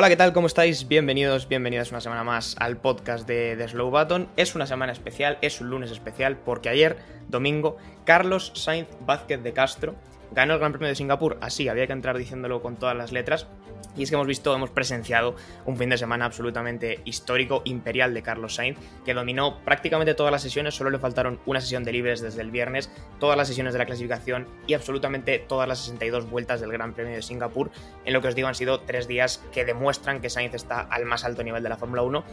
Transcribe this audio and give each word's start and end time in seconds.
Hola, 0.00 0.08
¿qué 0.08 0.16
tal? 0.16 0.32
¿Cómo 0.32 0.46
estáis? 0.46 0.88
Bienvenidos, 0.88 1.46
bienvenidas 1.46 1.90
una 1.90 2.00
semana 2.00 2.24
más 2.24 2.56
al 2.58 2.78
podcast 2.78 3.28
de 3.28 3.54
The 3.58 3.68
Slow 3.68 3.90
Button. 3.90 4.30
Es 4.38 4.54
una 4.54 4.66
semana 4.66 4.92
especial, 4.92 5.36
es 5.42 5.60
un 5.60 5.68
lunes 5.68 5.90
especial, 5.90 6.38
porque 6.38 6.70
ayer, 6.70 6.96
domingo, 7.28 7.76
Carlos 8.06 8.50
Sainz 8.54 8.88
Vázquez 9.04 9.42
de 9.42 9.52
Castro 9.52 9.96
ganó 10.32 10.54
el 10.54 10.58
Gran 10.58 10.72
Premio 10.72 10.88
de 10.88 10.94
Singapur. 10.94 11.38
Así, 11.40 11.68
había 11.68 11.86
que 11.86 11.92
entrar 11.92 12.16
diciéndolo 12.16 12.62
con 12.62 12.76
todas 12.76 12.96
las 12.96 13.12
letras. 13.12 13.46
Y 13.96 14.04
es 14.04 14.10
que 14.10 14.14
hemos 14.14 14.26
visto, 14.26 14.54
hemos 14.54 14.70
presenciado 14.70 15.34
un 15.64 15.76
fin 15.76 15.90
de 15.90 15.98
semana 15.98 16.24
absolutamente 16.24 17.00
histórico, 17.04 17.62
imperial 17.64 18.14
de 18.14 18.22
Carlos 18.22 18.54
Sainz, 18.54 18.78
que 19.04 19.14
dominó 19.14 19.58
prácticamente 19.64 20.14
todas 20.14 20.30
las 20.30 20.42
sesiones, 20.42 20.74
solo 20.74 20.90
le 20.90 20.98
faltaron 20.98 21.40
una 21.46 21.60
sesión 21.60 21.82
de 21.82 21.92
libres 21.92 22.20
desde 22.20 22.42
el 22.42 22.50
viernes, 22.50 22.90
todas 23.18 23.36
las 23.36 23.48
sesiones 23.48 23.72
de 23.72 23.80
la 23.80 23.86
clasificación 23.86 24.46
y 24.66 24.74
absolutamente 24.74 25.38
todas 25.38 25.68
las 25.68 25.80
62 25.80 26.30
vueltas 26.30 26.60
del 26.60 26.70
Gran 26.70 26.94
Premio 26.94 27.14
de 27.14 27.22
Singapur. 27.22 27.70
En 28.04 28.12
lo 28.12 28.22
que 28.22 28.28
os 28.28 28.34
digo, 28.34 28.48
han 28.48 28.54
sido 28.54 28.80
tres 28.80 29.08
días 29.08 29.42
que 29.52 29.64
demuestran 29.64 30.20
que 30.20 30.30
Sainz 30.30 30.54
está 30.54 30.80
al 30.80 31.04
más 31.04 31.24
alto 31.24 31.42
nivel 31.42 31.62
de 31.62 31.68
la 31.68 31.76
Fórmula 31.76 32.02
1 32.02 32.24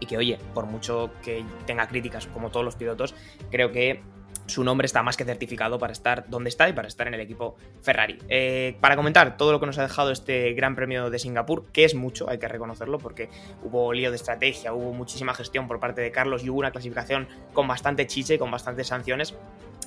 y 0.00 0.06
que, 0.06 0.18
oye, 0.18 0.38
por 0.52 0.66
mucho 0.66 1.12
que 1.22 1.44
tenga 1.66 1.86
críticas 1.86 2.26
como 2.26 2.50
todos 2.50 2.64
los 2.64 2.74
pilotos, 2.74 3.14
creo 3.50 3.70
que 3.70 4.02
su 4.46 4.64
nombre 4.64 4.86
está 4.86 5.02
más 5.02 5.16
que 5.16 5.24
certificado 5.24 5.78
para 5.78 5.92
estar 5.92 6.28
donde 6.28 6.48
está 6.48 6.68
y 6.68 6.72
para 6.72 6.88
estar 6.88 7.06
en 7.06 7.14
el 7.14 7.20
equipo 7.20 7.56
Ferrari. 7.82 8.18
Eh, 8.28 8.76
para 8.80 8.96
comentar 8.96 9.36
todo 9.36 9.52
lo 9.52 9.60
que 9.60 9.66
nos 9.66 9.78
ha 9.78 9.82
dejado 9.82 10.10
este 10.10 10.52
Gran 10.52 10.76
Premio 10.76 11.10
de 11.10 11.18
Singapur, 11.18 11.66
que 11.72 11.84
es 11.84 11.94
mucho, 11.94 12.28
hay 12.28 12.38
que 12.38 12.48
reconocerlo, 12.48 12.98
porque 12.98 13.30
hubo 13.62 13.92
lío 13.92 14.10
de 14.10 14.16
estrategia, 14.16 14.72
hubo 14.72 14.92
muchísima 14.92 15.34
gestión 15.34 15.66
por 15.68 15.80
parte 15.80 16.00
de 16.00 16.10
Carlos 16.10 16.44
y 16.44 16.50
hubo 16.50 16.58
una 16.58 16.70
clasificación 16.70 17.28
con 17.52 17.66
bastante 17.66 18.06
chiche 18.06 18.34
y 18.34 18.38
con 18.38 18.50
bastantes 18.50 18.88
sanciones. 18.88 19.34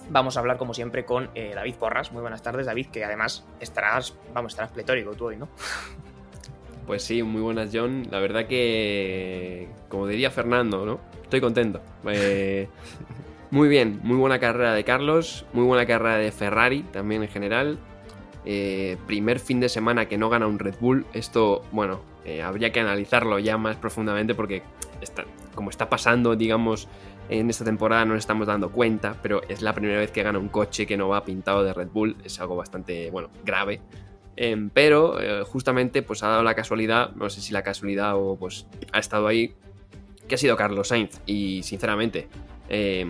Vamos 0.10 0.38
a 0.38 0.40
hablar, 0.40 0.58
como 0.58 0.74
siempre, 0.74 1.06
con 1.06 1.30
eh, 1.36 1.52
David 1.54 1.76
Porras. 1.76 2.12
Muy 2.12 2.22
buenas 2.22 2.42
tardes, 2.42 2.66
David, 2.66 2.88
que 2.88 3.04
además 3.04 3.46
estarás, 3.60 4.16
vamos, 4.34 4.54
estarás 4.54 4.72
pletórico 4.72 5.14
tú 5.14 5.26
hoy, 5.26 5.38
¿no? 5.38 5.50
Pues 6.86 7.04
sí, 7.04 7.22
muy 7.22 7.42
buenas, 7.42 7.70
John. 7.74 8.08
La 8.10 8.20
verdad 8.20 8.48
que, 8.48 9.68
como 9.90 10.08
diría 10.08 10.32
Fernando, 10.32 10.86
¿no? 10.86 11.02
Estoy 11.24 11.42
contento. 11.42 11.82
Eh, 12.06 12.70
muy 13.52 13.68
bien, 13.70 14.00
muy 14.04 14.18
buena 14.18 14.40
carrera 14.40 14.74
de 14.74 14.84
Carlos, 14.84 15.46
muy 15.54 15.64
buena 15.66 15.86
carrera 15.86 16.18
de 16.18 16.32
Ferrari 16.32 16.84
también 16.84 17.24
en 17.24 17.30
general. 17.30 17.78
Eh, 18.46 18.98
primer 19.08 19.40
fin 19.40 19.60
de 19.60 19.68
semana 19.68 20.08
que 20.08 20.18
no 20.18 20.30
gana 20.30 20.48
un 20.48 20.60
Red 20.60 20.76
Bull. 20.80 21.06
Esto, 21.14 21.64
bueno, 21.72 22.02
eh, 22.24 22.42
habría 22.42 22.72
que 22.72 22.80
analizarlo 22.80 23.40
ya 23.40 23.58
más 23.58 23.76
profundamente 23.76 24.36
porque 24.36 24.64
está, 25.02 25.26
como 25.54 25.70
está 25.70 25.90
pasando, 25.90 26.36
digamos, 26.36 26.88
en 27.30 27.50
esta 27.50 27.66
temporada 27.66 28.06
no 28.06 28.14
nos 28.14 28.20
estamos 28.20 28.48
dando 28.48 28.72
cuenta, 28.72 29.18
pero 29.22 29.42
es 29.50 29.62
la 29.62 29.74
primera 29.74 30.00
vez 30.00 30.12
que 30.12 30.24
gana 30.24 30.40
un 30.40 30.48
coche 30.48 30.86
que 30.86 30.96
no 30.96 31.10
va 31.10 31.26
pintado 31.26 31.64
de 31.64 31.74
Red 31.74 31.90
Bull. 31.90 32.16
Es 32.24 32.40
algo 32.40 32.56
bastante, 32.56 33.12
bueno, 33.12 33.30
grave. 33.44 33.82
Em, 34.38 34.70
pero 34.70 35.20
eh, 35.20 35.44
justamente 35.44 36.04
pues 36.04 36.24
ha 36.24 36.28
dado 36.28 36.44
la 36.44 36.54
casualidad, 36.54 37.16
no 37.16 37.30
sé 37.30 37.42
si 37.42 37.52
la 37.52 37.64
casualidad 37.64 38.16
o 38.16 38.38
pues 38.38 38.68
ha 38.94 39.00
estado 39.00 39.28
ahí, 39.28 39.56
que 40.28 40.36
ha 40.36 40.38
sido 40.38 40.56
Carlos 40.56 40.90
Sainz. 40.90 41.20
Y 41.26 41.64
sinceramente, 41.64 42.30
eh, 42.70 43.06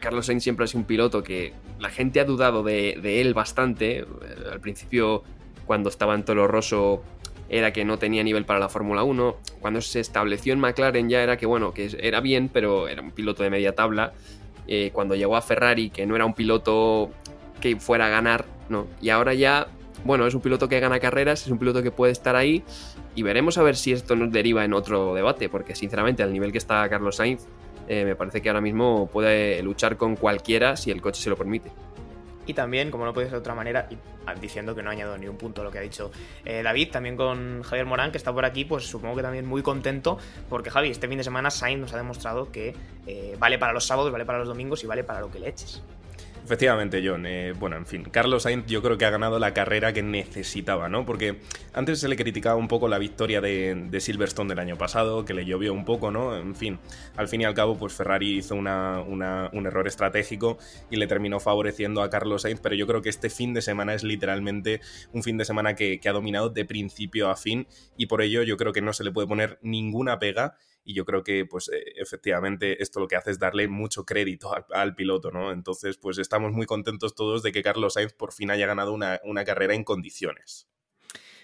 Carlos 0.00 0.26
Sainz 0.26 0.42
siempre 0.42 0.64
ha 0.64 0.66
sido 0.68 0.80
un 0.80 0.86
piloto 0.86 1.22
que 1.22 1.52
la 1.78 1.90
gente 1.90 2.20
ha 2.20 2.24
dudado 2.24 2.62
de, 2.62 3.20
él 3.20 3.34
bastante. 3.34 4.04
Al 4.50 4.60
principio, 4.60 5.24
cuando 5.66 5.88
estaba 5.88 6.14
en 6.14 6.24
Toro 6.24 6.46
Rosso, 6.46 7.02
era 7.48 7.72
que 7.72 7.84
no 7.84 7.98
tenía 7.98 8.22
nivel 8.22 8.44
para 8.44 8.60
la 8.60 8.68
Fórmula 8.68 9.02
1. 9.02 9.36
Cuando 9.60 9.80
se 9.80 10.00
estableció 10.00 10.52
en 10.52 10.60
McLaren 10.60 11.08
ya 11.08 11.22
era 11.22 11.36
que, 11.36 11.46
bueno, 11.46 11.72
que 11.72 11.96
era 12.00 12.20
bien, 12.20 12.48
pero 12.52 12.86
era 12.88 13.02
un 13.02 13.10
piloto 13.10 13.42
de 13.42 13.50
media 13.50 13.74
tabla. 13.74 14.12
Eh, 14.68 14.90
cuando 14.92 15.16
llegó 15.16 15.36
a 15.36 15.42
Ferrari, 15.42 15.90
que 15.90 16.06
no 16.06 16.14
era 16.14 16.24
un 16.24 16.34
piloto 16.34 17.10
que 17.60 17.76
fuera 17.76 18.06
a 18.06 18.10
ganar, 18.10 18.44
¿no? 18.68 18.86
Y 19.00 19.10
ahora 19.10 19.34
ya 19.34 19.68
bueno, 20.04 20.26
es 20.26 20.34
un 20.34 20.40
piloto 20.40 20.68
que 20.68 20.80
gana 20.80 20.98
carreras, 20.98 21.42
es 21.42 21.48
un 21.48 21.58
piloto 21.58 21.82
que 21.82 21.90
puede 21.90 22.12
estar 22.12 22.34
ahí 22.34 22.62
y 23.14 23.22
veremos 23.22 23.58
a 23.58 23.62
ver 23.62 23.76
si 23.76 23.92
esto 23.92 24.16
nos 24.16 24.32
deriva 24.32 24.64
en 24.64 24.72
otro 24.72 25.14
debate, 25.14 25.48
porque 25.48 25.74
sinceramente 25.74 26.22
al 26.22 26.32
nivel 26.32 26.52
que 26.52 26.58
está 26.58 26.88
Carlos 26.88 27.16
Sainz, 27.16 27.46
eh, 27.90 28.04
me 28.04 28.14
parece 28.14 28.40
que 28.40 28.48
ahora 28.48 28.60
mismo 28.60 29.08
puede 29.08 29.60
luchar 29.64 29.96
con 29.96 30.14
cualquiera 30.14 30.76
si 30.76 30.92
el 30.92 31.02
coche 31.02 31.20
se 31.20 31.28
lo 31.28 31.36
permite. 31.36 31.72
Y 32.46 32.54
también, 32.54 32.88
como 32.88 33.04
no 33.04 33.12
puede 33.12 33.26
ser 33.26 33.32
de 33.32 33.38
otra 33.40 33.56
manera, 33.56 33.88
y 33.90 33.98
diciendo 34.40 34.76
que 34.76 34.82
no 34.84 34.90
añado 34.90 35.18
ni 35.18 35.26
un 35.26 35.36
punto 35.36 35.62
a 35.62 35.64
lo 35.64 35.72
que 35.72 35.78
ha 35.78 35.80
dicho 35.80 36.12
eh, 36.44 36.62
David, 36.62 36.92
también 36.92 37.16
con 37.16 37.64
Javier 37.64 37.86
Morán, 37.86 38.12
que 38.12 38.18
está 38.18 38.32
por 38.32 38.44
aquí, 38.44 38.64
pues 38.64 38.86
supongo 38.86 39.16
que 39.16 39.22
también 39.22 39.44
muy 39.44 39.62
contento, 39.62 40.18
porque 40.48 40.70
Javi, 40.70 40.90
este 40.90 41.08
fin 41.08 41.18
de 41.18 41.24
semana 41.24 41.50
Sainz 41.50 41.80
nos 41.80 41.92
ha 41.92 41.96
demostrado 41.96 42.52
que 42.52 42.76
eh, 43.08 43.34
vale 43.40 43.58
para 43.58 43.72
los 43.72 43.84
sábados, 43.84 44.12
vale 44.12 44.24
para 44.24 44.38
los 44.38 44.46
domingos 44.46 44.84
y 44.84 44.86
vale 44.86 45.02
para 45.02 45.18
lo 45.18 45.28
que 45.28 45.40
le 45.40 45.48
eches. 45.48 45.82
Efectivamente, 46.50 47.00
John. 47.06 47.26
Eh, 47.26 47.52
bueno, 47.52 47.76
en 47.76 47.86
fin, 47.86 48.02
Carlos 48.02 48.42
Sainz 48.42 48.66
yo 48.66 48.82
creo 48.82 48.98
que 48.98 49.04
ha 49.04 49.10
ganado 49.10 49.38
la 49.38 49.54
carrera 49.54 49.92
que 49.92 50.02
necesitaba, 50.02 50.88
¿no? 50.88 51.06
Porque 51.06 51.38
antes 51.72 52.00
se 52.00 52.08
le 52.08 52.16
criticaba 52.16 52.56
un 52.56 52.66
poco 52.66 52.88
la 52.88 52.98
victoria 52.98 53.40
de, 53.40 53.88
Silverstone 54.00 54.48
del 54.48 54.58
año 54.58 54.76
pasado, 54.76 55.24
que 55.24 55.32
le 55.32 55.44
llovió 55.44 55.72
un 55.72 55.84
poco, 55.84 56.10
¿no? 56.10 56.36
En 56.36 56.56
fin, 56.56 56.80
al 57.16 57.28
fin 57.28 57.42
y 57.42 57.44
al 57.44 57.54
cabo, 57.54 57.78
pues 57.78 57.92
Ferrari 57.92 58.38
hizo 58.38 58.56
una, 58.56 59.00
una, 59.00 59.48
un 59.52 59.64
error 59.64 59.86
estratégico 59.86 60.58
y 60.90 60.96
le 60.96 61.06
terminó 61.06 61.38
favoreciendo 61.38 62.02
a 62.02 62.10
Carlos 62.10 62.42
Sainz, 62.42 62.58
pero 62.58 62.74
yo 62.74 62.88
creo 62.88 63.00
que 63.00 63.10
este 63.10 63.30
fin 63.30 63.54
de 63.54 63.62
semana 63.62 63.94
es 63.94 64.02
literalmente 64.02 64.80
un 65.12 65.22
fin 65.22 65.38
de 65.38 65.44
semana 65.44 65.76
que 65.76 66.00
ha 66.04 66.12
dominado 66.12 66.50
de 66.50 66.64
principio 66.64 67.30
a 67.30 67.36
fin 67.36 67.68
y 67.96 68.06
por 68.06 68.22
ello 68.22 68.42
yo 68.42 68.56
creo 68.56 68.72
que 68.72 68.82
no 68.82 68.92
se 68.92 69.04
le 69.04 69.12
puede 69.12 69.28
poner 69.28 69.60
ninguna 69.62 70.18
pega 70.18 70.56
y 70.84 70.94
yo 70.94 71.04
creo 71.04 71.22
que 71.22 71.44
pues 71.44 71.68
eh, 71.68 71.82
efectivamente 71.96 72.82
esto 72.82 73.00
lo 73.00 73.08
que 73.08 73.16
hace 73.16 73.30
es 73.30 73.38
darle 73.38 73.68
mucho 73.68 74.04
crédito 74.04 74.52
al, 74.70 74.94
piloto, 74.94 75.30
¿no? 75.30 75.52
Entonces 75.52 75.98
pues 75.98 76.18
estamos 76.18 76.52
muy 76.52 76.66
contentos 76.66 77.14
todos 77.14 77.42
de 77.42 77.52
que 77.52 77.62
Carlos 77.62 77.94
Sainz 77.94 78.12
por 78.12 78.32
fin 78.32 78.50
haya 78.50 78.66
ganado 78.66 78.92
una, 78.92 79.20
una 79.24 79.44
carrera 79.44 79.74
en 79.74 79.84
condiciones. 79.84 80.68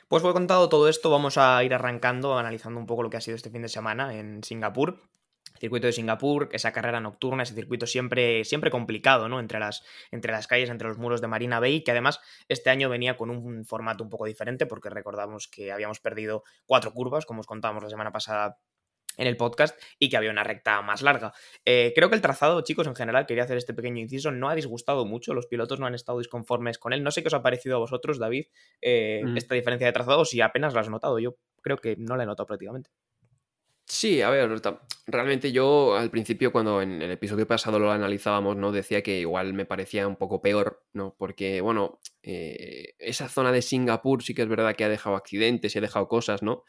Pues 0.09 0.23
por 0.23 0.33
contado 0.33 0.69
todo 0.69 0.89
esto, 0.89 1.11
vamos 1.11 1.37
a 1.37 1.63
ir 1.65 1.75
arrancando, 1.75 2.39
analizando 2.39 2.79
un 2.79 2.87
poco 2.87 3.03
lo 3.03 3.11
que 3.11 3.17
ha 3.17 3.21
sido 3.21 3.37
este 3.37 3.51
fin 3.51 3.63
de 3.63 3.69
semana 3.69 4.15
en 4.15 4.45
Singapur. 4.45 5.01
Circuito 5.59 5.87
de 5.87 5.93
Singapur, 5.93 6.49
esa 6.53 6.73
carrera 6.73 7.01
nocturna, 7.01 7.43
ese 7.43 7.55
circuito 7.55 7.87
siempre, 7.87 8.45
siempre 8.45 8.71
complicado, 8.71 9.29
¿no? 9.29 9.41
Entre 9.41 9.59
las, 9.59 9.83
entre 10.11 10.33
las 10.33 10.47
calles, 10.47 10.71
entre 10.71 10.89
los 10.89 10.99
muros 10.99 11.21
de 11.21 11.29
Marina 11.29 11.61
Bay, 11.61 11.83
que 11.83 11.91
además 11.91 12.21
este 12.49 12.71
año 12.71 12.89
venía 12.89 13.17
con 13.17 13.31
un 13.31 13.65
formato 13.65 14.05
un 14.05 14.11
poco 14.11 14.27
diferente, 14.27 14.67
porque 14.67 14.91
recordamos 14.91 15.49
que 15.49 15.73
habíamos 15.73 15.99
perdido 16.01 16.45
cuatro 16.67 16.93
curvas, 16.93 17.27
como 17.27 17.41
os 17.41 17.47
contábamos 17.47 17.83
la 17.83 17.91
semana 17.91 18.13
pasada 18.13 18.59
en 19.17 19.27
el 19.27 19.37
podcast 19.37 19.79
y 19.99 20.09
que 20.09 20.17
había 20.17 20.31
una 20.31 20.45
recta 20.45 20.83
más 20.83 21.03
larga. 21.03 21.33
Eh, 21.65 21.93
creo 21.95 22.09
que 22.09 22.17
el 22.17 22.23
trazado, 22.23 22.61
chicos, 22.63 22.87
en 22.87 22.95
general, 22.95 23.27
quería 23.27 23.45
hacer 23.45 23.57
este 23.57 23.75
pequeño 23.75 24.01
inciso, 24.01 24.31
no 24.31 24.49
ha 24.49 24.55
disgustado 24.55 25.05
mucho, 25.05 25.35
los 25.35 25.47
pilotos 25.47 25.81
no 25.81 25.87
han 25.87 25.95
estado 25.95 26.19
disconformes 26.19 26.79
con 26.79 26.93
él. 26.93 27.03
No 27.03 27.11
sé 27.11 27.23
qué 27.23 27.29
os 27.29 27.35
ha 27.35 27.43
parecido 27.43 27.77
a 27.77 27.79
vosotros, 27.79 28.19
David, 28.19 28.47
eh, 28.81 29.23
mm. 29.25 29.37
esta 29.37 29.55
diferencia 29.55 29.87
de 29.87 29.93
trazado, 29.93 30.25
si 30.25 30.41
apenas 30.41 30.75
la 30.75 30.81
has 30.81 30.89
notado. 30.89 31.19
Yo 31.19 31.37
creo 31.63 31.79
que 31.79 31.97
no 31.97 32.17
la 32.17 32.25
he 32.25 32.27
notado 32.27 32.47
prácticamente. 32.47 32.91
Sí, 33.89 34.21
a 34.21 34.31
ver, 34.31 34.51
realmente 35.07 35.53
yo 35.53 35.97
al 35.97 36.11
principio 36.11 36.51
cuando 36.51 36.83
en 36.83 37.01
el 37.03 37.11
episodio 37.13 37.47
pasado 37.47 37.79
lo 37.79 37.93
analizábamos, 37.93 38.57
¿no? 38.57 38.73
Decía 38.73 39.01
que 39.01 39.21
igual 39.21 39.55
me 39.55 39.65
parecía 39.65 40.09
un 40.09 40.17
poco 40.17 40.43
peor, 40.43 40.85
¿no? 40.93 41.15
Porque, 41.17 41.61
bueno, 41.61 42.01
eh, 42.21 42.95
esa 42.99 43.29
zona 43.29 43.53
de 43.53 43.63
Singapur 43.63 44.25
sí 44.25 44.35
que 44.35 44.43
es 44.43 44.49
verdad 44.49 44.75
que 44.75 44.83
ha 44.83 44.89
dejado 44.89 45.15
accidentes 45.15 45.73
y 45.75 45.79
ha 45.79 45.83
dejado 45.83 46.09
cosas, 46.09 46.43
¿no? 46.43 46.65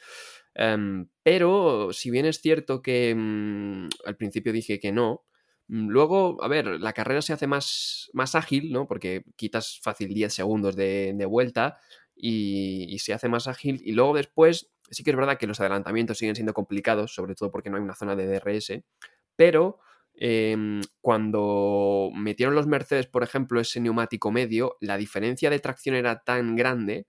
Um, 0.57 1.07
pero 1.21 1.93
si 1.93 2.09
bien 2.09 2.25
es 2.25 2.41
cierto 2.41 2.81
que 2.81 3.13
um, 3.15 3.87
al 4.05 4.17
principio 4.17 4.51
dije 4.51 4.79
que 4.79 4.91
no, 4.91 5.23
um, 5.69 5.87
luego, 5.87 6.43
a 6.43 6.47
ver, 6.47 6.65
la 6.79 6.93
carrera 6.93 7.21
se 7.21 7.33
hace 7.33 7.45
más, 7.45 8.09
más 8.13 8.33
ágil, 8.33 8.71
¿no? 8.71 8.87
Porque 8.87 9.23
quitas 9.35 9.79
fácil 9.83 10.13
10 10.13 10.33
segundos 10.33 10.75
de, 10.75 11.25
vuelta 11.29 11.79
y, 12.15 12.97
se 12.99 13.13
hace 13.13 13.29
más 13.29 13.47
ágil. 13.47 13.81
Y 13.85 13.91
luego 13.91 14.15
después, 14.15 14.71
sí 14.89 15.03
que 15.03 15.11
es 15.11 15.17
verdad 15.17 15.37
que 15.37 15.47
los 15.47 15.59
adelantamientos 15.59 16.17
siguen 16.17 16.35
siendo 16.35 16.53
complicados, 16.53 17.13
sobre 17.13 17.35
todo 17.35 17.51
porque 17.51 17.69
no 17.69 17.77
hay 17.77 17.83
una 17.83 17.95
zona 17.95 18.15
de 18.15 18.25
DRS, 18.27 18.81
pero 19.35 19.79
eh, 20.15 20.81
cuando 21.01 22.09
metieron 22.15 22.55
los 22.55 22.65
Mercedes, 22.65 23.05
por 23.05 23.21
ejemplo, 23.21 23.61
ese 23.61 23.79
neumático 23.79 24.31
medio, 24.31 24.77
la 24.81 24.97
diferencia 24.97 25.51
de 25.51 25.59
tracción 25.59 25.95
era 25.95 26.23
tan 26.23 26.55
grande 26.55 27.05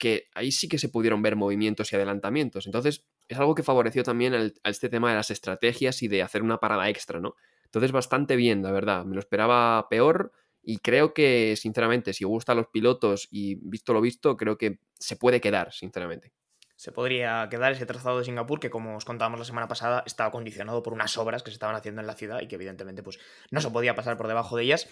que 0.00 0.26
ahí 0.34 0.50
sí 0.50 0.68
que 0.68 0.78
se 0.78 0.88
pudieron 0.88 1.22
ver 1.22 1.36
movimientos 1.36 1.92
y 1.92 1.96
adelantamientos. 1.96 2.66
Entonces, 2.66 3.06
es 3.28 3.38
algo 3.38 3.54
que 3.54 3.62
favoreció 3.62 4.02
también 4.02 4.34
a 4.34 4.68
este 4.68 4.88
tema 4.88 5.10
de 5.10 5.16
las 5.16 5.30
estrategias 5.30 6.02
y 6.02 6.08
de 6.08 6.22
hacer 6.22 6.42
una 6.42 6.58
parada 6.58 6.88
extra, 6.88 7.20
¿no? 7.20 7.36
Entonces, 7.66 7.92
bastante 7.92 8.34
bien, 8.34 8.62
la 8.64 8.72
verdad. 8.72 9.04
Me 9.04 9.14
lo 9.14 9.20
esperaba 9.20 9.86
peor 9.88 10.32
y 10.62 10.78
creo 10.78 11.14
que, 11.14 11.54
sinceramente, 11.56 12.12
si 12.12 12.24
gusta 12.24 12.52
a 12.52 12.56
los 12.56 12.66
pilotos 12.66 13.28
y 13.30 13.56
visto 13.62 13.92
lo 13.92 14.00
visto, 14.00 14.36
creo 14.36 14.58
que 14.58 14.80
se 14.98 15.14
puede 15.16 15.40
quedar, 15.40 15.72
sinceramente. 15.72 16.32
se 16.76 16.92
podría 16.92 17.46
quedar 17.50 17.72
ese 17.72 17.84
trazado 17.84 18.18
de 18.18 18.24
Singapur 18.24 18.58
que, 18.58 18.70
como 18.70 18.96
os 18.96 19.04
contábamos 19.04 19.38
la 19.38 19.44
semana 19.44 19.68
pasada, 19.68 20.02
estaba 20.06 20.30
condicionado 20.30 20.82
por 20.82 20.94
unas 20.94 21.16
obras 21.18 21.42
que 21.42 21.50
se 21.50 21.54
estaban 21.54 21.76
haciendo 21.76 22.00
en 22.00 22.06
la 22.06 22.14
ciudad 22.14 22.40
y 22.40 22.48
que 22.48 22.54
evidentemente 22.54 23.02
pues, 23.02 23.18
no 23.50 23.60
se 23.60 23.70
podía 23.70 23.94
pasar 23.94 24.16
por 24.16 24.28
debajo 24.28 24.56
de 24.56 24.62
ellas. 24.64 24.88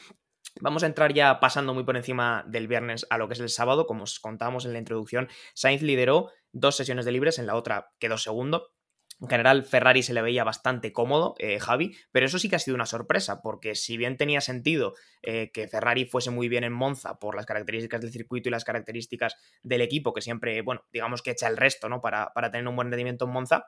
Vamos 0.60 0.82
a 0.82 0.86
entrar 0.86 1.12
ya 1.12 1.40
pasando 1.40 1.74
muy 1.74 1.84
por 1.84 1.96
encima 1.96 2.44
del 2.48 2.68
viernes 2.68 3.06
a 3.10 3.18
lo 3.18 3.28
que 3.28 3.34
es 3.34 3.40
el 3.40 3.48
sábado. 3.48 3.86
Como 3.86 4.04
os 4.04 4.18
contábamos 4.18 4.64
en 4.64 4.72
la 4.72 4.78
introducción, 4.78 5.28
Sainz 5.54 5.82
lideró 5.82 6.30
dos 6.52 6.76
sesiones 6.76 7.04
de 7.04 7.12
libres, 7.12 7.38
en 7.38 7.46
la 7.46 7.54
otra 7.54 7.92
quedó 7.98 8.18
segundo. 8.18 8.72
En 9.20 9.28
general, 9.28 9.64
Ferrari 9.64 10.04
se 10.04 10.14
le 10.14 10.22
veía 10.22 10.44
bastante 10.44 10.92
cómodo, 10.92 11.34
eh, 11.38 11.58
Javi, 11.58 11.96
pero 12.12 12.26
eso 12.26 12.38
sí 12.38 12.48
que 12.48 12.54
ha 12.54 12.60
sido 12.60 12.76
una 12.76 12.86
sorpresa, 12.86 13.42
porque 13.42 13.74
si 13.74 13.96
bien 13.96 14.16
tenía 14.16 14.40
sentido 14.40 14.94
eh, 15.22 15.50
que 15.52 15.66
Ferrari 15.66 16.04
fuese 16.04 16.30
muy 16.30 16.48
bien 16.48 16.62
en 16.62 16.72
Monza 16.72 17.18
por 17.18 17.34
las 17.34 17.44
características 17.44 18.00
del 18.00 18.12
circuito 18.12 18.48
y 18.48 18.52
las 18.52 18.62
características 18.62 19.34
del 19.64 19.80
equipo, 19.80 20.12
que 20.14 20.20
siempre, 20.20 20.62
bueno, 20.62 20.84
digamos 20.92 21.22
que 21.22 21.32
echa 21.32 21.48
el 21.48 21.56
resto, 21.56 21.88
¿no? 21.88 22.00
Para, 22.00 22.32
para 22.32 22.52
tener 22.52 22.68
un 22.68 22.76
buen 22.76 22.90
rendimiento 22.90 23.24
en 23.24 23.32
Monza, 23.32 23.66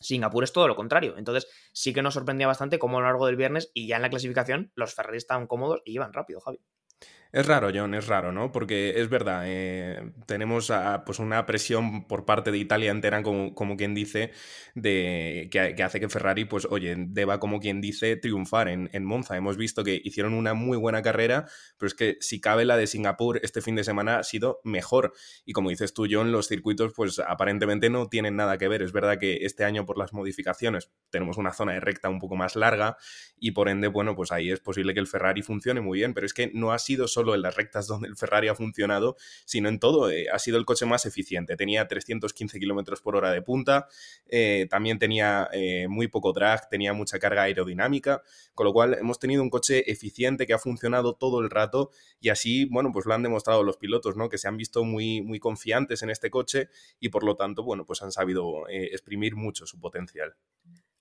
Singapur 0.00 0.44
es 0.44 0.52
todo 0.52 0.66
lo 0.66 0.76
contrario. 0.76 1.16
Entonces, 1.18 1.48
sí 1.72 1.92
que 1.92 2.02
nos 2.02 2.14
sorprendía 2.14 2.46
bastante 2.46 2.78
cómo 2.78 2.98
a 2.98 3.00
lo 3.00 3.06
largo 3.06 3.26
del 3.26 3.36
viernes 3.36 3.70
y 3.74 3.86
ya 3.86 3.96
en 3.96 4.02
la 4.02 4.10
clasificación 4.10 4.72
los 4.74 4.94
Ferrari 4.94 5.18
estaban 5.18 5.46
cómodos 5.46 5.82
y 5.84 5.92
iban 5.92 6.12
rápido, 6.12 6.40
Javi. 6.40 6.60
Es 7.32 7.46
raro, 7.46 7.70
John, 7.72 7.94
es 7.94 8.08
raro, 8.08 8.32
¿no? 8.32 8.50
Porque 8.50 8.94
es 8.96 9.08
verdad, 9.08 9.44
eh, 9.46 10.12
tenemos 10.26 10.72
pues 11.06 11.20
una 11.20 11.46
presión 11.46 12.08
por 12.08 12.24
parte 12.24 12.50
de 12.50 12.58
Italia 12.58 12.90
entera, 12.90 13.22
como, 13.22 13.54
como 13.54 13.76
quien 13.76 13.94
dice, 13.94 14.32
de, 14.74 15.48
que, 15.52 15.80
hace 15.80 16.00
que 16.00 16.08
Ferrari, 16.08 16.44
pues 16.44 16.66
oye, 16.68 16.96
deba, 16.98 17.38
como 17.38 17.60
quien 17.60 17.80
dice, 17.80 18.16
triunfar 18.16 18.66
en, 18.66 18.90
en, 18.92 19.04
Monza. 19.04 19.36
Hemos 19.36 19.56
visto 19.56 19.84
que 19.84 20.00
hicieron 20.02 20.34
una 20.34 20.54
muy 20.54 20.76
buena 20.76 21.02
carrera, 21.02 21.46
pero 21.78 21.86
es 21.86 21.94
que 21.94 22.16
si 22.18 22.40
cabe 22.40 22.64
la 22.64 22.76
de 22.76 22.88
Singapur 22.88 23.38
este 23.44 23.60
fin 23.60 23.76
de 23.76 23.84
semana 23.84 24.18
ha 24.18 24.24
sido 24.24 24.60
mejor. 24.64 25.12
Y 25.44 25.52
como 25.52 25.70
dices 25.70 25.94
tú, 25.94 26.08
John, 26.10 26.32
los 26.32 26.48
circuitos, 26.48 26.92
pues 26.96 27.20
aparentemente 27.20 27.90
no 27.90 28.08
tienen 28.08 28.34
nada 28.34 28.58
que 28.58 28.66
ver. 28.66 28.82
Es 28.82 28.90
verdad 28.90 29.18
que 29.20 29.38
este 29.42 29.64
año, 29.64 29.86
por 29.86 29.98
las 29.98 30.12
modificaciones, 30.12 30.90
tenemos 31.10 31.36
una 31.36 31.52
zona 31.52 31.74
de 31.74 31.80
recta 31.80 32.08
un 32.08 32.18
poco 32.18 32.34
más 32.34 32.56
larga 32.56 32.96
y 33.38 33.52
por 33.52 33.68
ende, 33.68 33.86
bueno, 33.86 34.16
pues 34.16 34.32
ahí 34.32 34.50
es 34.50 34.58
posible 34.58 34.94
que 34.94 35.00
el 35.00 35.06
Ferrari 35.06 35.42
funcione 35.42 35.80
muy 35.80 36.00
bien, 36.00 36.12
pero 36.12 36.26
es 36.26 36.34
que 36.34 36.50
no 36.52 36.72
ha 36.72 36.78
sido 36.80 37.06
solo 37.06 37.19
solo 37.20 37.34
en 37.34 37.42
las 37.42 37.54
rectas 37.54 37.86
donde 37.86 38.08
el 38.08 38.16
Ferrari 38.16 38.48
ha 38.48 38.54
funcionado, 38.54 39.16
sino 39.44 39.68
en 39.68 39.78
todo. 39.78 40.10
Eh, 40.10 40.28
ha 40.32 40.38
sido 40.38 40.56
el 40.56 40.64
coche 40.64 40.86
más 40.86 41.04
eficiente. 41.04 41.54
Tenía 41.54 41.86
315 41.86 42.58
kilómetros 42.58 43.02
por 43.02 43.14
hora 43.14 43.30
de 43.30 43.42
punta, 43.42 43.88
eh, 44.26 44.66
también 44.70 44.98
tenía 44.98 45.46
eh, 45.52 45.86
muy 45.86 46.08
poco 46.08 46.32
drag, 46.32 46.70
tenía 46.70 46.94
mucha 46.94 47.18
carga 47.18 47.42
aerodinámica, 47.42 48.22
con 48.54 48.64
lo 48.64 48.72
cual 48.72 48.94
hemos 48.98 49.18
tenido 49.18 49.42
un 49.42 49.50
coche 49.50 49.90
eficiente 49.90 50.46
que 50.46 50.54
ha 50.54 50.58
funcionado 50.58 51.14
todo 51.14 51.40
el 51.40 51.50
rato 51.50 51.90
y 52.20 52.30
así, 52.30 52.64
bueno, 52.64 52.90
pues 52.90 53.04
lo 53.04 53.12
han 53.12 53.22
demostrado 53.22 53.62
los 53.62 53.76
pilotos, 53.76 54.16
¿no? 54.16 54.30
Que 54.30 54.38
se 54.38 54.48
han 54.48 54.56
visto 54.56 54.82
muy, 54.82 55.20
muy 55.20 55.38
confiantes 55.38 56.02
en 56.02 56.08
este 56.08 56.30
coche 56.30 56.70
y 57.00 57.10
por 57.10 57.22
lo 57.22 57.36
tanto, 57.36 57.62
bueno, 57.62 57.84
pues 57.84 58.00
han 58.00 58.12
sabido 58.12 58.66
exprimir 58.68 59.36
mucho 59.36 59.66
su 59.66 59.78
potencial. 59.78 60.34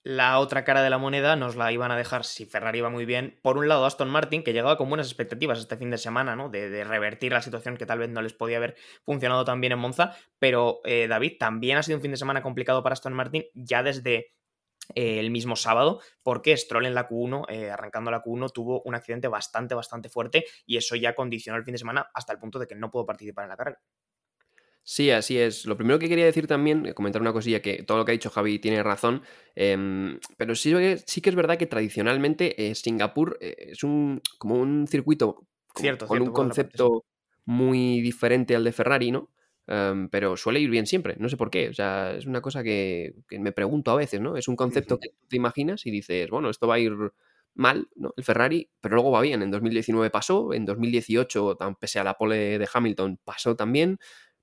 La 0.04 0.40
otra 0.40 0.63
cara 0.63 0.81
de 0.81 0.90
la 0.90 0.98
moneda 0.98 1.36
nos 1.36 1.57
la 1.57 1.72
iban 1.74 1.92
a 1.92 1.98
dejar 1.98 2.24
si 2.24 2.46
Ferrari 2.46 2.80
iba 2.80 2.90
muy 2.90 3.06
bien. 3.06 3.38
Por 3.42 3.57
un 3.57 3.68
lado, 3.68 3.86
Aston 3.86 4.10
Martin, 4.10 4.44
que 4.44 4.54
llegaba 4.54 4.78
con 4.78 4.88
buenas 4.88 5.07
expectativas 5.07 5.60
este 5.60 5.75
fin 5.75 5.90
de 5.90 5.98
semana, 5.98 6.38
¿no? 6.38 6.50
De, 6.50 6.84
revertir 6.86 7.34
la 7.34 7.42
situación 7.42 7.75
que 7.75 7.86
tal 7.86 8.00
vez 8.00 8.10
no 8.10 8.22
les 8.22 8.34
podía 8.34 8.57
haber 8.57 8.75
funcionado 9.04 9.44
tan 9.44 9.60
bien 9.60 9.74
en 9.74 9.80
Monza. 9.80 10.16
Pero, 10.40 10.80
eh, 10.86 11.07
David, 11.10 11.34
también 11.38 11.78
ha 11.78 11.84
sido 11.84 11.98
un 11.98 12.01
fin 12.01 12.12
de 12.12 12.18
semana 12.18 12.42
complicado 12.42 12.81
para 12.81 12.94
Aston 12.94 13.13
Martin 13.13 13.44
ya 13.54 13.84
desde 13.84 14.36
eh, 14.96 15.19
el 15.19 15.31
mismo 15.31 15.56
sábado, 15.56 16.00
porque 16.24 16.56
Stroll 16.56 16.86
en 16.86 16.96
la 16.96 17.07
Q1, 17.07 17.46
eh, 17.50 17.69
arrancando 17.69 18.10
la 18.10 18.24
Q1, 18.24 18.51
tuvo 18.51 18.81
un 18.84 18.96
accidente 18.96 19.28
bastante, 19.28 19.75
bastante 19.75 20.10
fuerte 20.10 20.46
y 20.66 20.78
eso 20.78 20.96
ya 20.96 21.13
condicionó 21.13 21.57
el 21.57 21.66
fin 21.66 21.74
de 21.74 21.78
semana 21.78 22.10
hasta 22.13 22.34
el 22.34 22.40
punto 22.40 22.57
de 22.57 22.68
que 22.68 22.75
no 22.75 22.90
pudo 22.90 23.06
participar 23.06 23.44
en 23.44 23.50
la 23.50 23.57
carrera. 23.57 23.80
Sí, 24.83 25.11
así 25.11 25.37
es. 25.37 25.65
Lo 25.65 25.77
primero 25.77 25.99
que 25.99 26.09
quería 26.09 26.25
decir 26.25 26.47
también, 26.47 26.85
eh, 26.85 26.93
comentar 26.93 27.21
una 27.21 27.33
cosilla, 27.33 27.61
que 27.61 27.83
todo 27.83 27.99
lo 27.99 28.05
que 28.05 28.11
ha 28.11 28.13
dicho 28.13 28.29
Javi 28.29 28.59
tiene 28.59 28.81
razón, 28.81 29.21
em, 29.55 30.19
pero 30.37 30.55
sí, 30.55 30.73
sí, 31.05 31.21
que 31.21 31.29
es 31.29 31.35
verdad 31.35 31.57
que 31.57 31.67
tradicionalmente 31.67 32.69
eh, 32.69 32.75
Singapur 32.75 33.37
eh, 33.39 33.55
es 33.71 33.83
un 33.83 34.21
como 34.37 34.55
un 34.55 34.87
circuito 34.87 35.45
con 36.07 36.21
un 36.21 36.31
concepto 36.31 37.05
muy 37.45 38.01
diferente 38.01 38.55
al 38.55 38.63
de 38.63 38.71
Ferrari, 38.71 39.11
¿no? 39.11 39.29
Em, 39.67 40.09
pero 40.09 40.35
suele 40.35 40.59
ir 40.59 40.71
bien 40.71 40.87
siempre, 40.87 41.15
no 41.19 41.29
sé 41.29 41.37
por 41.37 41.51
qué. 41.51 41.69
O 41.69 41.73
sea, 41.73 42.13
es 42.13 42.25
una 42.25 42.41
cosa 42.41 42.63
que, 42.63 43.13
me 43.29 43.51
pregunto 43.51 43.91
a 43.91 43.95
veces, 43.95 44.19
¿no? 44.19 44.35
Es 44.35 44.47
un 44.47 44.55
concepto 44.55 44.99
que 44.99 45.09
tú 45.09 45.27
te 45.27 45.35
imaginas 45.35 45.85
y 45.85 45.91
dices, 45.91 46.29
bueno, 46.31 46.49
esto 46.49 46.67
va 46.67 46.75
a 46.75 46.79
ir 46.79 46.93
mal, 47.53 47.87
¿no? 47.95 48.11
El 48.17 48.23
Ferrari, 48.23 48.69
pero 48.81 48.95
luego 48.95 49.11
va 49.11 49.21
bien. 49.21 49.43
En 49.43 49.51
2019 49.51 50.09
pasó, 50.09 50.53
en 50.53 50.65
2018, 50.65 51.57
pese 51.79 51.99
a 51.99 52.03
la 52.03 52.15
pole 52.15 52.57
de 52.57 52.67
Hamilton, 52.73 53.19
pasó 53.23 53.55
también 53.55 53.99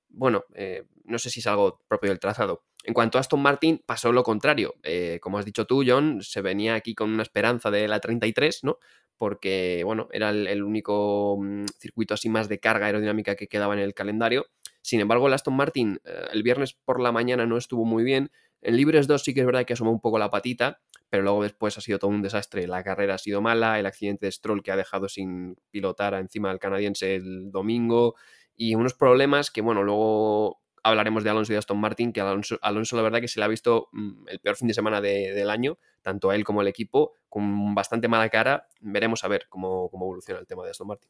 bueno, 0.09 0.45
eh, 0.55 0.85
no 1.05 1.19
sé 1.19 1.29
si 1.29 1.39
es 1.39 1.47
algo 1.47 1.81
propio 1.87 2.09
del 2.09 2.19
trazado. 2.19 2.63
En 2.83 2.93
cuanto 2.93 3.17
a 3.17 3.21
Aston 3.21 3.41
Martin, 3.41 3.81
pasó 3.85 4.11
lo 4.11 4.23
contrario. 4.23 4.75
Eh, 4.83 5.19
como 5.21 5.37
has 5.37 5.45
dicho 5.45 5.65
tú, 5.65 5.83
John, 5.85 6.21
se 6.21 6.41
venía 6.41 6.75
aquí 6.75 6.95
con 6.95 7.11
una 7.11 7.23
esperanza 7.23 7.69
de 7.69 7.87
la 7.87 7.99
33, 7.99 8.63
¿no? 8.63 8.77
Porque, 9.17 9.81
bueno, 9.83 10.07
era 10.11 10.29
el, 10.29 10.63
único 10.63 11.37
mm, 11.37 11.65
circuito 11.79 12.13
así 12.13 12.29
más 12.29 12.47
de 12.47 12.59
carga 12.59 12.85
aerodinámica 12.85 13.35
que 13.35 13.47
quedaba 13.47 13.73
en 13.73 13.81
el 13.81 13.93
calendario. 13.93 14.45
Sin 14.81 15.01
embargo, 15.01 15.27
el 15.27 15.33
Aston 15.33 15.55
Martin 15.55 15.99
eh, 16.05 16.27
el 16.31 16.43
viernes 16.43 16.73
por 16.73 17.01
la 17.01 17.11
mañana 17.11 17.45
no 17.45 17.57
estuvo 17.57 17.83
muy 17.83 18.03
bien. 18.03 18.31
En 18.61 18.77
Libres 18.77 19.07
2 19.07 19.21
sí 19.21 19.33
que 19.33 19.41
es 19.41 19.45
verdad 19.45 19.65
que 19.65 19.73
asomó 19.73 19.91
un 19.91 19.99
poco 19.99 20.17
la 20.17 20.29
patita, 20.29 20.79
pero 21.09 21.23
luego 21.23 21.43
después 21.43 21.77
ha 21.77 21.81
sido 21.81 21.99
todo 21.99 22.11
un 22.11 22.21
desastre. 22.21 22.67
La 22.67 22.83
carrera 22.83 23.15
ha 23.15 23.17
sido 23.17 23.41
mala, 23.41 23.79
el 23.79 23.85
accidente 23.85 24.27
de 24.27 24.31
Stroll 24.31 24.63
que 24.63 24.71
ha 24.71 24.77
dejado 24.77 25.09
sin 25.09 25.57
pilotar 25.71 26.13
encima 26.13 26.49
del 26.49 26.59
canadiense 26.59 27.15
el 27.15 27.51
domingo, 27.51 28.15
y 28.57 28.75
unos 28.75 28.93
problemas 28.93 29.51
que, 29.51 29.61
bueno, 29.61 29.83
luego 29.83 30.59
hablaremos 30.83 31.23
de 31.23 31.29
Alonso 31.29 31.51
y 31.51 31.55
de 31.55 31.59
Aston 31.59 31.79
Martin, 31.79 32.11
que 32.11 32.21
Alonso, 32.21 32.57
Alonso 32.61 32.95
la 32.95 33.03
verdad 33.03 33.21
que 33.21 33.27
se 33.27 33.39
le 33.39 33.45
ha 33.45 33.47
visto 33.47 33.89
mm, 33.91 34.27
el 34.27 34.39
peor 34.39 34.55
fin 34.55 34.67
de 34.67 34.73
semana 34.73 34.99
del 34.99 35.49
año, 35.49 35.77
tanto 36.01 36.29
a 36.29 36.35
él 36.35 36.43
como 36.43 36.61
al 36.61 36.67
equipo, 36.67 37.13
con 37.29 37.75
bastante 37.75 38.07
mala 38.07 38.29
cara. 38.29 38.67
Veremos 38.81 39.23
a 39.23 39.27
ver 39.27 39.47
cómo, 39.49 39.89
cómo 39.89 40.05
evoluciona 40.05 40.39
el 40.39 40.47
tema 40.47 40.63
de 40.63 40.71
Aston 40.71 40.87
Martin. 40.87 41.09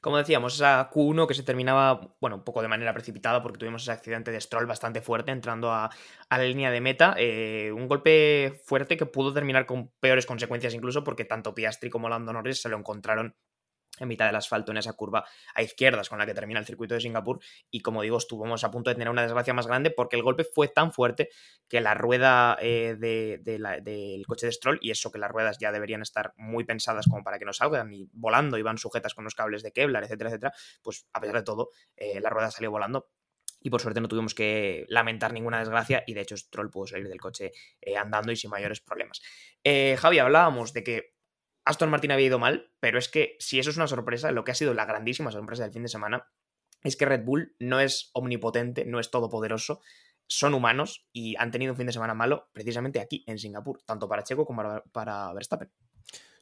Como 0.00 0.18
decíamos, 0.18 0.54
esa 0.54 0.88
Q1 0.90 1.26
que 1.26 1.34
se 1.34 1.42
terminaba, 1.42 2.14
bueno, 2.20 2.36
un 2.36 2.44
poco 2.44 2.62
de 2.62 2.68
manera 2.68 2.92
precipitada 2.92 3.42
porque 3.42 3.58
tuvimos 3.58 3.82
ese 3.82 3.92
accidente 3.92 4.30
de 4.30 4.40
Stroll 4.40 4.66
bastante 4.66 5.00
fuerte 5.00 5.32
entrando 5.32 5.72
a, 5.72 5.90
la 6.30 6.38
línea 6.38 6.70
de 6.70 6.80
meta. 6.80 7.14
Eh, 7.18 7.72
un 7.74 7.88
golpe 7.88 8.60
fuerte 8.64 8.96
que 8.96 9.06
pudo 9.06 9.32
terminar 9.32 9.66
con 9.66 9.90
peores 9.98 10.26
consecuencias 10.26 10.74
incluso 10.74 11.02
porque 11.02 11.24
tanto 11.24 11.54
Piastri 11.54 11.90
como 11.90 12.08
Lando 12.08 12.32
Norris 12.32 12.60
se 12.60 12.68
lo 12.68 12.76
encontraron 12.76 13.34
en 13.98 14.08
mitad 14.08 14.26
del 14.26 14.36
asfalto 14.36 14.72
en 14.72 14.78
esa 14.78 14.92
curva 14.92 15.24
a 15.54 15.62
izquierdas 15.62 16.08
con 16.08 16.18
la 16.18 16.26
que 16.26 16.34
termina 16.34 16.60
el 16.60 16.66
circuito 16.66 16.94
de 16.94 17.00
Singapur 17.00 17.40
y 17.70 17.80
como 17.80 18.02
digo 18.02 18.18
estuvimos 18.18 18.64
a 18.64 18.70
punto 18.70 18.90
de 18.90 18.94
tener 18.94 19.08
una 19.08 19.22
desgracia 19.22 19.54
más 19.54 19.66
grande 19.66 19.90
porque 19.90 20.16
el 20.16 20.22
golpe 20.22 20.44
fue 20.44 20.68
tan 20.68 20.92
fuerte 20.92 21.30
que 21.68 21.80
la 21.80 21.94
rueda 21.94 22.56
eh, 22.60 22.96
del 22.98 24.26
coche 24.26 24.46
de 24.46 24.52
Stroll 24.52 24.78
y 24.80 24.90
eso 24.90 25.10
que 25.10 25.18
las 25.18 25.30
ruedas 25.30 25.58
ya 25.58 25.72
deberían 25.72 26.02
estar 26.02 26.32
muy 26.36 26.64
pensadas 26.64 27.06
como 27.08 27.22
para 27.22 27.38
que 27.38 27.44
no 27.44 27.52
salgan 27.52 27.92
y 27.92 28.08
volando 28.12 28.58
y 28.58 28.62
van 28.62 28.78
sujetas 28.78 29.14
con 29.14 29.24
los 29.24 29.34
cables 29.34 29.62
de 29.62 29.72
Kevlar 29.72 30.04
etcétera 30.04 30.30
etcétera 30.30 30.52
pues 30.82 31.06
a 31.12 31.20
pesar 31.20 31.36
de 31.36 31.42
todo 31.42 31.70
eh, 31.96 32.20
la 32.20 32.30
rueda 32.30 32.50
salió 32.50 32.70
volando 32.70 33.08
y 33.60 33.70
por 33.70 33.80
suerte 33.80 34.00
no 34.00 34.08
tuvimos 34.08 34.34
que 34.34 34.84
lamentar 34.88 35.32
ninguna 35.32 35.58
desgracia 35.58 36.04
y 36.06 36.14
de 36.14 36.20
hecho 36.20 36.36
Stroll 36.36 36.70
pudo 36.70 36.86
salir 36.86 37.08
del 37.08 37.20
coche 37.20 37.52
eh, 37.80 37.96
andando 37.96 38.30
y 38.30 38.36
sin 38.36 38.50
mayores 38.50 38.80
problemas. 38.80 39.20
Javi, 39.98 40.20
hablábamos 40.20 40.72
de 40.72 40.84
que 40.84 41.15
Aston 41.66 41.90
Martin 41.90 42.12
había 42.12 42.26
ido 42.26 42.38
mal, 42.38 42.70
pero 42.80 42.98
es 42.98 43.08
que 43.08 43.36
si 43.38 43.58
eso 43.58 43.70
es 43.70 43.76
una 43.76 43.88
sorpresa, 43.88 44.32
lo 44.32 44.44
que 44.44 44.52
ha 44.52 44.54
sido 44.54 44.72
la 44.72 44.86
grandísima 44.86 45.30
sorpresa 45.30 45.64
del 45.64 45.72
fin 45.72 45.82
de 45.82 45.88
semana 45.88 46.28
es 46.82 46.96
que 46.96 47.04
Red 47.04 47.24
Bull 47.24 47.54
no 47.58 47.80
es 47.80 48.10
omnipotente, 48.14 48.84
no 48.84 49.00
es 49.00 49.10
todopoderoso, 49.10 49.80
son 50.28 50.54
humanos 50.54 51.06
y 51.12 51.36
han 51.36 51.50
tenido 51.50 51.72
un 51.72 51.76
fin 51.76 51.86
de 51.86 51.92
semana 51.92 52.14
malo 52.14 52.48
precisamente 52.52 53.00
aquí, 53.00 53.24
en 53.26 53.38
Singapur, 53.38 53.82
tanto 53.84 54.08
para 54.08 54.22
Checo 54.22 54.46
como 54.46 54.62
para 54.92 55.32
Verstappen. 55.34 55.70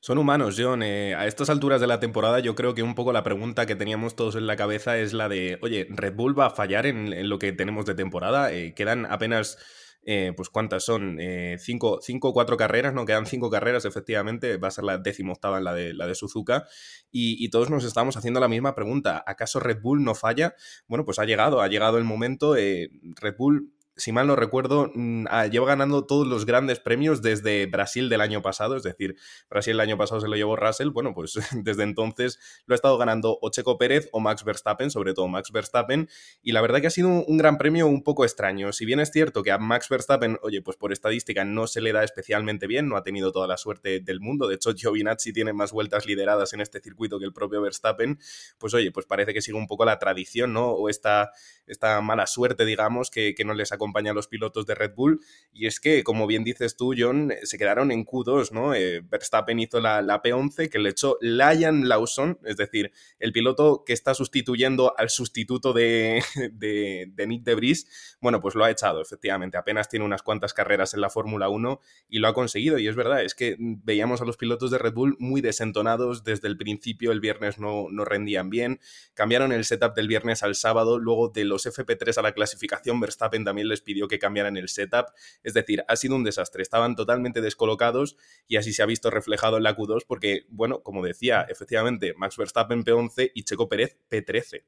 Son 0.05 0.19
humanos, 0.19 0.57
John. 0.59 0.83
Eh, 0.83 1.15
a 1.15 1.27
estas 1.27 1.49
alturas 1.49 1.81
de 1.81 1.87
la 1.87 1.99
temporada 1.99 2.39
yo 2.41 2.55
creo 2.55 2.75
que 2.75 2.83
un 2.83 2.95
poco 2.95 3.11
la 3.15 3.23
pregunta 3.23 3.65
que 3.65 3.75
teníamos 3.75 4.15
todos 4.15 4.37
en 4.37 4.47
la 4.47 4.55
cabeza 4.55 4.99
es 4.99 5.15
la 5.15 5.31
de, 5.31 5.59
oye, 5.63 5.87
¿Red 5.89 6.13
Bull 6.13 6.39
va 6.39 6.49
a 6.49 6.51
fallar 6.51 6.85
en, 6.85 7.27
lo 7.31 7.39
que 7.39 7.53
tenemos 7.53 7.87
de 7.87 7.95
temporada? 7.95 8.53
Eh, 8.53 8.75
quedan 8.75 9.07
apenas 9.07 9.57
eh, 10.07 10.33
pues 10.37 10.51
cuántas 10.51 10.85
son, 10.85 11.19
eh, 11.21 11.57
cinco, 11.59 12.01
o 12.23 12.33
cuatro 12.33 12.57
carreras, 12.57 12.95
¿no? 12.95 13.05
Quedan 13.05 13.27
cinco 13.27 13.51
carreras, 13.51 13.85
efectivamente, 13.85 14.57
va 14.57 14.69
a 14.69 14.71
ser 14.71 14.85
la 14.85 14.99
décima 14.99 15.33
octava 15.33 15.59
en 15.59 15.65
la 15.65 15.75
de, 15.75 15.95
la 15.95 16.07
de 16.07 16.15
Suzuka, 16.15 16.67
y, 17.11 17.49
todos 17.51 17.71
nos 17.71 17.85
estamos 17.85 18.17
haciendo 18.17 18.41
la 18.41 18.49
misma 18.49 18.75
pregunta, 18.75 19.23
¿acaso 19.27 19.61
Red 19.61 19.81
Bull 19.81 20.03
no 20.03 20.15
falla? 20.15 20.55
Bueno, 20.89 21.05
pues 21.05 21.19
ha 21.19 21.25
llegado, 21.25 21.61
ha 21.61 21.69
llegado 21.69 21.99
el 21.99 22.05
momento, 22.05 22.57
eh, 22.57 22.91
Red 23.21 23.37
Bull 23.37 23.74
si 23.97 24.13
mal 24.13 24.27
no 24.27 24.37
recuerdo, 24.37 24.91
mm, 24.95 25.27
ah, 25.31 25.47
lleva 25.47 25.67
ganando 25.67 26.05
todos 26.05 26.27
los 26.27 26.47
grandes 26.47 26.81
premios 26.81 27.23
desde 27.23 27.67
Brasil 27.67 28.09
del 28.09 28.21
año 28.21 28.43
pasado, 28.43 28.77
es 28.77 28.83
decir, 28.83 29.17
Brasil 29.49 29.75
el 29.75 29.81
año 29.81 29.97
pasado 29.97 30.21
se 30.21 30.29
lo 30.29 30.37
llevó 30.37 30.57
Russell, 30.57 30.91
bueno, 30.91 31.15
pues 31.15 31.35
desde 31.65 31.83
entonces 31.83 32.39
lo 32.67 32.75
ha 32.75 32.77
estado 32.77 32.99
ganando 32.99 33.39
o 33.41 33.51
Checo 33.51 33.79
Pérez 33.79 34.09
o 34.13 34.21
Max 34.21 34.45
Verstappen, 34.45 34.91
sobre 34.91 35.15
todo 35.15 35.29
Max 35.29 35.53
Verstappen, 35.53 36.09
y 36.43 36.53
la 36.53 36.61
verdad 36.61 36.81
que 36.81 36.89
ha 36.89 36.91
sido 36.91 37.09
un 37.09 37.37
gran 37.37 37.59
premio 37.59 37.87
un 37.87 38.03
poco 38.03 38.25
extraño. 38.25 38.73
Si 38.73 38.85
bien 38.85 39.01
es 39.01 39.11
cierto 39.11 39.43
que 39.43 39.53
a 39.53 39.59
Max 39.59 39.89
Verstappen, 39.89 40.39
oye, 40.43 40.63
pues 40.63 40.77
por 40.77 40.93
estadística 40.93 41.45
no 41.45 41.67
se 41.67 41.81
le 41.81 41.93
da 41.93 42.05
especialmente 42.05 42.67
bien, 42.67 42.89
no 42.89 42.97
ha 42.97 43.03
tenido 43.03 43.33
toda 43.33 43.47
la 43.47 43.57
suerte 43.57 44.01
del 44.01 44.21
mundo, 44.21 44.49
de 44.49 44.57
hecho 44.57 44.73
Giovinazzi 44.75 45.33
tiene 45.33 45.53
más 45.53 45.73
vueltas 45.73 46.07
lideradas 46.07 46.53
en 46.53 46.61
este 46.61 46.81
circuito 46.81 47.19
que 47.19 47.25
el 47.25 47.33
propio 47.33 47.63
Verstappen, 47.63 48.19
pues 48.59 48.75
oye, 48.75 48.91
pues 48.91 49.07
parece 49.07 49.33
que 49.33 49.41
sigue 49.41 49.57
un 49.57 49.67
poco 49.67 49.85
la 49.85 49.99
tradición, 49.99 50.53
¿no? 50.53 50.71
O 50.71 50.89
esta, 50.89 51.31
esta 51.67 52.01
mala 52.01 52.27
suerte, 52.27 52.65
digamos, 52.65 53.11
que, 53.11 53.35
no 53.45 53.53
les 53.53 53.73
ha 53.73 53.79
acompaña 53.85 54.13
a 54.13 54.15
los 54.15 54.29
pilotos 54.29 54.67
de 54.67 54.75
Red 54.75 54.95
Bull. 54.95 55.21
Y 55.53 55.67
es 55.67 55.79
que, 55.79 56.03
como 56.03 56.27
bien 56.27 56.43
dices 56.43 56.77
tú, 56.77 56.95
John, 56.97 57.33
se 57.43 57.59
quedaron 57.59 57.91
en 57.91 58.05
Q2, 58.05 58.51
¿no? 58.53 58.75
Eh, 58.75 59.01
Verstappen 59.01 59.61
hizo 59.61 59.81
la, 59.81 60.01
la, 60.01 60.23
P11 60.23 60.71
que 60.71 60.79
le 60.79 60.91
echó 60.91 61.19
Lion 61.21 61.89
Lawson, 61.89 62.39
es 62.45 62.57
decir, 62.57 62.93
el 63.19 63.33
piloto 63.33 63.85
que 63.85 63.93
está 63.93 64.15
sustituyendo 64.15 64.95
al 64.97 65.11
sustituto 65.11 65.73
de, 65.73 66.23
de, 66.53 67.11
de 67.13 67.27
Nick 67.27 67.45
Debris. 67.45 68.17
Bueno, 68.21 68.41
pues 68.41 68.55
lo 68.55 68.65
ha 68.65 68.71
echado, 68.71 69.03
efectivamente. 69.03 69.59
Apenas 69.59 69.89
tiene 69.89 70.05
unas 70.05 70.23
cuantas 70.23 70.55
carreras 70.55 70.95
en 70.95 71.01
la 71.01 71.11
Fórmula 71.11 71.49
1 71.49 71.81
y 72.09 72.19
lo 72.19 72.29
ha 72.29 72.35
conseguido. 72.35 72.79
Y 72.79 72.89
es 72.89 72.97
verdad, 72.97 73.23
es 73.23 73.35
que 73.35 73.57
veíamos 73.59 74.23
a 74.23 74.25
los 74.25 74.37
pilotos 74.37 74.71
de 74.71 74.79
Red 74.79 74.95
Bull 74.95 75.17
muy 75.19 75.41
desentonados 75.41 76.25
desde 76.25 76.49
el 76.49 76.57
principio. 76.57 77.13
El 77.13 77.21
viernes 77.21 77.59
no, 77.59 77.89
no 77.91 78.05
rendían 78.05 78.49
bien. 78.49 78.81
Cambiaron 79.15 79.53
el 79.53 79.65
setup 79.65 79.95
del 79.95 80.09
viernes 80.09 80.43
al 80.43 80.55
sábado. 80.55 80.99
Luego 80.99 81.29
de 81.29 81.45
los 81.45 81.67
FP3 81.67 82.19
a 82.19 82.23
la 82.23 82.33
clasificación, 82.33 83.01
Verstappen 83.01 83.45
también 83.45 83.69
les 83.69 83.74
pidió 83.81 84.09
que 84.09 84.19
cambiaran 84.19 84.57
el 84.57 84.69
setup. 84.69 85.07
Es 85.43 85.55
decir, 85.55 85.85
ha 85.89 85.97
sido 85.97 86.17
un 86.17 86.25
desastre. 86.25 86.63
Estaban 86.63 86.97
totalmente 86.97 87.41
descolocados 87.41 88.17
y 88.47 88.57
así 88.57 88.73
se 88.73 88.83
ha 88.83 88.87
visto 88.87 89.11
reflejado 89.11 89.57
en 89.57 89.63
la 89.63 89.77
Q2 89.77 90.05
porque, 90.07 90.47
bueno, 90.49 90.83
como 90.83 91.05
decía, 91.05 91.47
efectivamente, 91.49 92.15
Max 92.17 92.37
Verstappen 92.37 92.85
P11 92.85 93.33
y 93.35 93.45
Checo 93.45 93.69
Pérez 93.69 93.99
P13 94.11 94.65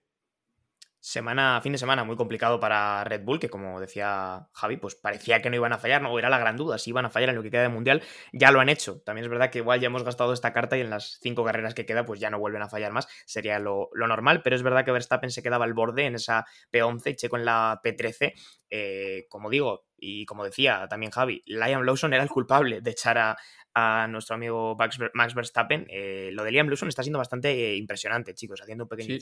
semana, 1.06 1.60
fin 1.62 1.70
de 1.70 1.78
semana 1.78 2.02
muy 2.02 2.16
complicado 2.16 2.58
para 2.58 3.04
Red 3.04 3.22
Bull, 3.22 3.38
que 3.38 3.48
como 3.48 3.78
decía 3.80 4.48
Javi, 4.52 4.76
pues 4.76 4.96
parecía 4.96 5.40
que 5.40 5.48
no 5.50 5.54
iban 5.54 5.72
a 5.72 5.78
fallar, 5.78 6.02
no 6.02 6.18
era 6.18 6.28
la 6.28 6.38
gran 6.38 6.56
duda, 6.56 6.78
si 6.78 6.90
iban 6.90 7.04
a 7.04 7.10
fallar 7.10 7.28
en 7.28 7.36
lo 7.36 7.44
que 7.44 7.50
queda 7.52 7.62
de 7.62 7.68
Mundial, 7.68 8.02
ya 8.32 8.50
lo 8.50 8.58
han 8.58 8.68
hecho. 8.68 9.00
También 9.02 9.24
es 9.24 9.30
verdad 9.30 9.50
que 9.50 9.58
igual 9.58 9.78
ya 9.78 9.86
hemos 9.86 10.02
gastado 10.02 10.32
esta 10.32 10.52
carta 10.52 10.76
y 10.76 10.80
en 10.80 10.90
las 10.90 11.20
cinco 11.22 11.44
carreras 11.44 11.74
que 11.74 11.86
queda, 11.86 12.04
pues 12.04 12.18
ya 12.18 12.28
no 12.28 12.40
vuelven 12.40 12.62
a 12.62 12.68
fallar 12.68 12.90
más, 12.90 13.06
sería 13.24 13.60
lo, 13.60 13.88
normal, 13.94 14.42
pero 14.42 14.56
es 14.56 14.64
verdad 14.64 14.84
que 14.84 14.90
Verstappen 14.90 15.30
se 15.30 15.44
quedaba 15.44 15.64
al 15.64 15.74
borde 15.74 16.06
en 16.06 16.16
esa 16.16 16.44
P11 16.72 17.12
y 17.12 17.14
Checo 17.14 17.36
en 17.36 17.44
la 17.44 17.80
P13. 17.84 18.32
Eh, 18.68 19.26
como 19.28 19.48
digo, 19.48 19.86
y 19.96 20.26
como 20.26 20.44
decía 20.44 20.86
también 20.88 21.12
Javi, 21.12 21.42
Liam 21.46 21.82
Lawson 21.82 22.12
era 22.14 22.22
el 22.22 22.28
culpable 22.28 22.80
de 22.80 22.90
echar 22.90 23.16
a, 23.18 23.36
a 23.78 24.08
nuestro 24.08 24.36
amigo 24.36 24.74
Max 25.12 25.34
Verstappen. 25.34 25.86
Eh, 25.90 26.30
lo 26.32 26.44
de 26.44 26.50
Liam 26.50 26.66
Lawson 26.66 26.88
está 26.88 27.02
siendo 27.02 27.18
bastante 27.18 27.50
eh, 27.50 27.76
impresionante, 27.76 28.32
chicos, 28.34 28.62
haciendo 28.62 28.84
un 28.84 28.88
pequeño... 28.88 29.18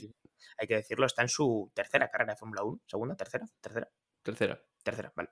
Hay 0.57 0.65
que 0.65 0.75
decirlo, 0.75 1.05
está 1.05 1.23
en 1.23 1.27
su 1.27 1.69
tercera 1.75 2.09
carrera 2.09 2.33
de 2.33 2.37
Fórmula 2.37 2.63
1. 2.63 2.79
¿Segunda? 2.85 3.17
¿Tercera? 3.17 3.45
¿Tercera? 3.59 3.89
Tercera. 4.23 4.63
Tercera, 4.81 5.11
vale. 5.13 5.29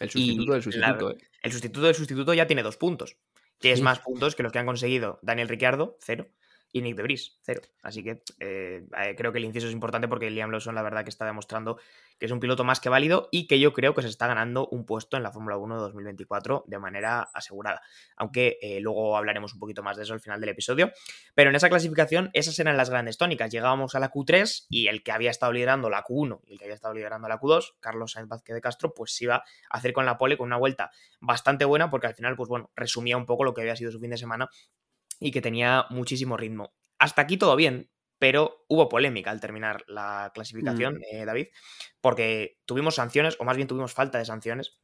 El 0.00 0.08
sustituto 0.08 0.52
del 0.54 0.62
sustituto. 0.62 1.10
eh. 1.10 1.18
El 1.42 1.52
sustituto 1.52 1.86
del 1.86 1.94
sustituto 1.94 2.32
ya 2.32 2.46
tiene 2.46 2.62
dos 2.62 2.78
puntos, 2.78 3.18
que 3.60 3.72
es 3.72 3.82
más 3.82 4.00
puntos 4.00 4.34
que 4.34 4.42
los 4.42 4.50
que 4.50 4.58
han 4.58 4.66
conseguido 4.66 5.18
Daniel 5.20 5.48
Ricciardo, 5.50 5.98
cero, 6.00 6.30
y 6.74 6.82
Nick 6.82 6.96
de 6.96 7.02
Debris, 7.02 7.38
cero. 7.42 7.60
Así 7.84 8.02
que 8.02 8.24
eh, 8.40 8.84
creo 9.16 9.30
que 9.30 9.38
el 9.38 9.44
inciso 9.44 9.68
es 9.68 9.72
importante 9.72 10.08
porque 10.08 10.28
Liam 10.28 10.50
Lawson 10.50 10.74
la 10.74 10.82
verdad 10.82 11.04
que 11.04 11.08
está 11.08 11.24
demostrando 11.24 11.78
que 12.18 12.26
es 12.26 12.32
un 12.32 12.40
piloto 12.40 12.64
más 12.64 12.80
que 12.80 12.88
válido 12.88 13.28
y 13.30 13.46
que 13.46 13.60
yo 13.60 13.72
creo 13.72 13.94
que 13.94 14.02
se 14.02 14.08
está 14.08 14.26
ganando 14.26 14.66
un 14.66 14.84
puesto 14.84 15.16
en 15.16 15.22
la 15.22 15.30
Fórmula 15.30 15.56
1 15.56 15.76
de 15.76 15.80
2024 15.82 16.64
de 16.66 16.78
manera 16.80 17.30
asegurada. 17.32 17.80
Aunque 18.16 18.58
eh, 18.60 18.80
luego 18.80 19.16
hablaremos 19.16 19.54
un 19.54 19.60
poquito 19.60 19.84
más 19.84 19.96
de 19.96 20.02
eso 20.02 20.14
al 20.14 20.20
final 20.20 20.40
del 20.40 20.50
episodio. 20.50 20.90
Pero 21.36 21.50
en 21.50 21.56
esa 21.56 21.68
clasificación, 21.68 22.30
esas 22.32 22.58
eran 22.58 22.76
las 22.76 22.90
grandes 22.90 23.18
tónicas. 23.18 23.52
Llegábamos 23.52 23.94
a 23.94 24.00
la 24.00 24.10
Q3 24.10 24.66
y 24.68 24.88
el 24.88 25.04
que 25.04 25.12
había 25.12 25.30
estado 25.30 25.52
liderando 25.52 25.88
la 25.90 26.02
Q1 26.02 26.40
y 26.44 26.54
el 26.54 26.58
que 26.58 26.64
había 26.64 26.74
estado 26.74 26.94
liderando 26.94 27.28
la 27.28 27.38
Q2, 27.38 27.74
Carlos 27.78 28.12
Sainz 28.12 28.28
Vázquez 28.28 28.54
de 28.54 28.60
Castro, 28.60 28.94
pues 28.94 29.14
se 29.14 29.24
iba 29.24 29.36
a 29.36 29.44
hacer 29.70 29.92
con 29.92 30.06
la 30.06 30.18
pole 30.18 30.36
con 30.36 30.46
una 30.46 30.56
vuelta 30.56 30.90
bastante 31.20 31.64
buena 31.64 31.88
porque 31.88 32.08
al 32.08 32.14
final, 32.14 32.34
pues 32.34 32.48
bueno, 32.48 32.72
resumía 32.74 33.16
un 33.16 33.26
poco 33.26 33.44
lo 33.44 33.54
que 33.54 33.60
había 33.60 33.76
sido 33.76 33.92
su 33.92 34.00
fin 34.00 34.10
de 34.10 34.16
semana 34.16 34.48
y 35.20 35.30
que 35.30 35.40
tenía 35.40 35.86
muchísimo 35.90 36.36
ritmo. 36.36 36.74
Hasta 36.98 37.22
aquí 37.22 37.36
todo 37.36 37.56
bien, 37.56 37.90
pero 38.18 38.64
hubo 38.68 38.88
polémica 38.88 39.30
al 39.30 39.40
terminar 39.40 39.84
la 39.86 40.30
clasificación, 40.34 40.94
mm. 40.94 41.02
eh, 41.12 41.24
David, 41.24 41.48
porque 42.00 42.58
tuvimos 42.64 42.94
sanciones, 42.94 43.36
o 43.40 43.44
más 43.44 43.56
bien 43.56 43.68
tuvimos 43.68 43.92
falta 43.92 44.18
de 44.18 44.24
sanciones, 44.24 44.78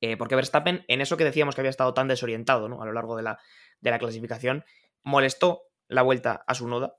eh, 0.00 0.16
porque 0.16 0.36
Verstappen, 0.36 0.84
en 0.88 1.00
eso 1.00 1.16
que 1.16 1.24
decíamos 1.24 1.54
que 1.54 1.60
había 1.60 1.70
estado 1.70 1.92
tan 1.92 2.08
desorientado 2.08 2.68
¿no? 2.68 2.82
a 2.82 2.86
lo 2.86 2.92
largo 2.92 3.16
de 3.16 3.22
la, 3.22 3.38
de 3.80 3.90
la 3.90 3.98
clasificación, 3.98 4.64
molestó 5.02 5.62
la 5.88 6.02
vuelta 6.02 6.44
a 6.46 6.54
su 6.54 6.68
noda, 6.68 6.96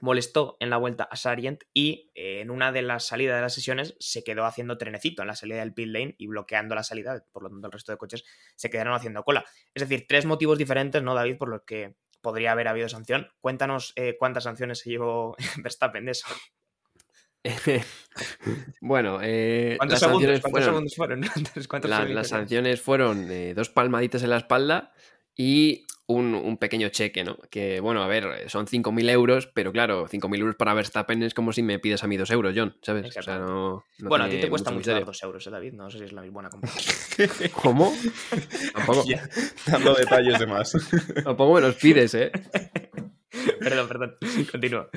molestó 0.00 0.56
en 0.60 0.70
la 0.70 0.76
vuelta 0.76 1.04
a 1.04 1.16
Sargent 1.16 1.64
y 1.74 2.10
eh, 2.14 2.40
en 2.40 2.50
una 2.50 2.72
de 2.72 2.82
las 2.82 3.06
salidas 3.06 3.36
de 3.36 3.42
las 3.42 3.54
sesiones 3.54 3.96
se 3.98 4.24
quedó 4.24 4.44
haciendo 4.44 4.78
trenecito 4.78 5.22
en 5.22 5.28
la 5.28 5.34
salida 5.34 5.58
del 5.58 5.74
pit 5.74 5.88
lane 5.88 6.14
y 6.18 6.26
bloqueando 6.26 6.74
la 6.74 6.82
salida, 6.82 7.24
por 7.32 7.42
lo 7.42 7.50
tanto 7.50 7.66
el 7.66 7.72
resto 7.72 7.92
de 7.92 7.98
coches 7.98 8.24
se 8.56 8.70
quedaron 8.70 8.94
haciendo 8.94 9.24
cola. 9.24 9.44
Es 9.74 9.86
decir, 9.86 10.06
tres 10.08 10.26
motivos 10.26 10.58
diferentes, 10.58 11.02
¿no, 11.02 11.14
David? 11.14 11.38
Por 11.38 11.48
los 11.48 11.62
que 11.62 11.96
podría 12.20 12.52
haber 12.52 12.68
habido 12.68 12.88
sanción. 12.88 13.28
Cuéntanos 13.40 13.92
eh, 13.96 14.16
cuántas 14.18 14.44
sanciones 14.44 14.80
se 14.80 14.90
llevó 14.90 15.36
Verstappen 15.62 16.04
de 16.04 16.12
eso. 16.12 16.26
bueno, 18.80 19.20
eh, 19.22 19.76
¿cuántos, 19.78 20.00
las 20.00 20.10
segundos, 20.10 20.40
sanciones 20.40 20.96
fueron? 20.96 21.24
fueron? 21.24 21.90
La, 21.90 22.04
las 22.04 22.28
sanciones 22.28 22.80
fueron 22.80 23.30
eh, 23.30 23.54
dos 23.54 23.70
palmaditas 23.70 24.22
en 24.22 24.30
la 24.30 24.38
espalda 24.38 24.92
y 25.36 25.86
un, 26.08 26.34
un, 26.34 26.56
pequeño 26.56 26.88
cheque, 26.88 27.22
¿no? 27.22 27.36
Que, 27.50 27.80
bueno, 27.80 28.02
a 28.02 28.06
ver, 28.06 28.48
son 28.48 28.66
5.000 28.66 29.10
euros, 29.10 29.46
pero 29.46 29.72
claro, 29.72 30.08
5.000 30.08 30.40
euros 30.40 30.56
para 30.56 30.72
Verstappen 30.72 31.22
es 31.22 31.34
como 31.34 31.52
si 31.52 31.62
me 31.62 31.78
pides 31.78 32.02
a 32.02 32.06
mí 32.06 32.16
2 32.16 32.30
euros, 32.30 32.54
John, 32.56 32.74
¿sabes? 32.80 33.14
O 33.14 33.22
sea, 33.22 33.38
no, 33.38 33.84
no 33.98 34.08
bueno, 34.08 34.24
a 34.24 34.28
ti 34.28 34.40
te 34.40 34.48
cuesta 34.48 34.70
mucho 34.70 34.90
dar 34.90 35.04
2 35.04 35.22
euros, 35.22 35.46
¿eh, 35.46 35.50
David? 35.50 35.74
No 35.74 35.90
sé 35.90 35.98
si 35.98 36.04
es 36.04 36.12
la 36.12 36.22
buena 36.22 36.48
comparación. 36.48 37.28
¿Cómo? 37.52 37.94
Tampoco. 38.74 39.04
Dando 39.66 39.94
detalles 39.94 40.38
de 40.38 40.46
más. 40.46 40.72
Tampoco 41.22 41.54
me 41.54 41.60
los 41.60 41.74
pides, 41.74 42.14
¿eh? 42.14 42.32
perdón, 43.60 43.88
perdón. 43.88 44.16
Continúa. 44.50 44.88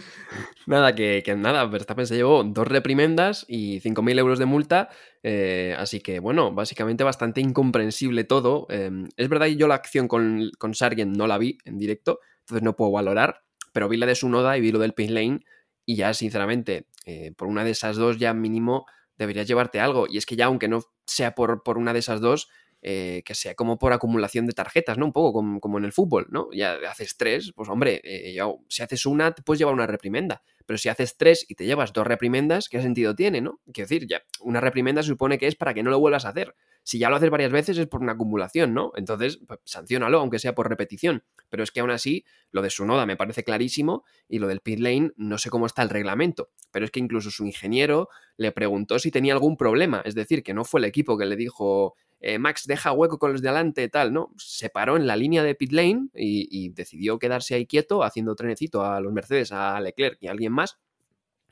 Nada, 0.65 0.95
que, 0.95 1.21
que, 1.23 1.35
nada, 1.35 1.65
Verstappen 1.65 2.07
se 2.07 2.15
llevó 2.15 2.43
dos 2.43 2.67
reprimendas 2.67 3.45
y 3.47 3.79
5.000 3.81 4.19
euros 4.19 4.39
de 4.39 4.45
multa. 4.45 4.89
Eh, 5.23 5.75
así 5.77 5.99
que, 5.99 6.19
bueno, 6.19 6.51
básicamente 6.51 7.03
bastante 7.03 7.41
incomprensible 7.41 8.23
todo. 8.23 8.67
Eh, 8.69 8.91
es 9.17 9.29
verdad 9.29 9.47
que 9.47 9.55
yo 9.55 9.67
la 9.67 9.75
acción 9.75 10.07
con, 10.07 10.51
con 10.57 10.73
Sargent 10.73 11.15
no 11.15 11.27
la 11.27 11.37
vi 11.37 11.57
en 11.65 11.77
directo, 11.77 12.19
entonces 12.41 12.63
no 12.63 12.75
puedo 12.75 12.91
valorar, 12.91 13.43
pero 13.73 13.89
vi 13.89 13.97
la 13.97 14.05
de 14.05 14.15
Sunoda 14.15 14.57
y 14.57 14.61
vi 14.61 14.71
lo 14.71 14.79
del 14.79 14.93
pit 14.93 15.09
lane 15.09 15.41
y 15.85 15.95
ya, 15.95 16.13
sinceramente, 16.13 16.87
eh, 17.05 17.33
por 17.35 17.47
una 17.47 17.63
de 17.63 17.71
esas 17.71 17.97
dos 17.97 18.17
ya 18.17 18.33
mínimo 18.33 18.85
deberías 19.17 19.47
llevarte 19.47 19.79
algo. 19.79 20.05
Y 20.09 20.17
es 20.17 20.25
que 20.25 20.35
ya, 20.35 20.45
aunque 20.45 20.67
no 20.67 20.81
sea 21.05 21.35
por, 21.35 21.63
por 21.63 21.77
una 21.77 21.93
de 21.93 21.99
esas 21.99 22.21
dos, 22.21 22.49
eh, 22.81 23.21
que 23.25 23.35
sea 23.35 23.53
como 23.53 23.77
por 23.77 23.93
acumulación 23.93 24.47
de 24.47 24.53
tarjetas, 24.53 24.97
¿no? 24.97 25.05
Un 25.05 25.13
poco 25.13 25.33
como, 25.59 25.77
en 25.77 25.85
el 25.85 25.91
fútbol, 25.91 26.27
¿no? 26.29 26.49
Ya 26.51 26.77
haces 26.89 27.15
tres, 27.15 27.51
pues 27.55 27.69
hombre, 27.69 28.01
eh, 28.03 28.33
ya, 28.33 28.45
si 28.69 28.81
haces 28.81 29.05
una, 29.05 29.33
te 29.33 29.43
puedes 29.43 29.59
llevar 29.59 29.75
una 29.75 29.85
reprimenda. 29.85 30.41
Pero 30.65 30.77
si 30.77 30.89
haces 30.89 31.17
tres 31.17 31.45
y 31.47 31.55
te 31.55 31.65
llevas 31.65 31.93
dos 31.93 32.07
reprimendas, 32.07 32.69
¿qué 32.69 32.81
sentido 32.81 33.15
tiene, 33.15 33.41
no? 33.41 33.59
Quiero 33.73 33.87
decir, 33.87 34.07
ya, 34.07 34.23
una 34.39 34.61
reprimenda 34.61 35.03
se 35.03 35.09
supone 35.09 35.37
que 35.37 35.47
es 35.47 35.55
para 35.55 35.73
que 35.73 35.83
no 35.83 35.91
lo 35.91 35.99
vuelvas 35.99 36.25
a 36.25 36.29
hacer. 36.29 36.55
Si 36.83 36.97
ya 36.97 37.09
lo 37.09 37.17
haces 37.17 37.29
varias 37.29 37.51
veces 37.51 37.77
es 37.77 37.87
por 37.87 38.01
una 38.01 38.13
acumulación, 38.13 38.73
¿no? 38.73 38.91
Entonces, 38.95 39.39
pues, 39.47 39.59
aunque 40.01 40.39
sea 40.39 40.55
por 40.55 40.67
repetición. 40.67 41.23
Pero 41.49 41.63
es 41.63 41.71
que 41.71 41.81
aún 41.81 41.91
así, 41.91 42.25
lo 42.51 42.61
de 42.61 42.69
su 42.69 42.85
noda 42.85 43.05
me 43.05 43.15
parece 43.15 43.43
clarísimo 43.43 44.03
y 44.27 44.39
lo 44.39 44.47
del 44.47 44.61
pit 44.61 44.79
lane 44.79 45.11
no 45.17 45.37
sé 45.37 45.49
cómo 45.49 45.67
está 45.67 45.83
el 45.83 45.89
reglamento. 45.89 46.49
Pero 46.71 46.85
es 46.85 46.91
que 46.91 46.99
incluso 46.99 47.29
su 47.29 47.45
ingeniero 47.45 48.09
le 48.37 48.51
preguntó 48.51 48.97
si 48.97 49.11
tenía 49.11 49.33
algún 49.33 49.57
problema. 49.57 50.01
Es 50.05 50.15
decir, 50.15 50.41
que 50.41 50.53
no 50.53 50.63
fue 50.63 50.79
el 50.79 50.85
equipo 50.85 51.17
que 51.17 51.25
le 51.25 51.35
dijo, 51.35 51.95
eh, 52.21 52.37
Max 52.37 52.67
deja 52.67 52.91
hueco 52.91 53.17
con 53.17 53.33
los 53.33 53.41
de 53.41 53.49
adelante, 53.49 53.89
tal, 53.89 54.13
¿no? 54.13 54.31
Se 54.37 54.69
paró 54.69 54.95
en 54.95 55.07
la 55.07 55.15
línea 55.15 55.43
de 55.43 55.55
pit 55.55 55.71
lane 55.71 56.09
y, 56.13 56.69
decidió 56.69 57.17
quedarse 57.19 57.55
ahí 57.55 57.65
quieto, 57.65 58.03
haciendo 58.03 58.35
trenecito 58.35 58.85
a 58.85 59.01
los 59.01 59.11
Mercedes, 59.11 59.51
a 59.51 59.79
Leclerc 59.79 60.17
y 60.21 60.27
a 60.27 60.31
alguien 60.31 60.53
más. 60.53 60.79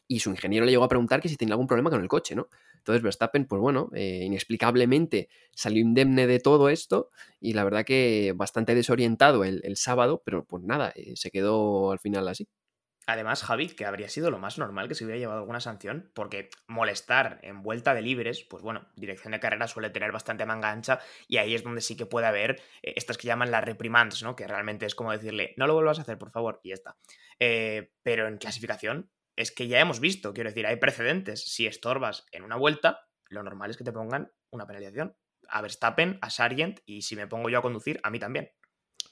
Y 0.07 0.19
su 0.19 0.29
ingeniero 0.31 0.65
le 0.65 0.71
llegó 0.71 0.83
a 0.83 0.89
preguntar 0.89 1.21
que 1.21 1.29
si 1.29 1.37
tenía 1.37 1.53
algún 1.53 1.67
problema 1.67 1.89
con 1.89 2.01
el 2.01 2.07
coche, 2.07 2.35
¿no? 2.35 2.49
Entonces 2.77 3.03
Verstappen, 3.03 3.45
pues 3.45 3.61
bueno, 3.61 3.89
eh, 3.93 4.23
inexplicablemente 4.25 5.29
salió 5.53 5.81
indemne 5.81 6.27
de 6.27 6.39
todo 6.39 6.69
esto 6.69 7.09
y 7.39 7.53
la 7.53 7.63
verdad 7.63 7.85
que 7.85 8.33
bastante 8.35 8.73
desorientado 8.75 9.43
el, 9.43 9.61
el 9.63 9.75
sábado, 9.75 10.21
pero 10.25 10.45
pues 10.45 10.63
nada, 10.63 10.91
eh, 10.95 11.13
se 11.15 11.31
quedó 11.31 11.91
al 11.91 11.99
final 11.99 12.27
así. 12.27 12.47
Además, 13.09 13.41
Javi, 13.41 13.69
que 13.69 13.87
habría 13.87 14.07
sido 14.07 14.29
lo 14.29 14.37
más 14.37 14.59
normal 14.59 14.87
que 14.87 14.93
se 14.93 15.03
hubiera 15.03 15.17
llevado 15.17 15.39
alguna 15.39 15.59
sanción, 15.59 16.11
porque 16.13 16.51
molestar 16.67 17.39
en 17.41 17.63
vuelta 17.63 17.95
de 17.95 18.03
libres, 18.03 18.43
pues 18.47 18.61
bueno, 18.61 18.87
dirección 18.95 19.31
de 19.31 19.39
carrera 19.39 19.67
suele 19.67 19.89
tener 19.89 20.11
bastante 20.11 20.45
manga 20.45 20.69
ancha 20.69 20.99
y 21.27 21.37
ahí 21.37 21.55
es 21.55 21.63
donde 21.63 21.81
sí 21.81 21.97
que 21.97 22.05
puede 22.05 22.27
haber 22.27 22.61
eh, 22.83 22.93
estas 22.95 23.17
que 23.17 23.25
llaman 23.25 23.49
las 23.49 23.63
reprimands, 23.63 24.21
¿no? 24.21 24.35
Que 24.35 24.47
realmente 24.47 24.85
es 24.85 24.93
como 24.93 25.11
decirle, 25.11 25.55
no 25.57 25.65
lo 25.65 25.73
vuelvas 25.73 25.97
a 25.97 26.03
hacer, 26.03 26.19
por 26.19 26.29
favor, 26.29 26.59
y 26.61 26.69
ya 26.69 26.75
está. 26.75 26.97
Eh, 27.39 27.93
pero 28.03 28.27
en 28.27 28.37
clasificación 28.37 29.09
es 29.35 29.51
que 29.51 29.67
ya 29.67 29.79
hemos 29.79 29.99
visto, 29.99 30.31
quiero 30.31 30.51
decir, 30.51 30.67
hay 30.67 30.75
precedentes. 30.75 31.51
Si 31.51 31.65
estorbas 31.65 32.27
en 32.31 32.43
una 32.43 32.57
vuelta, 32.57 33.07
lo 33.27 33.41
normal 33.41 33.71
es 33.71 33.77
que 33.77 33.83
te 33.83 33.91
pongan 33.91 34.31
una 34.51 34.67
penalización. 34.67 35.15
A 35.47 35.63
Verstappen, 35.63 36.19
a 36.21 36.29
Sargent 36.29 36.81
y 36.85 37.01
si 37.01 37.15
me 37.15 37.25
pongo 37.25 37.49
yo 37.49 37.57
a 37.57 37.63
conducir, 37.63 37.99
a 38.03 38.11
mí 38.11 38.19
también. 38.19 38.51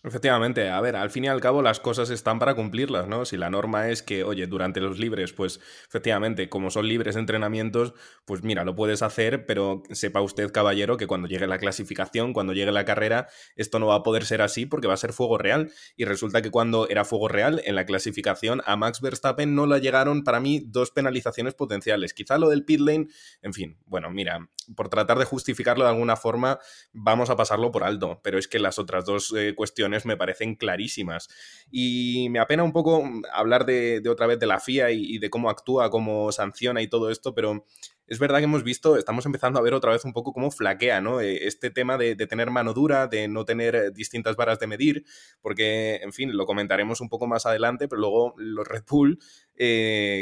Efectivamente, 0.04 0.70
a 0.70 0.80
ver, 0.80 0.96
al 0.96 1.10
fin 1.10 1.26
y 1.26 1.28
al 1.28 1.42
cabo 1.42 1.62
las 1.62 1.80
cosas 1.80 2.12
están 2.12 2.38
para 2.38 2.54
cumplirlas, 2.54 3.08
¿no? 3.08 3.26
Si 3.26 3.36
la 3.36 3.50
norma 3.50 3.90
es 3.90 4.04
que, 4.04 4.24
oye, 4.24 4.46
durante 4.46 4.80
los 4.80 5.00
libres, 5.00 5.34
pues 5.34 5.60
efectivamente, 5.88 6.50
como 6.50 6.70
son 6.70 6.88
libres 6.88 7.16
entrenamientos, 7.16 7.94
pues 8.24 8.44
mira, 8.44 8.64
lo 8.64 8.76
puedes 8.76 9.02
hacer, 9.02 9.46
pero 9.48 9.82
sepa 9.90 10.22
usted, 10.22 10.52
caballero, 10.52 10.98
que 10.98 11.08
cuando 11.08 11.28
llegue 11.28 11.48
la 11.48 11.58
clasificación, 11.58 12.32
cuando 12.32 12.54
llegue 12.54 12.72
la 12.72 12.86
carrera, 12.86 13.28
esto 13.56 13.80
no 13.80 13.88
va 13.88 13.96
a 13.96 14.04
poder 14.04 14.24
ser 14.26 14.42
así 14.44 14.68
porque 14.68 14.88
va 14.88 14.94
a 14.94 14.98
ser 14.98 15.14
fuego 15.14 15.40
real. 15.40 15.72
Y 15.98 16.06
resulta 16.06 16.44
que 16.44 16.52
cuando 16.52 16.88
era 16.88 17.04
fuego 17.04 17.28
real 17.28 17.62
en 17.66 17.76
la 17.76 17.86
clasificación, 17.86 18.62
a 18.66 18.78
Max 18.78 19.02
Verstappen 19.02 19.56
no 19.56 19.66
le 19.66 19.82
llegaron, 19.82 20.24
para 20.24 20.40
mí, 20.40 20.64
dos 20.68 20.92
penalizaciones 20.92 21.56
potenciales. 21.56 22.14
Quizá 22.14 22.38
lo 22.38 22.50
del 22.50 22.64
pit 22.64 22.80
lane, 22.80 23.08
en 23.42 23.54
fin, 23.54 23.78
bueno, 23.88 24.12
mira, 24.12 24.48
por 24.76 24.90
tratar 24.90 25.18
de 25.18 25.26
justificarlo 25.26 25.84
de 25.86 25.92
alguna 25.92 26.16
forma, 26.16 26.60
vamos 26.92 27.30
a 27.30 27.36
pasarlo 27.36 27.72
por 27.72 27.84
alto. 27.84 28.20
Pero 28.24 28.38
es 28.38 28.48
que 28.48 28.60
las 28.60 28.80
otras 28.80 29.06
dos 29.06 29.34
eh, 29.38 29.54
cuestiones 29.56 30.06
me 30.06 30.18
parecen 30.18 30.56
clarísimas. 30.56 31.30
Y 31.72 32.28
me 32.30 32.40
apena 32.40 32.64
un 32.64 32.74
poco 32.74 33.04
hablar 33.34 33.66
de, 33.66 34.02
otra 34.10 34.28
vez 34.28 34.40
de 34.40 34.48
la 34.48 34.60
FIA 34.60 34.92
y, 34.92 35.18
de 35.20 35.30
cómo 35.30 35.50
actúa, 35.50 35.90
cómo 35.90 36.32
sanciona 36.32 36.82
y 36.82 36.88
todo 36.88 37.10
esto, 37.12 37.34
pero 37.34 37.66
es 38.08 38.20
verdad 38.20 38.38
que 38.38 38.46
hemos 38.46 38.64
visto, 38.64 38.96
estamos 38.96 39.26
empezando 39.26 39.60
a 39.60 39.62
ver 39.62 39.74
otra 39.74 39.92
vez 39.92 40.06
un 40.06 40.14
poco 40.14 40.32
cómo 40.32 40.50
flaquea, 40.50 41.02
¿no? 41.02 41.20
Eh, 41.20 41.46
este 41.46 41.70
tema 41.70 41.98
de, 41.98 42.16
tener 42.16 42.52
mano 42.52 42.74
dura, 42.74 43.08
de 43.08 43.28
no 43.28 43.44
tener 43.44 43.76
eh, 43.76 43.92
distintas 43.92 44.36
varas 44.38 44.60
de 44.60 44.68
medir, 44.68 45.04
porque, 45.42 45.96
en 45.98 46.14
fin, 46.14 46.36
lo 46.36 46.46
comentaremos 46.46 47.02
un 47.02 47.10
poco 47.10 47.28
más 47.28 47.46
adelante, 47.46 47.88
pero 47.88 48.02
luego 48.02 48.34
los 48.38 48.68
Red 48.68 48.84
Bull, 48.90 49.20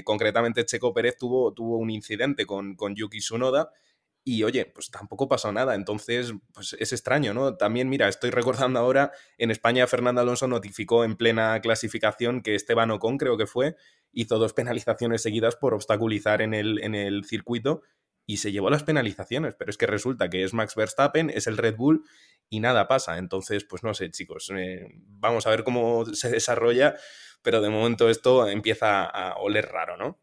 concretamente 0.04 0.66
Checo 0.66 0.94
Pérez, 0.94 1.18
tuvo, 1.18 1.54
tuvo 1.54 1.78
un 1.78 1.90
incidente 1.90 2.46
con, 2.46 2.76
con 2.76 2.96
Yuki 2.96 3.20
Tsunoda 3.20 3.72
y 4.28 4.42
oye, 4.42 4.66
pues 4.66 4.90
tampoco 4.90 5.30
pasó 5.30 5.52
nada, 5.52 5.76
entonces 5.76 6.34
pues 6.52 6.76
es 6.80 6.92
extraño, 6.92 7.36
¿no? 7.36 7.58
También, 7.58 7.88
mira, 7.88 8.10
estoy 8.10 8.32
recordando 8.32 8.80
ahora, 8.80 9.12
en 9.38 9.52
España 9.52 9.86
Fernando 9.86 10.20
Alonso 10.20 10.48
notificó 10.48 11.04
en 11.04 11.16
plena 11.16 11.62
clasificación 11.62 12.42
que 12.42 12.56
Esteban 12.56 12.90
Ocon, 12.90 13.20
creo 13.20 13.38
que 13.38 13.46
fue, 13.46 13.76
hizo 14.12 14.40
dos 14.40 14.54
penalizaciones 14.54 15.22
seguidas 15.22 15.56
por 15.56 15.76
obstaculizar 15.76 16.42
en 16.42 16.56
el, 16.56 16.84
en 16.84 16.96
el 16.96 17.24
circuito 17.24 17.84
y 18.26 18.38
se 18.38 18.52
llevó 18.52 18.72
las 18.72 18.84
penalizaciones, 18.84 19.54
pero 19.54 19.70
es 19.70 19.78
que 19.78 19.86
resulta 19.86 20.28
que 20.28 20.44
es 20.44 20.56
Max 20.56 20.74
Verstappen, 20.74 21.30
es 21.30 21.46
el 21.46 21.58
Red 21.58 21.76
Bull 21.76 22.04
y 22.50 22.62
nada 22.62 22.88
pasa, 22.88 23.20
entonces 23.20 23.64
pues 23.64 23.84
no 23.84 23.94
sé 23.94 24.10
chicos, 24.10 24.52
eh, 24.58 24.88
vamos 24.96 25.46
a 25.46 25.52
ver 25.52 25.64
cómo 25.64 26.04
se 26.06 26.32
desarrolla, 26.32 26.96
pero 27.44 27.62
de 27.62 27.70
momento 27.70 28.10
esto 28.10 28.48
empieza 28.48 29.04
a 29.04 29.38
oler 29.38 29.68
raro, 29.68 29.98
¿no? 29.98 30.20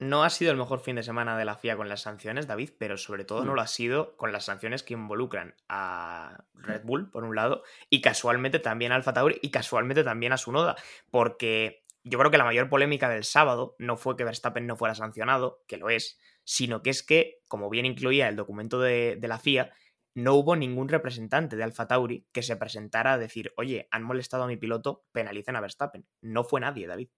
No 0.00 0.22
ha 0.22 0.30
sido 0.30 0.52
el 0.52 0.56
mejor 0.56 0.80
fin 0.80 0.94
de 0.94 1.02
semana 1.02 1.36
de 1.36 1.44
la 1.44 1.56
FIA 1.56 1.76
con 1.76 1.88
las 1.88 2.02
sanciones, 2.02 2.46
David, 2.46 2.70
pero 2.78 2.96
sobre 2.96 3.24
todo 3.24 3.44
no 3.44 3.52
mm. 3.52 3.54
lo 3.56 3.60
ha 3.60 3.66
sido 3.66 4.16
con 4.16 4.30
las 4.30 4.44
sanciones 4.44 4.84
que 4.84 4.94
involucran 4.94 5.54
a 5.68 6.44
Red 6.54 6.82
Bull, 6.84 7.10
por 7.10 7.24
un 7.24 7.34
lado, 7.34 7.64
y 7.90 8.00
casualmente 8.00 8.60
también 8.60 8.92
a 8.92 8.94
Alfa 8.94 9.12
Tauri 9.12 9.38
y 9.42 9.50
casualmente 9.50 10.04
también 10.04 10.32
a 10.32 10.36
Sunoda, 10.36 10.76
porque 11.10 11.84
yo 12.04 12.18
creo 12.18 12.30
que 12.30 12.38
la 12.38 12.44
mayor 12.44 12.68
polémica 12.68 13.08
del 13.08 13.24
sábado 13.24 13.74
no 13.78 13.96
fue 13.96 14.16
que 14.16 14.22
Verstappen 14.22 14.66
no 14.66 14.76
fuera 14.76 14.94
sancionado, 14.94 15.64
que 15.66 15.78
lo 15.78 15.90
es, 15.90 16.20
sino 16.44 16.80
que 16.80 16.90
es 16.90 17.02
que, 17.02 17.40
como 17.48 17.68
bien 17.68 17.84
incluía 17.84 18.28
el 18.28 18.36
documento 18.36 18.80
de, 18.80 19.16
de 19.16 19.28
la 19.28 19.40
FIA, 19.40 19.72
no 20.14 20.34
hubo 20.34 20.54
ningún 20.54 20.88
representante 20.88 21.56
de 21.56 21.64
Alfa 21.64 21.88
Tauri 21.88 22.26
que 22.32 22.42
se 22.42 22.56
presentara 22.56 23.14
a 23.14 23.18
decir, 23.18 23.52
oye, 23.56 23.88
han 23.90 24.04
molestado 24.04 24.44
a 24.44 24.48
mi 24.48 24.56
piloto, 24.56 25.04
penalicen 25.12 25.56
a 25.56 25.60
Verstappen. 25.60 26.06
No 26.22 26.44
fue 26.44 26.60
nadie, 26.60 26.86
David. 26.86 27.08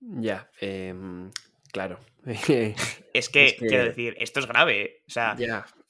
Ya, 0.00 0.50
eh, 0.60 0.94
Claro. 1.72 2.00
es, 2.24 3.28
que, 3.28 3.56
quiero 3.58 3.84
decir, 3.84 4.16
esto 4.18 4.40
es 4.40 4.46
grave. 4.46 4.82
¿eh? 4.82 5.02
O 5.06 5.10
sea, 5.10 5.36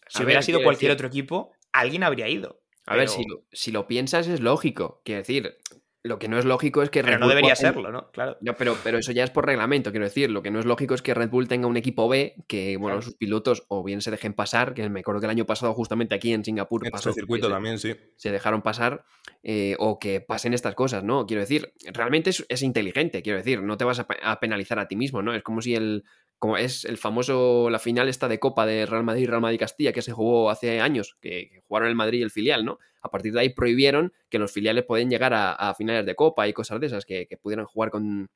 si 0.09 0.23
hubiera 0.23 0.43
sido 0.43 0.63
cualquier 0.63 0.93
otro 0.93 1.09
equipo, 1.09 1.53
alguien 1.73 2.03
habría 2.03 2.29
ido. 2.29 2.61
A 2.87 2.97
ver, 2.97 3.09
si 3.09 3.25
lo, 3.25 3.45
si 3.53 3.71
lo 3.71 3.87
piensas 3.87 4.27
es 4.27 4.41
lógico. 4.41 5.01
Quiero 5.05 5.21
decir, 5.21 5.59
lo 6.02 6.19
que 6.19 6.28
no 6.28 6.38
es 6.38 6.47
lógico 6.47 6.83
es 6.83 6.88
que 6.88 7.02
Red 7.02 7.12
Pero 7.12 7.19
no 7.21 7.28
debería 7.28 7.54
serlo, 7.54 7.92
¿no? 7.92 8.11
Claro. 8.11 8.38
pero, 8.57 8.76
pero 8.83 8.99
eso 8.99 9.12
ya 9.12 9.23
es 9.23 9.30
por 9.30 9.45
reglamento, 9.45 9.90
quiero 9.90 10.07
decir. 10.07 10.30
Lo 10.30 10.42
que 10.42 10.50
no 10.50 10.59
es 10.59 10.64
lógico 10.64 10.95
es 10.95 11.02
que 11.02 11.12
Red 11.12 11.28
Bull 11.28 11.47
tenga 11.47 11.66
un 11.66 11.76
equipo 11.76 12.09
B 12.09 12.37
que, 12.49 12.78
bueno, 12.78 13.02
sus 13.02 13.14
pilotos 13.16 13.64
o 13.69 13.85
bien 13.85 14.00
se 14.00 14.11
dejen 14.11 14.33
pasar, 14.33 14.73
que 14.73 14.88
me 14.88 15.00
acuerdo 15.00 15.21
que 15.21 15.26
el 15.26 15.30
año 15.30 15.45
pasado, 15.45 15.75
justamente 15.75 16.14
aquí 16.14 16.33
en 16.33 16.42
Singapur, 16.42 16.87
en 16.87 16.90
pasó. 16.90 17.12
circuito 17.12 17.50
también, 17.50 17.78
sí. 17.78 17.95
Se 18.16 18.30
dejaron 18.30 18.62
pasar, 18.62 19.04
eh, 19.42 19.76
o 19.78 19.99
que 19.99 20.23
pasen 20.23 20.54
estas 20.54 20.75
cosas, 20.75 21.04
¿no? 21.04 21.26
Quiero 21.26 21.42
decir, 21.42 21.75
realmente 21.92 22.30
es, 22.30 22.62
inteligente, 22.62 23.23
quiero 23.23 23.38
decir, 23.38 23.62
no 23.62 23.76
te 23.76 23.85
vas 23.85 24.00
a, 24.00 24.40
penalizar 24.40 24.78
a 24.78 24.88
ti 24.88 24.97
mismo, 24.97 25.23
¿no? 25.23 25.35
Es 25.35 25.42
como 25.42 25.61
si 25.61 25.75
el. 25.75 26.04
Como 26.40 26.56
es 26.56 26.87
el 26.87 26.97
famoso, 26.97 27.68
la 27.68 27.78
final 27.78 28.09
esta 28.09 28.26
de 28.26 28.40
Copa 28.40 28.64
de 28.64 28.87
Real 28.87 29.04
Madrid 29.04 29.28
Real 29.28 29.42
Madrid 29.42 29.59
Castilla, 29.61 29.92
que 29.92 30.00
se 30.00 30.12
jugó 30.12 30.49
hace 30.50 30.80
años, 30.80 31.18
que, 31.20 31.61
jugaron 31.68 31.90
el 31.90 31.94
Madrid 31.94 32.20
y 32.20 32.23
el 32.23 32.30
filial, 32.30 32.64
¿no? 32.64 32.78
A 33.02 33.11
partir 33.11 33.35
de 33.35 33.40
ahí 33.40 33.50
prohibieron 33.50 34.14
que 34.30 34.38
los 34.38 34.50
filiales 34.50 34.85
pueden 34.87 35.11
llegar 35.11 35.35
a, 35.35 35.75
finales 35.75 36.06
de 36.06 36.14
Copa 36.14 36.49
y 36.49 36.54
cosas 36.54 36.81
de 36.81 36.87
esas, 36.87 37.05
que, 37.05 37.29
pudieran 37.42 37.66
jugar 37.66 37.90
con 37.90 38.31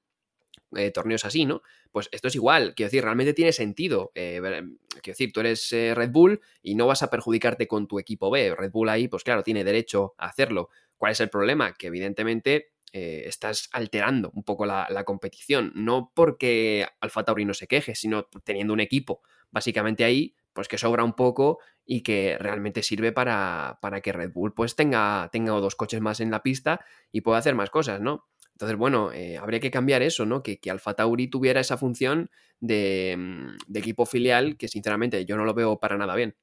eh, 0.77 0.91
torneos 0.91 1.25
así, 1.25 1.47
¿no? 1.47 1.63
Pues 1.93 2.11
esto 2.13 2.29
es 2.29 2.35
igual, 2.35 2.75
quiero 2.75 2.89
decir, 2.89 3.03
realmente 3.05 3.33
tiene 3.33 3.53
sentido. 3.53 4.13
Eh, 4.15 4.39
quiero 4.43 5.03
decir, 5.07 5.33
tú 5.33 5.41
eres 5.41 5.73
eh, 5.73 5.95
Red 5.95 6.11
Bull 6.11 6.43
y 6.63 6.75
no 6.75 6.87
vas 6.87 7.03
a 7.03 7.09
perjudicarte 7.09 7.67
con 7.67 7.87
tu 7.89 7.99
equipo 7.99 8.31
B. 8.31 8.55
Red 8.55 8.71
Bull 8.71 8.91
ahí, 8.91 9.09
pues 9.09 9.25
claro, 9.25 9.43
tiene 9.43 9.65
derecho 9.65 10.15
a 10.19 10.27
hacerlo. 10.27 10.69
¿Cuál 10.99 11.13
es 11.13 11.21
el 11.21 11.31
problema? 11.31 11.73
Que 11.73 11.87
evidentemente 11.87 12.74
estás 12.95 13.69
alterando 13.73 14.31
un 14.35 14.45
poco 14.45 14.67
la, 14.67 14.87
la, 14.91 15.05
competición. 15.05 15.73
No 15.75 16.13
porque 16.15 16.87
Alfa 17.01 17.25
Tauri 17.25 17.45
no 17.45 17.55
se 17.55 17.67
queje, 17.67 17.95
sino 17.95 18.25
teniendo 18.45 18.73
un 18.73 18.81
equipo 18.81 19.23
básicamente 19.51 20.05
ahí 20.05 20.35
pues 20.53 20.69
que 20.69 20.79
sobra 20.79 21.05
un 21.05 21.15
poco 21.15 21.59
y 21.85 22.03
que 22.03 22.39
realmente 22.39 22.83
sirve 22.83 23.13
para, 23.13 23.79
para 23.83 24.01
que 24.01 24.13
Red 24.13 24.33
Bull 24.33 24.55
pues 24.55 24.77
tenga, 24.77 25.29
tenga 25.33 25.53
dos 25.53 25.77
coches 25.77 26.01
más 26.01 26.21
en 26.21 26.31
la 26.31 26.43
pista 26.43 26.85
y 27.13 27.21
pueda 27.21 27.39
hacer 27.39 27.55
más 27.55 27.71
cosas, 27.71 28.01
¿no? 28.01 28.27
Entonces, 28.53 28.79
bueno, 28.79 29.13
eh, 29.13 29.37
habría 29.37 29.59
que 29.59 29.73
cambiar 29.73 30.03
eso, 30.03 30.27
¿no? 30.27 30.43
Que, 30.43 30.61
que 30.61 30.71
Alfa 30.71 30.95
Tauri 30.95 31.29
tuviera 31.29 31.61
esa 31.61 31.77
función 31.77 32.31
de, 32.61 33.17
mm, 33.19 33.57
de, 33.67 33.81
equipo 33.81 34.07
filial 34.07 34.57
que 34.57 34.69
sinceramente 34.69 35.25
yo 35.25 35.37
no 35.37 35.45
lo 35.45 35.55
veo 35.55 35.81
para 35.81 35.99
nada 35.99 36.15
bien. 36.15 36.37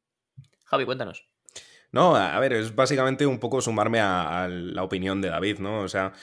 Javi, 0.66 0.86
cuéntanos. 0.86 1.31
No, 1.92 2.16
a 2.16 2.40
ver, 2.40 2.54
es 2.54 2.74
básicamente 2.74 3.26
un 3.26 3.40
poco 3.40 3.60
sumarme 3.62 4.00
a, 4.00 4.48
la 4.48 4.84
opinión 4.84 5.22
de 5.22 5.30
David, 5.30 5.60
¿no? 5.60 5.82
O 5.82 5.90
sea, 5.90 6.14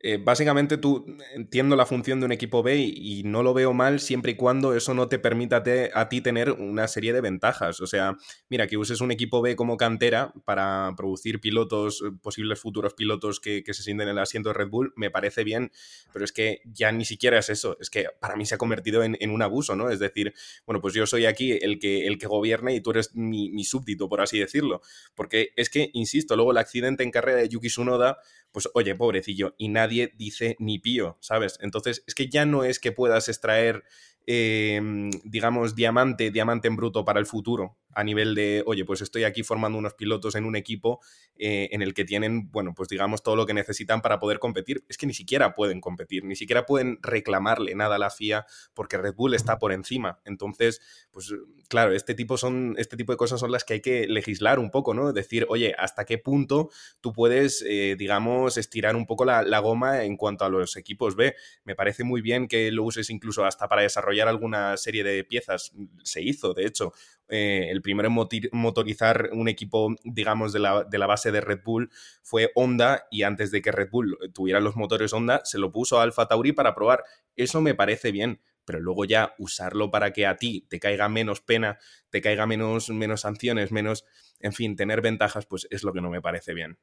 eh, 0.00 0.18
básicamente 0.22 0.78
tú 0.78 1.04
entiendo 1.34 1.74
la 1.74 1.84
función 1.84 2.20
de 2.20 2.26
un 2.26 2.32
equipo 2.32 2.62
B 2.62 2.76
y, 2.76 3.22
no 3.24 3.42
lo 3.42 3.52
veo 3.52 3.72
mal 3.72 3.98
siempre 3.98 4.32
y 4.32 4.34
cuando 4.36 4.74
eso 4.74 4.94
no 4.94 5.08
te 5.08 5.18
permita 5.18 5.62
a 5.92 6.08
ti 6.08 6.20
tener 6.20 6.52
una 6.52 6.86
serie 6.86 7.12
de 7.12 7.20
ventajas. 7.20 7.80
O 7.80 7.86
sea, 7.86 8.16
mira, 8.48 8.68
que 8.68 8.76
uses 8.76 9.00
un 9.00 9.10
equipo 9.10 9.42
B 9.42 9.56
como 9.56 9.76
cantera 9.76 10.32
para 10.44 10.94
producir 10.96 11.40
pilotos, 11.40 12.02
eh, 12.06 12.12
posibles 12.22 12.60
futuros 12.60 12.94
pilotos 12.94 13.40
que, 13.40 13.64
se 13.68 13.82
sienten 13.82 14.08
en 14.08 14.16
el 14.16 14.22
asiento 14.22 14.50
de 14.50 14.54
Red 14.54 14.68
Bull, 14.68 14.92
me 14.96 15.10
parece 15.10 15.44
bien, 15.44 15.70
pero 16.12 16.24
es 16.24 16.32
que 16.32 16.60
ya 16.64 16.90
ni 16.92 17.04
siquiera 17.04 17.38
es 17.38 17.50
eso. 17.50 17.76
Es 17.80 17.90
que 17.90 18.06
para 18.20 18.36
mí 18.36 18.46
se 18.46 18.54
ha 18.54 18.58
convertido 18.58 19.02
en, 19.02 19.30
un 19.30 19.42
abuso, 19.42 19.76
¿no? 19.76 19.90
Es 19.90 19.98
decir, 19.98 20.32
bueno, 20.64 20.80
pues 20.80 20.94
yo 20.94 21.06
soy 21.06 21.26
aquí 21.26 21.58
el 21.60 21.78
que, 21.78 22.06
el 22.06 22.18
que 22.18 22.26
gobierna 22.26 22.72
y 22.72 22.80
tú 22.80 22.92
eres 22.92 23.14
mi, 23.14 23.50
mi 23.50 23.64
súbdito, 23.64 24.08
por 24.08 24.20
así 24.20 24.38
decirlo. 24.38 24.80
Porque 25.14 25.50
es 25.56 25.70
que, 25.70 25.90
insisto, 25.92 26.36
luego 26.36 26.52
el 26.52 26.58
accidente 26.58 27.02
en 27.02 27.10
carrera 27.10 27.38
de 27.38 27.48
Yuki 27.48 27.68
Tsunoda 27.68 28.18
pues 28.52 28.68
oye, 28.74 28.94
pobrecillo, 28.94 29.54
y 29.58 29.68
nadie 29.68 29.87
dice 29.88 30.56
ni 30.58 30.78
pío, 30.78 31.18
¿sabes? 31.20 31.58
Entonces, 31.60 32.04
es 32.06 32.14
que 32.14 32.28
ya 32.28 32.44
no 32.44 32.64
es 32.64 32.78
que 32.78 32.92
puedas 32.92 33.28
extraer 33.28 33.84
Em, 34.30 35.08
digamos, 35.24 35.74
diamante, 35.74 36.30
diamante 36.30 36.68
en 36.68 36.76
bruto 36.76 37.02
para 37.02 37.18
el 37.18 37.24
futuro, 37.24 37.78
a 37.98 38.04
nivel 38.04 38.36
de, 38.36 38.62
oye, 38.64 38.84
pues 38.84 39.00
estoy 39.00 39.24
aquí 39.24 39.42
formando 39.42 39.76
unos 39.76 39.94
pilotos 39.94 40.36
en 40.36 40.44
un 40.44 40.54
equipo 40.54 41.00
eh, 41.34 41.68
en 41.72 41.82
el 41.82 41.94
que 41.94 42.04
tienen, 42.04 42.48
bueno, 42.48 42.72
pues 42.72 42.88
digamos, 42.88 43.24
todo 43.24 43.34
lo 43.34 43.44
que 43.44 43.54
necesitan 43.54 44.02
para 44.02 44.20
poder 44.20 44.38
competir. 44.38 44.84
Es 44.88 44.96
que 44.96 45.08
ni 45.08 45.14
siquiera 45.14 45.52
pueden 45.52 45.80
competir, 45.80 46.24
ni 46.24 46.36
siquiera 46.36 46.64
pueden 46.64 47.00
reclamarle 47.02 47.74
nada 47.74 47.96
a 47.96 47.98
la 47.98 48.10
FIA 48.10 48.46
porque 48.72 48.98
Red 48.98 49.16
Bull 49.16 49.34
está 49.34 49.58
por 49.58 49.72
encima. 49.72 50.20
Entonces, 50.24 50.80
pues 51.10 51.34
claro, 51.68 51.92
este 51.92 52.14
tipo, 52.14 52.38
son, 52.38 52.76
este 52.78 52.96
tipo 52.96 53.12
de 53.12 53.16
cosas 53.16 53.40
son 53.40 53.50
las 53.50 53.64
que 53.64 53.74
hay 53.74 53.80
que 53.80 54.06
legislar 54.06 54.60
un 54.60 54.70
poco, 54.70 54.94
¿no? 54.94 55.12
Decir, 55.12 55.46
oye, 55.48 55.74
¿hasta 55.76 56.04
qué 56.04 56.18
punto 56.18 56.70
tú 57.00 57.12
puedes, 57.12 57.64
eh, 57.66 57.96
digamos, 57.98 58.58
estirar 58.58 58.94
un 58.94 59.06
poco 59.06 59.24
la, 59.24 59.42
la 59.42 59.58
goma 59.58 60.04
en 60.04 60.16
cuanto 60.16 60.44
a 60.44 60.48
los 60.48 60.76
equipos 60.76 61.16
B? 61.16 61.34
Me 61.64 61.74
parece 61.74 62.04
muy 62.04 62.20
bien 62.20 62.46
que 62.46 62.70
lo 62.70 62.84
uses 62.84 63.10
incluso 63.10 63.44
hasta 63.44 63.66
para 63.66 63.82
desarrollar 63.82 64.28
alguna 64.28 64.76
serie 64.76 65.02
de 65.02 65.24
piezas. 65.24 65.72
Se 66.04 66.22
hizo, 66.22 66.54
de 66.54 66.64
hecho. 66.64 66.92
Eh, 67.28 67.68
el 67.70 67.82
primero 67.82 68.08
en 68.08 68.48
motorizar 68.52 69.30
un 69.32 69.48
equipo, 69.48 69.94
digamos, 70.04 70.52
de 70.52 70.60
la, 70.60 70.84
de 70.84 70.98
la, 70.98 71.06
base 71.06 71.30
de 71.30 71.40
Red 71.40 71.60
Bull 71.62 71.90
fue 72.22 72.50
Honda 72.54 73.06
y 73.10 73.22
antes 73.22 73.50
de 73.50 73.60
que 73.60 73.70
Red 73.70 73.90
Bull 73.90 74.18
tuviera 74.32 74.60
los 74.60 74.76
motores 74.76 75.12
Honda, 75.12 75.42
se 75.44 75.58
lo 75.58 75.70
puso 75.70 76.00
a 76.00 76.02
Alfa 76.04 76.26
Tauri 76.26 76.52
para 76.52 76.74
probar. 76.74 77.04
Eso 77.36 77.60
me 77.60 77.74
parece 77.74 78.12
bien, 78.12 78.40
pero 78.64 78.80
luego 78.80 79.04
ya 79.04 79.34
usarlo 79.38 79.90
para 79.90 80.12
que 80.12 80.26
a 80.26 80.36
ti 80.36 80.66
te 80.68 80.80
caiga 80.80 81.08
menos 81.08 81.40
pena, 81.40 81.78
te 82.10 82.20
caiga 82.20 82.46
menos, 82.46 82.88
menos 82.90 83.22
sanciones, 83.22 83.72
menos, 83.72 84.04
en 84.40 84.52
fin, 84.52 84.76
tener 84.76 85.02
ventajas, 85.02 85.46
pues 85.46 85.66
es 85.70 85.84
lo 85.84 85.92
que 85.92 86.00
no 86.00 86.10
me 86.10 86.22
parece 86.22 86.54
bien. 86.54 86.78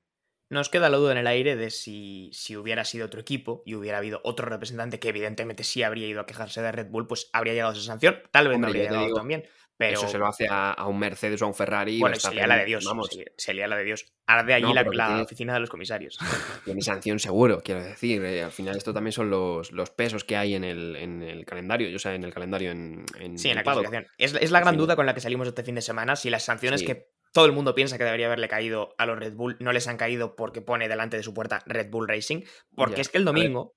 Nos 0.48 0.70
queda 0.70 0.90
la 0.90 0.98
duda 0.98 1.12
en 1.12 1.18
el 1.18 1.28
aire 1.28 1.56
de 1.56 1.72
si, 1.72 2.30
si, 2.32 2.56
hubiera 2.56 2.86
sido 2.86 3.08
otro 3.08 3.20
equipo 3.20 3.64
y 3.66 3.74
hubiera 3.74 3.98
habido 3.98 4.22
otro 4.24 4.48
representante 4.48 5.00
que 5.00 5.10
evidentemente 5.10 5.64
sí 5.64 5.82
habría 5.82 6.08
ido 6.08 6.22
a 6.22 6.28
quejarse 6.28 6.62
de 6.62 6.72
Red 6.72 6.90
Bull, 6.90 7.08
pues 7.08 7.30
habría 7.34 7.54
llegado 7.54 7.72
a 7.72 7.74
esa 7.74 7.84
sanción. 7.84 8.22
Tal 8.32 8.48
vez 8.48 8.60
no 8.60 8.68
habría 8.68 8.84
llegado 8.84 9.14
también. 9.16 9.46
Pero... 9.78 10.00
Eso 10.00 10.08
se 10.08 10.18
lo 10.18 10.28
hace 10.28 10.48
a, 10.50 10.86
un 10.88 10.98
Mercedes 11.00 11.42
o 11.42 11.46
a 11.46 11.48
un 11.48 11.54
Ferrari. 11.54 12.00
Bueno, 12.00 12.16
sería 12.16 12.48
la 12.48 12.58
de 12.58 12.66
Dios. 12.66 12.86
Vamos. 12.86 13.10
Sería, 13.38 13.68
la 13.68 13.76
de 13.76 13.84
Dios. 13.84 14.06
Arde 14.26 14.54
allí 14.54 14.74
la, 14.74 15.22
oficina 15.22 15.54
de 15.54 15.60
los 15.60 15.70
comisarios. 15.70 16.18
Tiene 16.66 16.82
sanción 16.82 17.20
seguro, 17.20 17.62
quiero 17.64 17.84
decir. 17.84 18.24
Eh, 18.24 18.44
al 18.44 18.52
final 18.52 18.78
esto 18.78 18.94
también 18.94 19.12
son 19.12 19.30
los, 19.30 19.72
los 19.72 19.90
pesos 19.90 20.24
que 20.24 20.38
hay 20.38 20.56
en 20.56 20.64
el, 20.64 20.96
en 20.96 21.22
el 21.22 21.46
calendario. 21.46 21.90
Yo, 21.90 22.00
sea, 22.00 22.16
en 22.16 22.24
el 22.24 22.34
calendario 22.34 22.72
en... 22.72 23.06
sí, 23.36 23.50
en 23.50 23.56
la 23.58 23.64
clasificación. 23.64 24.08
Es, 24.18 24.34
es, 24.34 24.52
la 24.52 24.62
gran 24.62 24.78
duda 24.78 24.96
con 24.96 25.06
la 25.06 25.14
que 25.14 25.22
salimos 25.22 25.48
este 25.48 25.64
fin 25.64 25.76
de 25.76 25.82
semana, 25.82 26.16
si 26.16 26.30
las 26.30 26.44
sanciones 26.44 26.84
que 26.84 27.10
todo 27.36 27.46
el 27.46 27.52
mundo 27.52 27.76
piensa 27.76 27.98
que 27.98 28.06
debería 28.06 28.28
haberle 28.28 28.48
caído 28.48 28.96
a 28.98 29.06
los 29.06 29.20
Red 29.20 29.34
Bull, 29.34 29.58
no 29.60 29.74
les 29.74 29.90
han 29.90 29.98
caído 29.98 30.38
porque 30.38 30.62
pone 30.62 30.88
delante 30.88 31.18
de 31.18 31.24
su 31.24 31.34
puerta 31.34 31.62
Red 31.66 31.90
Bull 31.90 32.08
Racing, 32.08 32.44
porque 32.76 33.02
es 33.02 33.10
que 33.10 33.18
el 33.18 33.26
domingo 33.26 33.76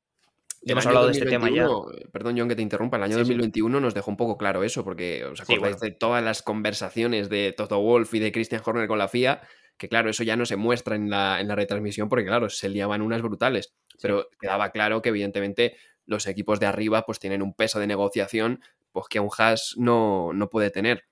hemos 0.62 0.87
hablado 0.87 1.07
de 1.07 1.12
este 1.12 1.27
tema 1.27 1.49
ya. 1.51 1.64
2021, 1.64 2.11
Perdón, 2.12 2.35
John, 2.38 2.49
que 2.49 2.57
te 2.57 2.62
interrumpa. 2.62 2.97
El 2.97 3.05
año 3.05 3.12
Sí, 3.14 3.25
sí. 3.25 3.31
2021 3.31 3.81
nos 3.81 3.94
dejó 3.94 4.11
un 4.11 4.16
poco 4.16 4.37
claro 4.37 4.62
eso, 4.64 4.85
porque 4.85 5.25
os 5.25 5.38
Sí, 5.38 5.42
acordáis 5.55 5.77
bueno. 5.77 5.92
de 5.92 5.99
todas 5.99 6.23
las 6.25 6.42
conversaciones 6.42 7.29
de 7.29 7.55
Toto 7.57 7.81
Wolf 7.81 8.12
y 8.14 8.18
de 8.18 8.33
Christian 8.33 8.62
Horner 8.64 8.88
con 8.88 8.99
la 8.99 9.09
FIA, 9.09 9.40
que 9.77 9.88
claro, 9.88 10.11
eso 10.11 10.25
ya 10.25 10.37
no 10.37 10.44
se 10.47 10.57
muestra 10.57 10.97
en 10.97 11.09
la, 11.11 11.40
en 11.40 11.49
la 11.49 11.55
retransmisión, 11.55 12.09
porque 12.09 12.25
claro, 12.27 12.49
se 12.51 12.68
liaban 12.68 13.03
unas 13.03 13.23
brutales. 13.23 13.75
Pero 14.01 14.29
quedaba 14.40 14.71
claro 14.71 15.03
que 15.03 15.09
evidentemente 15.11 15.77
los 16.07 16.27
equipos 16.27 16.59
de 16.61 16.66
arriba 16.66 17.03
pues 17.07 17.18
tienen 17.18 17.42
un 17.42 17.55
peso 17.55 17.79
de 17.79 17.87
negociación 17.87 18.61
pues 18.92 19.07
que 19.11 19.21
un 19.21 19.29
Haas 19.37 19.75
no, 19.77 20.33
no 20.33 20.49
puede 20.49 20.71
tener. 20.71 21.05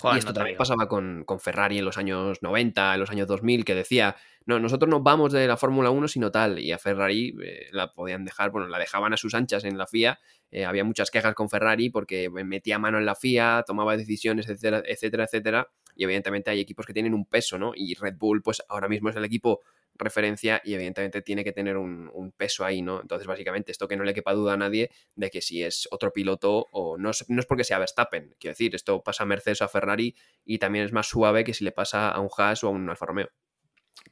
Joder, 0.00 0.16
y 0.16 0.18
esto 0.20 0.30
no 0.30 0.34
también 0.34 0.56
pasaba 0.56 0.88
con, 0.88 1.24
con 1.24 1.40
Ferrari 1.40 1.78
en 1.78 1.84
los 1.84 1.98
años 1.98 2.38
90, 2.40 2.94
en 2.94 3.00
los 3.00 3.10
años 3.10 3.26
2000, 3.26 3.64
que 3.64 3.74
decía, 3.74 4.16
no, 4.48 4.58
nosotros 4.58 4.88
no 4.88 5.02
vamos 5.02 5.30
de 5.34 5.46
la 5.46 5.58
Fórmula 5.58 5.90
1 5.90 6.08
sino 6.08 6.30
tal, 6.30 6.58
y 6.58 6.72
a 6.72 6.78
Ferrari 6.78 7.36
eh, 7.44 7.68
la 7.70 7.92
podían 7.92 8.24
dejar, 8.24 8.50
bueno, 8.50 8.66
la 8.66 8.78
dejaban 8.78 9.12
a 9.12 9.18
sus 9.18 9.34
anchas 9.34 9.62
en 9.64 9.76
la 9.76 9.86
FIA, 9.86 10.18
eh, 10.50 10.64
había 10.64 10.84
muchas 10.84 11.10
quejas 11.10 11.34
con 11.34 11.50
Ferrari 11.50 11.90
porque 11.90 12.30
metía 12.30 12.78
mano 12.78 12.96
en 12.96 13.04
la 13.04 13.14
FIA, 13.14 13.62
tomaba 13.66 13.94
decisiones, 13.94 14.48
etcétera, 14.48 14.82
etcétera, 14.86 15.24
etcétera, 15.24 15.68
y 15.94 16.04
evidentemente 16.04 16.50
hay 16.50 16.60
equipos 16.60 16.86
que 16.86 16.94
tienen 16.94 17.12
un 17.12 17.26
peso, 17.26 17.58
¿no? 17.58 17.72
Y 17.74 17.94
Red 17.94 18.14
Bull, 18.16 18.40
pues 18.40 18.62
ahora 18.70 18.88
mismo 18.88 19.10
es 19.10 19.16
el 19.16 19.24
equipo 19.26 19.60
referencia 19.96 20.62
y 20.64 20.72
evidentemente 20.72 21.20
tiene 21.20 21.44
que 21.44 21.52
tener 21.52 21.76
un, 21.76 22.32
peso 22.38 22.64
ahí, 22.64 22.80
¿no? 22.80 23.02
Entonces, 23.02 23.26
básicamente, 23.26 23.70
esto 23.70 23.86
que 23.86 23.98
no 23.98 24.04
le 24.04 24.14
quepa 24.14 24.32
duda 24.32 24.54
a 24.54 24.56
nadie 24.56 24.90
de 25.14 25.28
que 25.28 25.42
si 25.42 25.62
es 25.62 25.88
otro 25.90 26.10
piloto 26.10 26.68
o 26.72 26.96
no 26.96 27.10
es, 27.10 27.28
no 27.28 27.40
es 27.40 27.46
porque 27.46 27.64
sea 27.64 27.78
Verstappen, 27.78 28.34
quiero 28.38 28.52
decir, 28.52 28.74
esto 28.74 29.02
pasa 29.02 29.24
a 29.24 29.26
Mercedes 29.26 29.60
o 29.60 29.64
a 29.64 29.68
Ferrari 29.68 30.14
y 30.44 30.58
también 30.58 30.86
es 30.86 30.92
más 30.92 31.06
suave 31.06 31.44
que 31.44 31.52
si 31.52 31.64
le 31.64 31.72
pasa 31.72 32.10
a 32.10 32.20
un 32.20 32.30
Haas 32.34 32.64
o 32.64 32.68
a 32.68 32.70
un 32.70 32.88
Alfa 32.88 33.04
Romeo. 33.04 33.28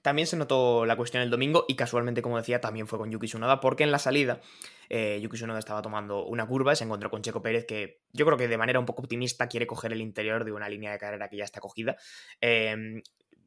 También 0.02 0.26
se 0.26 0.36
notó 0.36 0.86
la 0.86 0.96
cuestión 0.96 1.22
el 1.22 1.30
domingo 1.30 1.64
y 1.68 1.74
casualmente, 1.74 2.22
como 2.22 2.36
decía, 2.36 2.60
también 2.60 2.86
fue 2.86 2.98
con 2.98 3.10
Yuki 3.10 3.26
Tsunoda 3.26 3.60
porque 3.60 3.84
en 3.84 3.90
la 3.90 3.98
salida 3.98 4.40
eh, 4.88 5.18
Yuki 5.20 5.36
Tsunoda 5.36 5.58
estaba 5.58 5.82
tomando 5.82 6.24
una 6.24 6.46
curva 6.46 6.72
y 6.72 6.76
se 6.76 6.84
encontró 6.84 7.10
con 7.10 7.22
Checo 7.22 7.42
Pérez 7.42 7.66
que 7.66 8.02
yo 8.12 8.26
creo 8.26 8.38
que 8.38 8.48
de 8.48 8.58
manera 8.58 8.78
un 8.78 8.86
poco 8.86 9.02
optimista 9.02 9.48
quiere 9.48 9.66
coger 9.66 9.92
el 9.92 10.00
interior 10.00 10.44
de 10.44 10.52
una 10.52 10.68
línea 10.68 10.92
de 10.92 10.98
carrera 10.98 11.28
que 11.28 11.36
ya 11.36 11.44
está 11.44 11.60
cogida. 11.60 11.96
Eh, 12.40 13.02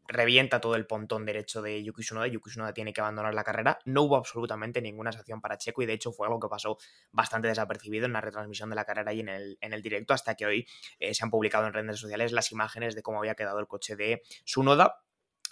revienta 0.10 0.60
todo 0.60 0.76
el 0.76 0.88
pontón 0.88 1.26
derecho 1.26 1.62
de 1.62 1.84
Yuki 1.84 2.02
Tsunoda 2.02 2.28
Yuki 2.28 2.50
Tsunoda 2.50 2.74
tiene 2.74 2.92
que 2.92 3.00
abandonar 3.00 3.34
la 3.34 3.44
carrera. 3.44 3.80
No 3.86 4.04
hubo 4.04 4.18
absolutamente 4.18 4.82
ninguna 4.82 5.12
sanción 5.12 5.40
para 5.40 5.58
Checo 5.58 5.84
y 5.84 5.86
de 5.86 5.94
hecho 5.94 6.12
fue 6.12 6.28
algo 6.28 6.40
que 6.40 6.48
pasó 6.50 6.78
bastante 7.12 7.48
desapercibido 7.48 8.08
en 8.08 8.14
la 8.14 8.22
retransmisión 8.22 8.70
de 8.70 8.76
la 8.76 8.86
carrera 8.86 9.14
y 9.14 9.22
en 9.22 9.30
el, 9.30 9.58
en 9.62 9.72
el 9.72 9.82
directo 9.82 10.14
hasta 10.14 10.36
que 10.36 10.46
hoy 10.46 10.68
eh, 11.00 11.14
se 11.14 11.24
han 11.24 11.30
publicado 11.30 11.68
en 11.68 11.74
redes 11.74 12.00
sociales 12.00 12.32
las 12.32 12.52
imágenes 12.52 12.96
de 12.96 13.04
cómo 13.04 13.20
había 13.20 13.36
quedado 13.36 13.60
el 13.60 13.68
coche 13.68 13.96
de 13.96 14.22
Tsunoda. 14.44 15.04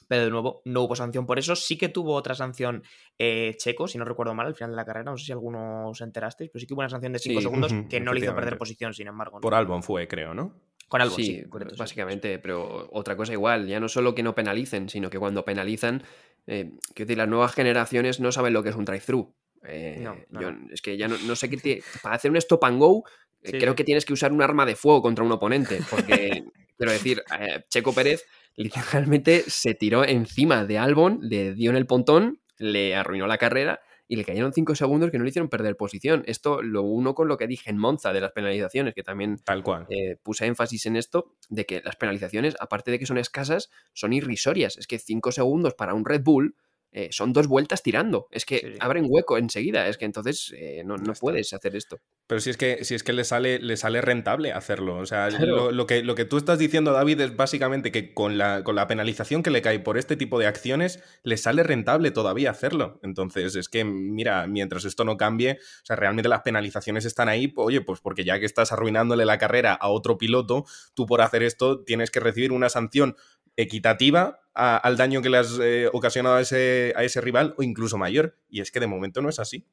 Pero 0.07 0.23
de 0.25 0.29
nuevo, 0.31 0.61
no 0.65 0.81
hubo 0.83 0.95
sanción 0.95 1.25
por 1.25 1.37
eso. 1.39 1.55
Sí 1.55 1.77
que 1.77 1.89
tuvo 1.89 2.13
otra 2.13 2.33
sanción 2.35 2.83
eh, 3.19 3.55
Checo, 3.57 3.87
si 3.87 3.97
no 3.97 4.05
recuerdo 4.05 4.33
mal, 4.33 4.47
al 4.47 4.55
final 4.55 4.71
de 4.71 4.77
la 4.77 4.85
carrera. 4.85 5.11
No 5.11 5.17
sé 5.17 5.25
si 5.25 5.31
alguno 5.31 5.89
os 5.89 6.01
enterasteis, 6.01 6.49
pero 6.51 6.59
sí 6.61 6.67
que 6.67 6.73
hubo 6.73 6.81
una 6.81 6.89
sanción 6.89 7.13
de 7.13 7.19
5 7.19 7.39
Sí, 7.39 7.43
segundos 7.43 7.73
que 7.89 7.99
no 7.99 8.13
le 8.13 8.19
hizo 8.21 8.33
perder 8.35 8.57
posición, 8.57 8.93
sin 8.93 9.07
embargo. 9.07 9.37
¿no? 9.37 9.41
Por 9.41 9.53
Albon 9.53 9.83
fue, 9.83 10.07
creo, 10.07 10.33
¿no? 10.33 10.55
Con 10.87 11.01
algo, 11.01 11.15
sí, 11.15 11.25
sí. 11.25 11.43
correcto, 11.49 11.75
sí, 11.75 11.79
básicamente, 11.79 12.39
pero 12.39 12.87
otra 12.93 13.17
cosa 13.17 13.33
igual, 13.33 13.67
ya 13.67 13.79
no 13.81 13.89
solo 13.89 14.15
que 14.15 14.23
no 14.23 14.33
penalicen, 14.35 14.87
sino 14.87 15.09
que 15.09 15.19
cuando 15.19 15.43
penalizan, 15.43 16.01
eh, 16.45 16.71
quiero 16.93 17.07
decir, 17.07 17.17
las 17.17 17.27
nuevas 17.27 17.53
generaciones 17.53 18.21
no 18.21 18.31
saben 18.31 18.53
lo 18.53 18.63
que 18.63 18.69
es 18.69 18.75
un 18.77 18.85
drive-thru. 18.85 19.35
Eh, 19.63 19.97
No, 19.99 20.15
no, 20.29 20.41
yo- 20.41 20.51
no. 20.53 20.69
Es 20.71 20.81
que 20.81 20.95
ya 20.95 21.09
no, 21.09 21.17
no 21.25 21.35
sé 21.35 21.49
qué 21.49 21.83
Para 22.01 22.15
hacer 22.15 22.31
un 22.31 22.37
stop 22.37 22.63
and 22.63 22.79
go, 22.79 23.03
eh, 23.41 23.51
Sí, 23.51 23.57
creo 23.59 23.75
que 23.75 23.83
tienes 23.83 24.05
que 24.05 24.13
usar 24.13 24.31
un 24.31 24.41
arma 24.41 24.65
de 24.65 24.75
fuego 24.77 25.01
contra 25.01 25.25
un 25.25 25.31
oponente. 25.33 25.79
Porque, 25.89 26.05
quiero 26.77 26.91
decir, 26.93 27.21
eh, 27.37 27.63
Checo 27.69 27.93
Pérez 27.93 28.23
literalmente 28.57 29.43
se 29.47 29.73
tiró 29.75 30.03
encima 30.03 30.65
de 30.65 30.77
Albon, 30.77 31.19
le 31.21 31.53
dio 31.53 31.69
en 31.69 31.77
el 31.77 31.85
pontón, 31.85 32.41
le 32.57 32.95
arruinó 32.95 33.27
la 33.27 33.37
carrera 33.37 33.79
y 34.09 34.15
le 34.15 34.25
cayeron 34.25 34.53
5 34.53 34.73
segundos 34.75 35.11
que 35.11 35.17
no 35.17 35.23
le 35.25 35.29
hicieron 35.29 35.49
perder 35.49 35.75
posición. 35.75 36.23
Esto 36.27 36.61
lo 36.61 36.81
uno 36.81 37.13
con 37.13 37.27
lo 37.27 37.37
que 37.37 37.45
dije 37.45 37.69
en 37.69 37.77
Monza 37.77 38.13
de 38.13 38.21
las 38.21 38.31
penalizaciones, 38.31 38.93
que 38.95 39.03
también 39.03 39.37
Tal 39.43 39.63
cual. 39.63 39.85
eh, 39.89 40.15
puse 40.23 40.45
énfasis 40.45 40.85
en 40.85 40.95
esto, 40.95 41.31
de 41.49 41.65
que 41.65 41.81
las 41.83 41.97
penalizaciones, 41.97 42.55
aparte 42.59 42.89
de 42.89 42.99
que 42.99 43.05
son 43.05 43.17
escasas, 43.17 43.69
son 43.93 44.13
irrisorias. 44.13 44.77
Es 44.77 44.87
que 44.87 44.97
5 44.97 45.31
segundos 45.31 45.73
para 45.73 45.93
un 45.93 46.05
Red 46.05 46.23
Bull 46.23 46.55
eh, 46.97 47.09
son 47.11 47.31
dos 47.31 47.45
vueltas 47.45 47.83
tirando. 47.83 48.27
Es 48.31 48.43
que 48.43 48.57
Sí, 48.57 48.73
abren 48.79 49.05
hueco 49.07 49.37
enseguida. 49.37 49.87
Es 49.87 49.99
que 49.99 50.05
entonces 50.05 50.51
eh, 50.57 50.81
no, 50.83 50.97
no 50.97 51.13
puedes 51.13 51.53
hacer 51.53 51.75
esto. 51.75 51.99
Pero 52.25 52.41
si 52.41 52.49
es 52.49 52.57
que, 52.57 52.83
si 52.83 52.95
es 52.95 53.03
que 53.03 53.13
le, 53.13 53.23
sale, 53.23 53.59
le 53.59 53.77
sale 53.77 54.01
rentable 54.01 54.51
hacerlo. 54.51 54.97
O 54.97 55.05
sea, 55.05 55.27
Claro. 55.29 55.45
lo, 55.45 55.71
lo 55.71 55.85
que, 55.85 56.01
lo 56.01 56.15
que 56.15 56.25
tú 56.25 56.37
estás 56.37 56.57
diciendo, 56.57 56.93
David, 56.93 57.21
es 57.21 57.35
básicamente 57.35 57.91
que 57.91 58.15
con 58.15 58.39
la, 58.39 58.63
con 58.63 58.75
la 58.75 58.87
penalización 58.87 59.43
que 59.43 59.51
le 59.51 59.61
cae 59.61 59.79
por 59.79 59.99
este 59.99 60.17
tipo 60.17 60.39
de 60.39 60.47
acciones, 60.47 61.03
le 61.21 61.37
sale 61.37 61.61
rentable 61.61 62.09
todavía 62.09 62.49
hacerlo. 62.49 62.99
Entonces, 63.03 63.55
es 63.55 63.69
que, 63.69 63.83
mira, 63.85 64.47
mientras 64.47 64.83
esto 64.83 65.03
no 65.05 65.17
cambie, 65.17 65.59
o 65.83 65.85
sea, 65.85 65.97
realmente 65.97 66.29
las 66.29 66.41
penalizaciones 66.41 67.05
están 67.05 67.29
ahí, 67.29 67.53
oye, 67.57 67.81
pues 67.81 67.99
porque 68.01 68.23
ya 68.23 68.39
que 68.39 68.47
estás 68.47 68.71
arruinándole 68.71 69.23
la 69.25 69.37
carrera 69.37 69.73
a 69.73 69.89
otro 69.89 70.17
piloto, 70.17 70.65
tú 70.95 71.05
por 71.05 71.21
hacer 71.21 71.43
esto 71.43 71.83
tienes 71.83 72.09
que 72.09 72.21
recibir 72.21 72.51
una 72.51 72.69
sanción 72.69 73.15
equitativa 73.55 74.39
al 74.57 74.97
daño 74.97 75.21
que 75.21 75.29
le 75.29 75.37
has 75.37 75.59
eh, 75.61 75.87
ocasionado 75.93 76.35
a 76.35 76.41
ese, 76.41 77.21
rival 77.21 77.53
o 77.57 77.63
incluso 77.63 77.97
mayor. 77.97 78.35
Y 78.49 78.61
es 78.61 78.71
que 78.71 78.79
de 78.79 78.87
momento 78.87 79.21
no 79.21 79.29
es 79.29 79.39
así. 79.39 79.67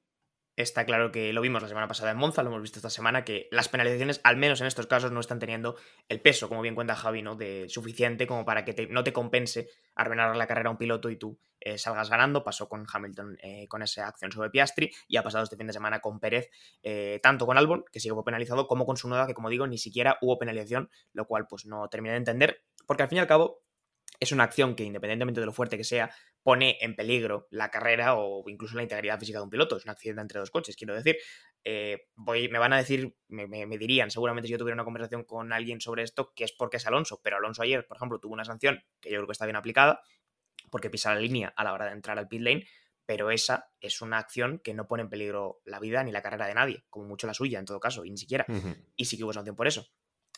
Está 0.57 0.85
claro 0.87 1.11
que 1.11 1.33
lo 1.33 1.41
vimos 1.41 1.63
la 1.63 1.69
semana 1.69 1.89
pasada 1.89 2.13
en 2.13 2.17
Monza, 2.17 2.45
lo 2.45 2.51
hemos 2.51 2.63
visto 2.63 2.79
esta 2.79 2.91
semana, 2.91 3.25
que 3.25 3.49
las 3.51 3.69
penalizaciones, 3.69 4.21
al 4.23 4.37
menos 4.37 4.61
en 4.61 4.69
estos 4.69 4.87
casos, 4.87 5.11
no 5.11 5.19
están 5.19 5.41
teniendo 5.41 5.75
el 6.09 6.21
peso, 6.21 6.49
como 6.49 6.63
bien 6.63 6.77
cuenta 6.77 6.95
Javi, 6.95 7.23
¿no? 7.23 7.35
De 7.35 7.69
suficiente 7.69 8.29
como 8.29 8.45
para 8.45 8.65
que 8.65 8.87
no 8.89 9.03
te 9.03 9.13
compense 9.13 9.69
arruinar 9.97 10.37
la 10.37 10.47
carrera 10.47 10.69
a 10.69 10.73
un 10.73 10.79
piloto 10.79 11.11
y 11.11 11.17
tú 11.17 11.41
eh, 11.59 11.77
salgas 11.77 12.09
ganando. 12.09 12.45
Pasó 12.45 12.69
con 12.69 12.87
Hamilton 12.93 13.37
eh, 13.43 13.67
con 13.67 13.83
esa 13.83 14.07
acción 14.07 14.31
sobre 14.31 14.51
Piastri 14.51 14.93
y 15.09 15.17
ha 15.17 15.25
pasado 15.25 15.43
este 15.43 15.57
fin 15.57 15.67
de 15.67 15.73
semana 15.73 15.99
con 15.99 16.21
Pérez, 16.21 16.51
tanto 17.21 17.47
con 17.47 17.59
Albon, 17.59 17.85
que 17.91 17.99
fue 17.99 18.25
penalizado, 18.25 18.69
como 18.69 18.87
con 18.87 18.97
Sunoda, 18.97 19.27
que 19.27 19.35
como 19.35 19.51
digo, 19.51 19.67
ni 19.67 19.79
siquiera 19.79 20.19
hubo 20.21 20.39
penalización, 20.39 20.89
lo 21.15 21.27
cual 21.27 21.49
pues 21.49 21.67
no 21.67 21.89
terminé 21.89 22.13
de 22.13 22.19
entender, 22.19 22.63
porque 22.87 23.03
al 23.03 23.09
fin 23.09 23.17
y 23.17 23.21
al 23.23 23.27
cabo 23.27 23.64
es 24.21 24.33
una 24.33 24.45
acción 24.45 24.75
que, 24.75 24.85
independientemente 24.85 25.41
de 25.41 25.47
lo 25.47 25.53
fuerte 25.53 25.77
que 25.77 25.85
sea, 25.85 26.11
pone 26.43 26.79
en 26.81 26.95
peligro 26.95 27.47
la 27.51 27.71
carrera 27.71 28.15
o 28.17 28.49
incluso 28.49 28.77
la 28.77 28.83
integridad 28.83 29.19
física 29.19 29.39
de 29.39 29.45
un 29.45 29.51
piloto. 29.51 29.77
Es 29.77 29.85
un 29.85 29.91
accidente 29.91 30.21
entre 30.23 30.41
dos 30.41 30.51
coches, 30.51 30.77
quiero 30.77 30.95
decir. 30.95 31.17
Eh, 31.65 32.09
voy, 32.15 32.49
me 32.49 32.59
van 32.59 32.73
a 32.75 32.77
decir, 32.77 33.17
me, 33.29 33.47
me- 33.47 33.67
me 33.67 33.79
dirían, 33.79 34.11
seguramente 34.11 34.47
si 34.47 34.53
yo 34.53 34.59
tuviera 34.59 34.75
una 34.75 34.85
conversación 34.85 35.25
con 35.25 35.53
alguien 35.53 35.81
sobre 35.81 36.03
esto, 36.03 36.33
que 36.35 36.45
es 36.45 36.53
porque 36.53 36.77
es 36.77 36.87
Alonso. 36.87 37.21
Pero 37.23 37.37
Alonso 37.39 37.63
ayer, 37.63 37.87
por 37.87 37.97
ejemplo, 37.97 38.19
tuvo 38.21 38.35
una 38.35 38.45
sanción 38.45 38.85
que 39.01 39.11
yo 39.11 39.17
creo 39.17 39.27
que 39.27 39.33
está 39.33 39.47
bien 39.47 39.57
aplicada, 39.57 40.03
porque 40.71 40.91
pisa 40.91 41.15
la 41.15 41.21
línea 41.21 41.53
a 41.57 41.65
la 41.65 41.73
hora 41.73 41.87
de 41.87 41.93
entrar 41.93 42.19
al 42.19 42.29
pit 42.29 42.43
lane. 42.43 42.67
Pero 43.07 43.31
esa 43.31 43.71
es 43.81 44.01
una 44.01 44.17
acción 44.19 44.61
que 44.61 44.73
no 44.75 44.87
pone 44.87 45.03
en 45.03 45.11
peligro 45.11 45.61
la 45.65 45.79
vida 45.79 46.03
ni 46.05 46.11
la 46.13 46.23
carrera 46.23 46.47
de 46.47 46.55
nadie, 46.55 46.85
como 46.89 47.07
mucho 47.07 47.27
la 47.27 47.35
suya 47.35 47.59
en 47.59 47.67
todo 47.67 47.79
caso, 47.81 48.05
y 48.05 48.11
ni 48.11 48.17
siquiera. 48.17 48.47
Y 48.97 49.05
sí 49.07 49.17
que 49.19 49.25
hubo 49.25 49.33
sanción 49.35 49.57
por 49.57 49.67
eso. 49.67 49.87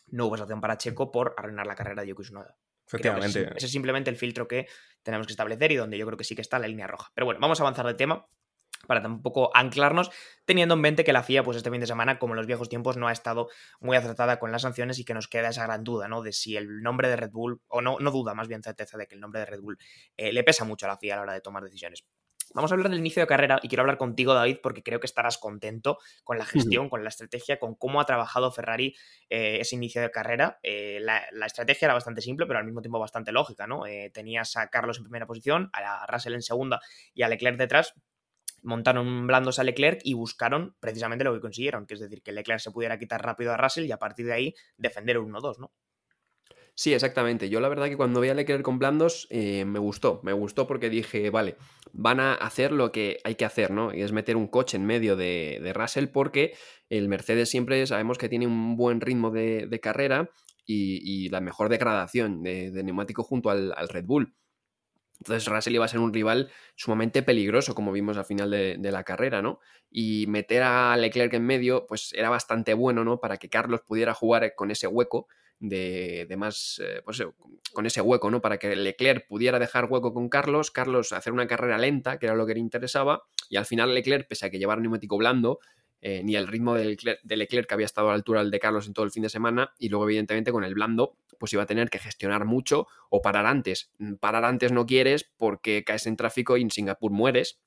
No 0.09 0.27
hubo 0.27 0.37
sanción 0.37 0.61
para 0.61 0.77
Checo 0.77 1.13
por 1.13 1.35
arruinar 1.37 1.67
la 1.67 1.77
carrera 1.77 2.03
de 2.03 2.09
Yuki 2.09 2.23
Tsunoda. 2.25 2.57
Ese, 2.87 2.97
Efectivamente. 2.97 3.53
ese 3.57 3.67
es 3.67 3.73
simplemente 3.73 4.11
el 4.11 4.17
filtro 4.17 4.47
que 4.47 4.67
tenemos 5.03 5.27
que 5.27 5.33
establecer 5.33 5.73
y 5.73 5.77
donde 5.77 5.99
yo 5.99 6.07
creo 6.07 6.17
que 6.17 6.25
sí 6.25 6.35
que 6.35 6.43
está 6.43 6.59
la 6.59 6.69
línea 6.69 6.87
roja. 6.87 7.11
Pero 7.15 7.25
bueno, 7.25 7.41
vamos 7.41 7.61
a 7.61 7.63
avanzar 7.63 7.87
de 7.87 7.95
tema 7.95 8.27
para 8.87 9.03
tampoco 9.03 9.51
anclarnos, 9.55 10.11
teniendo 10.45 10.75
en 10.75 10.81
mente 10.81 11.05
que 11.05 11.13
la 11.13 11.23
FIA, 11.23 11.43
pues 11.43 11.57
este 11.57 11.71
fin 11.71 11.81
de 11.81 11.87
semana, 11.87 12.19
como 12.19 12.35
en 12.35 12.37
los 12.37 12.47
viejos 12.47 12.69
tiempos, 12.69 12.97
no 12.97 13.09
ha 13.09 13.13
estado 13.13 13.49
muy 13.81 13.97
acertada 13.97 14.39
con 14.39 14.53
las 14.53 14.63
sanciones 14.63 14.99
y 14.99 15.05
que 15.05 15.15
nos 15.15 15.29
queda 15.29 15.49
esa 15.49 15.65
gran 15.65 15.85
duda, 15.85 16.09
¿no? 16.09 16.23
De 16.23 16.33
si 16.33 16.57
el 16.57 16.83
nombre 16.83 17.09
de 17.09 17.17
Red 17.17 17.31
Bull, 17.31 17.61
o 17.69 17.81
no, 17.81 17.99
no 17.99 18.11
duda, 18.11 18.35
más 18.35 18.49
bien 18.49 18.63
certeza 18.63 18.97
de 18.97 19.07
que 19.07 19.15
el 19.15 19.21
nombre 19.21 19.41
de 19.41 19.47
Red 19.47 19.61
Bull 19.61 19.79
eh, 20.17 20.33
le 20.33 20.45
pesa 20.45 20.65
mucho 20.65 20.87
a 20.87 20.91
la 20.91 20.99
FIA 20.99 21.15
a 21.15 21.17
la 21.17 21.23
hora 21.23 21.33
de 21.33 21.41
tomar 21.41 21.63
decisiones. 21.65 22.05
Vamos 22.55 22.71
a 22.71 22.75
hablar 22.75 22.91
del 22.91 22.99
inicio 23.01 23.23
de 23.23 23.27
carrera 23.27 23.59
y 23.63 23.69
quiero 23.69 23.83
hablar 23.83 23.99
contigo, 23.99 24.35
David, 24.35 24.59
porque 24.63 24.83
creo 24.83 25.01
que 25.01 25.07
estarás 25.07 25.39
contento 25.39 25.99
con 26.25 26.39
la 26.39 26.45
gestión, 26.45 26.89
con 26.89 27.03
la 27.03 27.09
estrategia, 27.09 27.59
con 27.59 27.75
cómo 27.75 28.01
ha 28.01 28.07
trabajado 28.07 28.53
Ferrari 28.53 28.95
eh, 29.29 29.59
ese 29.61 29.77
inicio 29.77 30.01
de 30.01 30.11
carrera. 30.11 30.59
Eh, 30.63 30.99
la, 31.01 31.23
la 31.33 31.47
estrategia 31.47 31.87
era 31.87 31.95
bastante 31.95 32.21
simple, 32.21 32.47
pero 32.47 32.59
al 32.59 32.65
mismo 32.65 32.81
tiempo 32.81 32.99
bastante 32.99 33.33
lógica, 33.33 33.67
¿no? 33.67 33.87
Eh, 33.87 34.11
tenías 34.13 34.57
a 34.57 34.69
Carlos 34.69 34.99
en 34.99 35.05
primera 35.05 35.27
posición, 35.27 35.71
a 35.73 36.07
Russell 36.07 36.35
en 36.35 36.43
segunda 36.43 36.81
y 37.15 37.23
a 37.23 37.29
Leclerc 37.29 37.59
detrás. 37.59 37.95
Montaron 38.63 39.27
blandos 39.27 39.59
a 39.59 39.65
Leclerc 39.65 40.01
y 40.03 40.15
buscaron 40.15 40.77
precisamente 40.81 41.25
lo 41.25 41.35
que 41.35 41.41
consiguieron, 41.41 41.87
que 41.87 41.95
es 41.95 42.01
decir, 42.01 42.23
que 42.23 42.33
Leclerc 42.33 42.61
se 42.61 42.71
pudiera 42.71 42.99
quitar 42.99 43.23
rápido 43.25 43.53
a 43.53 43.57
Russell 43.57 43.85
y 43.87 43.93
a 43.93 43.99
partir 43.99 44.27
de 44.27 44.33
ahí 44.33 44.55
defender 44.77 45.19
un 45.19 45.33
1-2, 45.33 45.59
¿no? 45.59 45.73
Sí, 46.79 46.93
exactamente. 46.93 47.49
Yo 47.49 47.61
la 47.61 47.71
verdad 47.71 47.87
que 47.89 47.97
cuando 47.97 48.21
vi 48.21 48.29
a 48.29 48.35
Leclerc 48.35 48.63
con 48.63 48.79
blandos 48.79 49.27
eh, 49.31 49.65
me 49.65 49.79
gustó. 49.79 50.21
Me 50.23 50.35
gustó 50.35 50.67
porque 50.67 50.91
dije, 50.91 51.31
vale, 51.31 51.57
van 51.93 52.21
a 52.21 52.35
hacer 52.35 52.71
lo 52.71 52.93
que 52.93 53.19
hay 53.25 53.35
que 53.35 53.47
hacer, 53.47 53.71
¿no? 53.71 53.95
Y 53.95 54.03
es 54.03 54.13
meter 54.13 54.37
un 54.37 54.47
coche 54.47 54.77
en 54.77 54.85
medio 54.85 55.17
de, 55.17 55.59
de 55.63 55.73
Russell 55.73 56.09
porque 56.09 56.55
el 56.91 57.09
Mercedes 57.09 57.49
siempre 57.49 57.87
sabemos 57.87 58.19
que 58.19 58.29
tiene 58.29 58.47
un 58.47 58.77
buen 58.77 59.01
ritmo 59.01 59.31
de, 59.31 59.67
de 59.67 59.81
carrera 59.81 60.31
y, 60.67 61.31
la 61.31 61.41
mejor 61.41 61.71
degradación 61.71 62.43
de, 62.43 62.71
de 62.71 62.83
neumático 62.83 63.23
junto 63.23 63.49
al, 63.49 63.73
al, 63.75 63.89
Red 63.89 64.05
Bull. 64.05 64.35
Entonces 65.21 65.49
Russell 65.49 65.77
iba 65.77 65.87
a 65.87 65.89
ser 65.89 66.01
un 66.01 66.13
rival 66.13 66.51
sumamente 66.75 67.23
peligroso, 67.23 67.75
como 67.75 67.91
vimos 67.91 68.19
al 68.19 68.27
final 68.27 68.51
de, 68.51 68.77
de, 68.79 68.93
la 68.93 69.03
carrera, 69.05 69.41
¿no? 69.41 69.61
Y 69.91 70.27
meter 70.27 70.63
a 70.63 70.95
Leclerc 70.99 71.33
en 71.33 71.47
medio, 71.47 71.87
pues 71.87 72.13
era 72.13 72.29
bastante 72.29 72.75
bueno, 72.75 73.03
¿no? 73.03 73.19
Para 73.19 73.39
que 73.39 73.49
Carlos 73.49 73.81
pudiera 73.87 74.13
jugar 74.13 74.55
con 74.55 74.71
ese 74.71 74.89
hueco 74.89 75.27
de, 75.59 76.35
más, 76.37 76.81
eh, 76.85 77.03
pues 77.05 77.23
con 77.73 77.87
ese 77.87 78.01
hueco, 78.01 78.31
¿no? 78.31 78.41
Para 78.41 78.59
que 78.59 78.75
Leclerc 78.77 79.27
pudiera 79.27 79.59
dejar 79.59 79.87
hueco 79.91 80.13
con 80.13 80.29
Carlos, 80.29 80.71
Carlos 80.71 81.13
hacer 81.13 81.33
una 81.33 81.47
carrera 81.47 81.79
lenta, 81.79 82.19
que 82.19 82.27
era 82.27 82.35
lo 82.35 82.47
que 82.47 82.55
le 82.55 82.61
interesaba, 82.61 83.23
y 83.49 83.57
al 83.57 83.67
final 83.67 83.95
Leclerc, 83.95 84.29
pese 84.29 84.47
a 84.47 84.51
que 84.51 84.59
llevara 84.59 84.81
neumático 84.81 85.17
blando, 85.17 85.59
eh, 86.03 86.23
ni 86.23 86.37
el 86.37 86.47
ritmo 86.47 86.75
de 86.75 86.97
Leclerc, 87.37 87.67
que 87.67 87.75
había 87.75 87.87
estado 87.87 88.09
a 88.09 88.11
la 88.11 88.17
altura 88.17 88.41
del 88.43 88.51
de 88.51 88.59
Carlos 88.59 88.87
en 88.87 88.93
todo 88.93 89.05
el 89.05 89.11
fin 89.11 89.23
de 89.23 89.29
semana, 89.29 89.73
y 89.79 89.89
luego 89.89 90.05
evidentemente 90.05 90.53
con 90.53 90.63
el 90.65 90.75
blando, 90.75 91.17
pues 91.39 91.53
iba 91.53 91.63
a 91.63 91.67
tener 91.67 91.91
que 91.91 91.99
gestionar 91.99 92.45
mucho 92.45 92.87
o 93.11 93.23
parar 93.23 93.47
antes. 93.47 93.91
Parar 94.21 94.45
antes 94.45 94.73
no 94.73 94.87
quieres 94.87 95.31
porque 95.37 95.85
caes 95.85 96.07
en 96.07 96.17
tráfico 96.17 96.57
y 96.57 96.63
en 96.63 96.71
Singapur 96.71 97.13
mueres, 97.13 97.61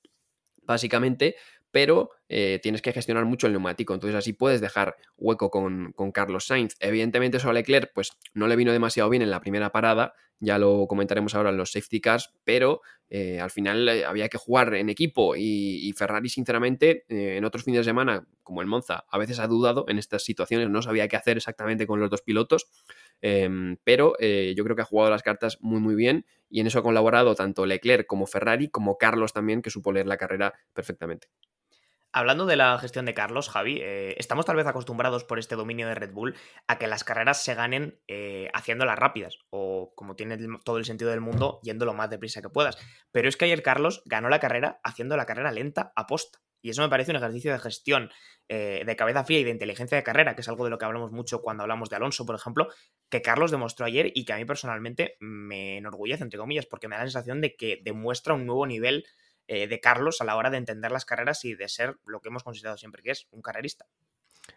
básicamente, 0.63 1.36
pero 1.71 2.12
eh, 2.27 2.60
tienes 2.62 2.82
que 2.82 2.91
gestionar 2.91 3.25
mucho 3.25 3.47
el 3.47 3.53
neumático, 3.53 3.93
entonces 3.93 4.15
así 4.15 4.34
puedes 4.34 4.62
dejar 4.62 4.95
hueco 5.17 5.49
con, 5.49 5.93
Carlos 6.13 6.45
Sainz. 6.45 6.75
Evidentemente 6.79 7.38
eso 7.38 7.49
a 7.49 7.53
Leclerc 7.53 7.91
pues 7.93 8.12
no 8.34 8.47
le 8.47 8.55
vino 8.55 8.71
demasiado 8.71 9.10
bien 9.10 9.21
en 9.21 9.32
la 9.32 9.39
primera 9.39 9.71
parada, 9.71 10.13
ya 10.39 10.58
lo 10.58 10.88
comentaremos 10.88 11.36
ahora 11.36 11.49
en 11.49 11.58
los 11.58 11.71
safety 11.71 12.01
cars, 12.01 12.34
pero 12.43 12.82
eh, 13.10 13.39
al 13.39 13.51
final 13.51 13.88
eh, 13.89 14.05
había 14.05 14.29
que 14.29 14.38
jugar 14.38 14.73
en 14.75 14.89
equipo 14.89 15.36
y, 15.36 15.93
Ferrari 15.97 16.29
sinceramente 16.29 17.03
en 17.10 17.43
otros 17.43 17.63
fines 17.63 17.79
de 17.79 17.84
semana 17.84 18.25
como 18.43 18.62
el 18.62 18.67
Monza 18.67 19.05
a 19.10 19.17
veces 19.17 19.39
ha 19.39 19.47
dudado 19.47 19.86
en 19.89 19.97
estas 19.97 20.23
situaciones, 20.23 20.69
no 20.69 20.82
sabía 20.82 21.08
qué 21.08 21.17
hacer 21.17 21.38
exactamente 21.38 21.86
con 21.86 21.99
los 21.99 22.10
dos 22.10 22.21
pilotos, 22.21 22.67
em, 23.21 23.75
pero 23.84 24.13
yo 24.19 24.63
creo 24.63 24.75
que 24.75 24.82
ha 24.82 24.86
jugado 24.86 25.10
las 25.12 25.23
cartas 25.23 25.58
muy 25.62 25.82
muy 25.82 25.95
bien 25.95 26.25
y 26.49 26.62
en 26.62 26.67
eso 26.67 26.79
ha 26.79 26.84
colaborado 26.84 27.36
tanto 27.36 27.65
Leclerc 27.65 28.08
como 28.08 28.25
Ferrari 28.25 28.69
como 28.69 28.97
Carlos 28.97 29.34
también 29.34 29.62
que 29.62 29.69
supo 29.69 29.91
leer 29.91 30.08
la 30.08 30.17
carrera 30.17 30.53
perfectamente. 30.73 31.27
Hablando 32.12 32.48
de 32.48 32.56
la 32.56 32.80
gestión 32.80 33.06
de 33.06 33.13
Carlos, 33.13 33.50
Javi, 33.50 33.78
eh, 33.82 34.15
estamos 34.17 34.43
tal 34.43 34.56
vez 34.56 34.65
acostumbrados 34.65 35.24
por 35.24 35.38
este 35.38 35.56
dominio 35.56 35.88
de 35.88 35.93
Red 35.93 36.12
Bull 36.12 36.36
a 36.67 36.80
que 36.80 36.88
las 36.88 37.04
carreras 37.04 37.43
se 37.43 37.54
ganen 37.54 38.00
eh, 38.08 38.50
haciéndolas 38.56 38.98
rápidas 38.98 39.38
o, 39.52 39.93
como 39.95 40.15
tiene 40.15 40.38
todo 40.63 40.80
el 40.80 40.86
sentido 40.86 41.12
del 41.12 41.22
mundo, 41.22 41.60
yendo 41.62 41.86
lo 41.86 41.93
más 41.93 42.10
deprisa 42.10 42.41
que 42.41 42.50
puedas. 42.50 42.80
Pero 43.12 43.30
es 43.30 43.38
que 43.38 43.45
ayer 43.45 43.62
Carlos 43.62 44.02
ganó 44.06 44.28
la 44.30 44.39
carrera 44.39 44.80
haciendo 44.84 45.17
la 45.17 45.28
carrera 45.28 45.52
lenta 45.52 45.93
a 45.95 46.08
posta. 46.08 46.39
Y 46.62 46.72
eso 46.72 46.82
me 46.82 46.89
parece 46.89 47.12
un 47.12 47.17
ejercicio 47.17 47.54
de 47.54 47.60
gestión 47.60 48.10
eh, 48.50 48.84
de 48.86 48.95
cabeza 48.95 49.24
fría 49.24 49.39
y 49.39 49.43
de 49.43 49.52
inteligencia 49.52 49.95
de 49.95 50.04
carrera, 50.04 50.36
que 50.36 50.41
es 50.41 50.50
algo 50.50 50.63
de 50.65 50.72
lo 50.72 50.78
que 50.78 50.86
hablamos 50.86 51.12
mucho 51.12 51.41
cuando 51.41 51.63
hablamos 51.63 51.89
de 51.89 51.95
Alonso, 51.95 52.26
por 52.26 52.36
ejemplo, 52.36 52.67
que 53.10 53.22
Carlos 53.22 53.52
demostró 53.52 53.86
ayer 53.86 54.12
y 54.13 54.26
que 54.26 54.34
a 54.34 54.38
mí 54.38 54.45
personalmente 54.45 55.15
me 55.19 55.78
enorgullece, 55.78 56.24
entre 56.24 56.39
comillas, 56.39 56.65
porque 56.65 56.88
me 56.88 56.95
da 56.95 57.04
la 57.04 57.08
sensación 57.08 57.39
de 57.39 57.56
que 57.56 57.80
demuestra 57.84 58.34
un 58.34 58.45
nuevo 58.45 58.65
nivel 58.65 59.06
eh, 59.52 59.68
de 59.68 59.80
Carlos 59.80 60.22
a 60.22 60.26
la 60.26 60.36
hora 60.36 60.52
de 60.52 60.58
entender 60.58 60.92
las 60.92 61.06
carreras 61.06 61.44
y 61.44 61.56
de 61.56 61.68
ser 61.68 61.96
lo 62.06 62.22
que 62.22 62.30
hemos 62.30 62.44
considerado 62.44 62.78
siempre 62.78 63.02
que 63.02 63.10
es 63.10 63.28
un 63.32 63.42
carrerista. 63.42 63.88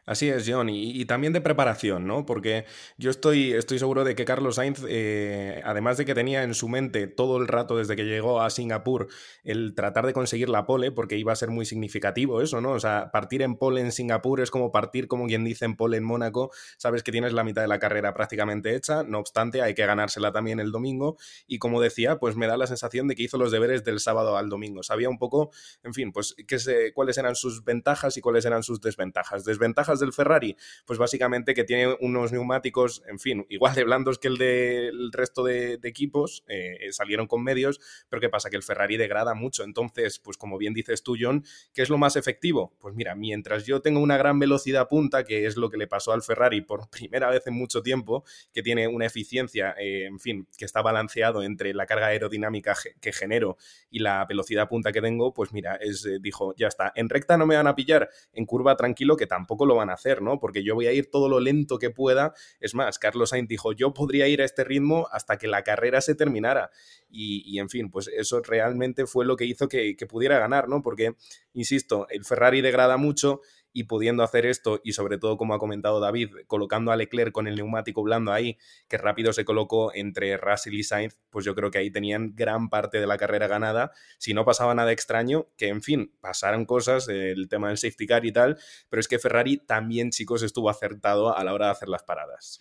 Así 0.06 0.28
es, 0.28 0.44
John, 0.46 0.68
y, 0.68 1.04
también 1.06 1.32
de 1.32 1.40
preparación, 1.40 2.06
¿no? 2.06 2.26
Porque 2.26 2.64
yo 2.96 3.10
estoy, 3.10 3.52
estoy 3.52 3.78
seguro 3.78 4.04
de 4.04 4.14
que 4.14 4.24
Carlos 4.24 4.56
Sainz, 4.56 4.82
eh, 4.88 5.60
además 5.64 5.96
de 5.96 6.04
que 6.04 6.14
tenía 6.14 6.42
en 6.42 6.54
su 6.54 6.68
mente 6.68 7.06
todo 7.06 7.38
el 7.38 7.48
rato 7.48 7.76
desde 7.76 7.96
que 7.96 8.04
llegó 8.04 8.40
a 8.40 8.50
Singapur 8.50 9.08
el 9.44 9.74
tratar 9.74 10.06
de 10.06 10.12
conseguir 10.12 10.48
la 10.48 10.66
pole, 10.66 10.92
porque 10.92 11.16
iba 11.16 11.32
a 11.32 11.36
ser 11.36 11.50
muy 11.50 11.66
significativo 11.66 12.40
eso, 12.40 12.60
¿no? 12.60 12.72
O 12.72 12.80
sea, 12.80 13.10
partir 13.12 13.42
en 13.42 13.56
pole 13.56 13.80
en 13.80 13.92
Singapur 13.92 14.40
es 14.40 14.50
como 14.50 14.72
partir, 14.72 15.08
como 15.08 15.26
quien 15.26 15.44
dice, 15.44 15.64
en 15.64 15.76
pole 15.76 15.96
en 15.96 16.04
Mónaco, 16.04 16.50
sabes 16.78 17.02
que 17.02 17.12
tienes 17.12 17.32
la 17.32 17.44
mitad 17.44 17.62
de 17.62 17.68
la 17.68 17.78
carrera 17.78 18.14
prácticamente 18.14 18.74
hecha, 18.74 19.02
no 19.02 19.18
obstante, 19.18 19.62
hay 19.62 19.74
que 19.74 19.86
ganársela 19.86 20.32
también 20.32 20.60
el 20.60 20.72
domingo, 20.72 21.16
y 21.46 21.58
como 21.58 21.80
decía, 21.80 22.18
pues 22.18 22.36
me 22.36 22.46
da 22.46 22.56
la 22.56 22.66
sensación 22.66 23.08
de 23.08 23.14
que 23.14 23.24
hizo 23.24 23.38
los 23.38 23.52
deberes 23.52 23.84
del 23.84 24.00
sábado 24.00 24.36
al 24.36 24.48
domingo, 24.48 24.82
sabía 24.82 25.08
un 25.08 25.18
poco, 25.18 25.50
en 25.82 25.94
fin, 25.94 26.12
pues 26.12 26.34
qué 26.46 26.58
sé, 26.58 26.92
cuáles 26.92 27.18
eran 27.18 27.34
sus 27.34 27.64
ventajas 27.64 28.16
y 28.16 28.20
cuáles 28.20 28.44
eran 28.44 28.62
sus 28.62 28.80
desventajas. 28.80 29.44
Desventajas 29.44 29.81
del 30.00 30.12
Ferrari? 30.12 30.56
Pues 30.86 30.98
básicamente 30.98 31.54
que 31.54 31.64
tiene 31.64 31.96
unos 32.00 32.32
neumáticos, 32.32 33.02
en 33.06 33.18
fin, 33.18 33.46
igual 33.48 33.74
de 33.74 33.84
blandos 33.84 34.18
que 34.18 34.28
el 34.28 34.38
del 34.38 35.12
resto 35.12 35.44
de, 35.44 35.78
equipos, 35.82 36.44
eh, 36.48 36.88
salieron 36.92 37.26
con 37.26 37.42
medios, 37.42 37.80
pero 38.08 38.20
¿qué 38.20 38.28
pasa? 38.28 38.50
Que 38.50 38.56
el 38.56 38.62
Ferrari 38.62 38.96
degrada 38.96 39.34
mucho. 39.34 39.64
Entonces, 39.64 40.18
pues 40.18 40.36
como 40.36 40.58
bien 40.58 40.74
dices 40.74 41.02
tú, 41.02 41.16
John, 41.20 41.44
¿qué 41.74 41.82
es 41.82 41.90
lo 41.90 41.98
más 41.98 42.16
efectivo? 42.16 42.74
Pues 42.78 42.94
mira, 42.94 43.14
mientras 43.14 43.66
yo 43.66 43.82
tengo 43.82 44.00
una 44.00 44.16
gran 44.16 44.38
velocidad 44.38 44.88
punta, 44.88 45.24
que 45.24 45.46
es 45.46 45.56
lo 45.56 45.70
que 45.70 45.76
le 45.76 45.86
pasó 45.86 46.12
al 46.12 46.22
Ferrari 46.22 46.60
por 46.60 46.88
primera 46.90 47.30
vez 47.30 47.46
en 47.46 47.54
mucho 47.54 47.82
tiempo, 47.82 48.24
que 48.52 48.62
tiene 48.62 48.88
una 48.88 49.06
eficiencia, 49.06 49.74
eh, 49.78 50.06
en 50.06 50.18
fin, 50.18 50.46
que 50.56 50.64
está 50.64 50.82
balanceado 50.82 51.42
entre 51.42 51.74
la 51.74 51.86
carga 51.86 52.06
aerodinámica 52.06 52.76
que 53.00 53.12
genero 53.12 53.56
y 53.90 53.98
la 53.98 54.24
velocidad 54.24 54.68
punta 54.68 54.92
que 54.92 55.00
tengo, 55.00 55.32
pues 55.34 55.52
mira, 55.52 55.76
es, 55.76 56.04
eh, 56.06 56.18
dijo, 56.20 56.54
ya 56.56 56.68
está, 56.68 56.92
en 56.94 57.08
recta 57.08 57.36
no 57.36 57.46
me 57.46 57.56
van 57.56 57.66
a 57.66 57.74
pillar, 57.74 58.08
en 58.32 58.46
curva 58.46 58.76
tranquilo, 58.76 59.16
que 59.16 59.26
tampoco 59.26 59.66
lo 59.66 59.71
van 59.74 59.90
a 59.90 59.94
hacer, 59.94 60.22
¿no? 60.22 60.38
Porque 60.38 60.62
yo 60.62 60.74
voy 60.74 60.86
a 60.86 60.92
ir 60.92 61.10
todo 61.10 61.28
lo 61.28 61.40
lento 61.40 61.78
que 61.78 61.90
pueda. 61.90 62.34
Es 62.60 62.74
más, 62.74 62.98
Carlos 62.98 63.30
Sainz 63.30 63.48
dijo, 63.48 63.72
yo 63.72 63.92
podría 63.94 64.28
ir 64.28 64.42
a 64.42 64.44
este 64.44 64.64
ritmo 64.64 65.08
hasta 65.12 65.38
que 65.38 65.48
la 65.48 65.62
carrera 65.62 66.00
se 66.00 66.14
terminara. 66.14 66.70
Y, 67.10 67.58
en 67.58 67.68
fin, 67.68 67.90
pues 67.90 68.08
eso 68.08 68.40
realmente 68.40 69.06
fue 69.06 69.26
lo 69.26 69.36
que 69.36 69.44
hizo 69.44 69.68
que, 69.68 69.96
que 69.96 70.06
pudiera 70.06 70.38
ganar, 70.38 70.68
¿no? 70.68 70.80
Porque, 70.80 71.14
insisto, 71.52 72.06
el 72.08 72.24
Ferrari 72.24 72.62
degrada 72.62 72.96
mucho 72.96 73.40
y 73.72 73.84
pudiendo 73.84 74.22
hacer 74.22 74.46
esto 74.46 74.80
y 74.84 74.92
sobre 74.92 75.18
todo 75.18 75.36
como 75.36 75.54
ha 75.54 75.58
comentado 75.58 76.00
David, 76.00 76.30
colocando 76.46 76.92
a 76.92 76.96
Leclerc 76.96 77.32
con 77.32 77.46
el 77.46 77.56
neumático 77.56 78.02
blando 78.02 78.32
ahí, 78.32 78.58
que 78.88 78.98
rápido 78.98 79.32
se 79.32 79.44
colocó 79.44 79.92
entre 79.94 80.36
Russell 80.36 80.74
y 80.74 80.82
Sainz, 80.82 81.18
pues 81.30 81.44
yo 81.44 81.54
creo 81.54 81.70
que 81.70 81.78
ahí 81.78 81.90
tenían 81.90 82.34
gran 82.34 82.68
parte 82.68 83.00
de 83.00 83.06
la 83.06 83.16
carrera 83.16 83.46
ganada, 83.46 83.92
si 84.18 84.34
no 84.34 84.44
pasaba 84.44 84.74
nada 84.74 84.92
extraño, 84.92 85.48
que 85.56 85.68
en 85.68 85.82
fin, 85.82 86.14
pasaron 86.20 86.64
cosas, 86.64 87.08
el 87.08 87.48
tema 87.48 87.68
del 87.68 87.78
safety 87.78 88.06
car 88.06 88.24
y 88.24 88.32
tal, 88.32 88.58
pero 88.88 89.00
es 89.00 89.08
que 89.08 89.18
Ferrari 89.18 89.58
también, 89.58 90.10
chicos, 90.10 90.42
estuvo 90.42 90.70
acertado 90.70 91.36
a 91.36 91.44
la 91.44 91.54
hora 91.54 91.66
de 91.66 91.72
hacer 91.72 91.88
las 91.88 92.02
paradas. 92.02 92.60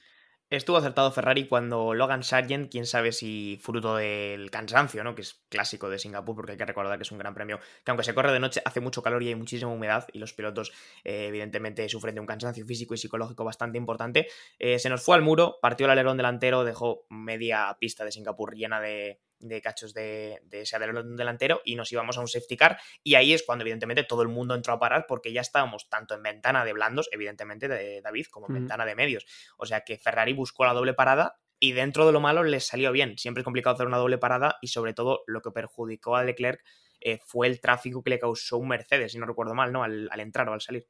Estuvo 0.51 0.75
acertado 0.75 1.13
Ferrari 1.13 1.47
cuando 1.47 1.93
Logan 1.93 2.23
Sargent, 2.23 2.69
quién 2.69 2.85
sabe 2.85 3.13
si 3.13 3.57
fruto 3.61 3.95
del 3.95 4.51
cansancio, 4.51 5.01
¿no? 5.01 5.15
Que 5.15 5.21
es 5.21 5.45
clásico 5.47 5.89
de 5.89 5.97
Singapur, 5.97 6.35
porque 6.35 6.51
hay 6.51 6.57
que 6.57 6.65
recordar 6.65 6.97
que 6.97 7.03
es 7.03 7.11
un 7.13 7.19
gran 7.19 7.33
premio, 7.33 7.57
que 7.85 7.91
aunque 7.91 8.03
se 8.03 8.13
corre 8.13 8.33
de 8.33 8.41
noche 8.41 8.61
hace 8.65 8.81
mucho 8.81 9.01
calor 9.01 9.23
y 9.23 9.29
hay 9.29 9.35
muchísima 9.35 9.71
humedad 9.71 10.09
y 10.11 10.19
los 10.19 10.33
pilotos 10.33 10.73
eh, 11.05 11.27
evidentemente 11.27 11.87
sufren 11.87 12.15
de 12.15 12.19
un 12.19 12.27
cansancio 12.27 12.65
físico 12.65 12.93
y 12.93 12.97
psicológico 12.97 13.45
bastante 13.45 13.77
importante. 13.77 14.27
Eh, 14.59 14.77
se 14.77 14.89
nos 14.89 15.01
fue 15.01 15.15
al 15.15 15.21
muro, 15.21 15.57
partió 15.61 15.85
el 15.85 15.91
alerón 15.93 16.17
delantero, 16.17 16.65
dejó 16.65 17.05
media 17.09 17.77
pista 17.79 18.03
de 18.03 18.11
Singapur 18.11 18.53
llena 18.53 18.81
de, 18.81 19.21
de 19.41 19.62
cachos 19.62 19.93
de, 19.93 20.41
ese 20.51 20.75
adelantero 20.75 21.15
delantero 21.15 21.62
y 21.65 21.75
nos 21.75 21.91
íbamos 21.91 22.17
a 22.17 22.21
un 22.21 22.27
safety 22.27 22.58
car 22.58 22.80
y 23.04 23.15
ahí 23.15 23.34
es 23.34 23.43
cuando 23.43 23.63
evidentemente 23.63 24.04
todo 24.04 24.21
el 24.21 24.27
mundo 24.27 24.56
entró 24.56 24.73
a 24.73 24.80
parar 24.80 25.06
porque 25.08 25.34
ya 25.34 25.41
estábamos 25.41 25.89
tanto 25.89 26.15
en 26.15 26.23
ventana 26.23 26.63
de 26.65 26.73
blandos, 26.73 27.10
evidentemente 27.12 27.67
de 27.67 28.01
David, 28.01 28.27
como 28.32 28.47
en 28.47 28.54
ventana 28.54 28.86
de 28.86 28.95
medios. 28.95 29.25
O 29.58 29.65
sea 29.65 29.82
que 29.82 29.97
Ferrari 29.97 30.34
buscó 30.34 30.65
la 30.65 30.73
doble 30.73 30.93
parada 30.93 31.39
y 31.60 31.73
dentro 31.73 32.06
de 32.06 32.12
lo 32.12 32.19
malo 32.19 32.43
les 32.43 32.65
salió 32.65 32.91
bien. 32.91 33.17
Siempre 33.17 33.41
es 33.41 33.45
complicado 33.45 33.75
hacer 33.75 33.88
una 33.88 33.97
doble 33.97 34.17
parada 34.17 34.58
y 34.62 34.67
sobre 34.67 34.93
todo 34.93 35.23
lo 35.27 35.41
que 35.41 35.51
perjudicó 35.51 36.15
a 36.15 36.23
Leclerc 36.23 36.63
eh, 36.99 37.19
fue 37.25 37.47
el 37.47 37.60
tráfico 37.60 38.04
que 38.04 38.12
le 38.12 38.19
causó 38.19 38.58
un 38.58 38.67
Mercedes, 38.67 39.12
si 39.12 39.19
no 39.19 39.25
recuerdo 39.25 39.56
mal, 39.56 39.71
¿no? 39.71 39.84
al 39.84 40.19
entrar 40.19 40.47
o 40.49 40.54
al 40.54 40.62
salir. 40.62 40.88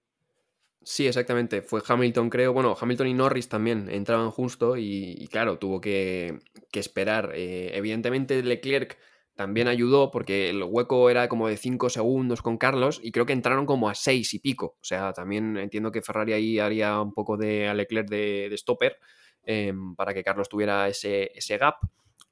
Sí, 0.84 1.06
exactamente. 1.06 1.62
Fue 1.62 1.82
Hamilton, 1.88 2.30
creo. 2.30 2.54
Bueno, 2.54 2.76
Hamilton 2.80 3.08
y 3.08 3.14
Norris 3.14 3.48
también 3.48 3.88
entraban 3.90 4.32
justo 4.32 4.78
y, 4.78 5.28
claro, 5.32 5.60
tuvo 5.60 5.80
que, 5.80 6.40
esperar. 6.74 7.34
Eh, 7.36 7.72
evidentemente 7.76 8.42
Leclerc 8.42 8.98
también 9.36 9.68
ayudó 9.68 10.10
porque 10.10 10.50
el 10.50 10.64
hueco 10.64 11.10
era 11.10 11.30
como 11.30 11.48
de 11.48 11.58
5 11.58 11.90
segundos 11.90 12.42
con 12.42 12.58
Carlos 12.58 13.00
y 13.04 13.12
creo 13.12 13.26
que 13.28 13.34
entraron 13.34 13.66
como 13.68 13.90
a 13.90 13.96
6 13.96 14.34
y 14.34 14.40
pico. 14.40 14.78
O 14.82 14.84
sea, 14.84 15.14
también 15.14 15.56
entiendo 15.58 15.92
que 15.92 16.02
Ferrari 16.02 16.34
ahí 16.34 16.58
haría 16.60 17.00
un 17.00 17.14
poco 17.14 17.38
de 17.38 17.68
a 17.68 17.74
Leclerc 17.76 18.10
de, 18.10 18.52
stopper 18.58 18.98
em, 19.44 19.96
para 19.96 20.14
que 20.16 20.24
Carlos 20.24 20.50
tuviera 20.50 20.88
ese, 20.88 21.32
gap. 21.60 21.76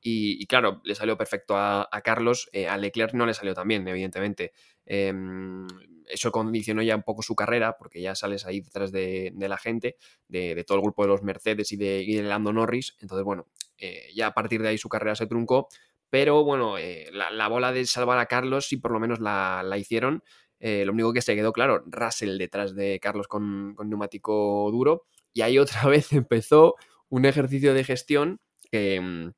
Y, 0.01 0.45
claro, 0.47 0.81
le 0.85 0.95
salió 0.95 1.17
perfecto 1.17 1.55
a, 1.57 1.87
Carlos, 2.03 2.49
eh, 2.53 2.67
a 2.67 2.77
Leclerc 2.77 3.13
no 3.13 3.25
le 3.25 3.33
salió 3.33 3.53
tan 3.53 3.67
bien, 3.67 3.87
evidentemente. 3.87 4.53
Em, 4.85 5.67
eso 6.09 6.31
condicionó 6.31 6.81
ya 6.81 6.95
un 6.95 7.03
poco 7.03 7.21
su 7.21 7.35
carrera, 7.35 7.77
porque 7.77 8.01
ya 8.01 8.15
sales 8.15 8.45
ahí 8.45 8.61
detrás 8.61 8.91
de, 8.91 9.33
la 9.37 9.57
gente, 9.57 9.97
de, 10.27 10.63
todo 10.65 10.77
el 10.77 10.83
grupo 10.83 11.03
de 11.03 11.09
los 11.09 11.23
Mercedes 11.23 11.71
y 11.71 11.77
de, 11.77 12.21
Lando 12.23 12.51
Norris. 12.51 12.97
Entonces, 12.99 13.23
bueno, 13.23 13.47
eh, 13.77 14.09
ya 14.15 14.27
a 14.27 14.33
partir 14.33 14.61
de 14.61 14.69
ahí 14.69 14.77
su 14.77 14.89
carrera 14.89 15.15
se 15.15 15.27
truncó. 15.27 15.69
Pero 16.09 16.43
bueno, 16.43 16.77
eh, 16.77 17.09
la, 17.11 17.47
bola 17.47 17.71
de 17.71 17.85
salvar 17.85 18.17
a 18.17 18.25
Carlos 18.25 18.67
sí 18.67 18.77
por 18.77 18.91
lo 18.91 18.99
menos 18.99 19.19
la, 19.19 19.63
hicieron. 19.77 20.23
Eh, 20.59 20.83
lo 20.85 20.91
único 20.91 21.13
que 21.13 21.21
se 21.21 21.35
quedó 21.35 21.53
claro, 21.53 21.83
Russell 21.85 22.37
detrás 22.37 22.75
de 22.75 22.99
Carlos 22.99 23.27
con, 23.27 23.75
neumático 23.75 24.69
duro. 24.71 25.05
Y 25.33 25.41
ahí 25.41 25.57
otra 25.59 25.87
vez 25.87 26.11
empezó 26.13 26.75
un 27.09 27.25
ejercicio 27.25 27.73
de 27.73 27.83
gestión 27.83 28.41
que, 28.71 29.31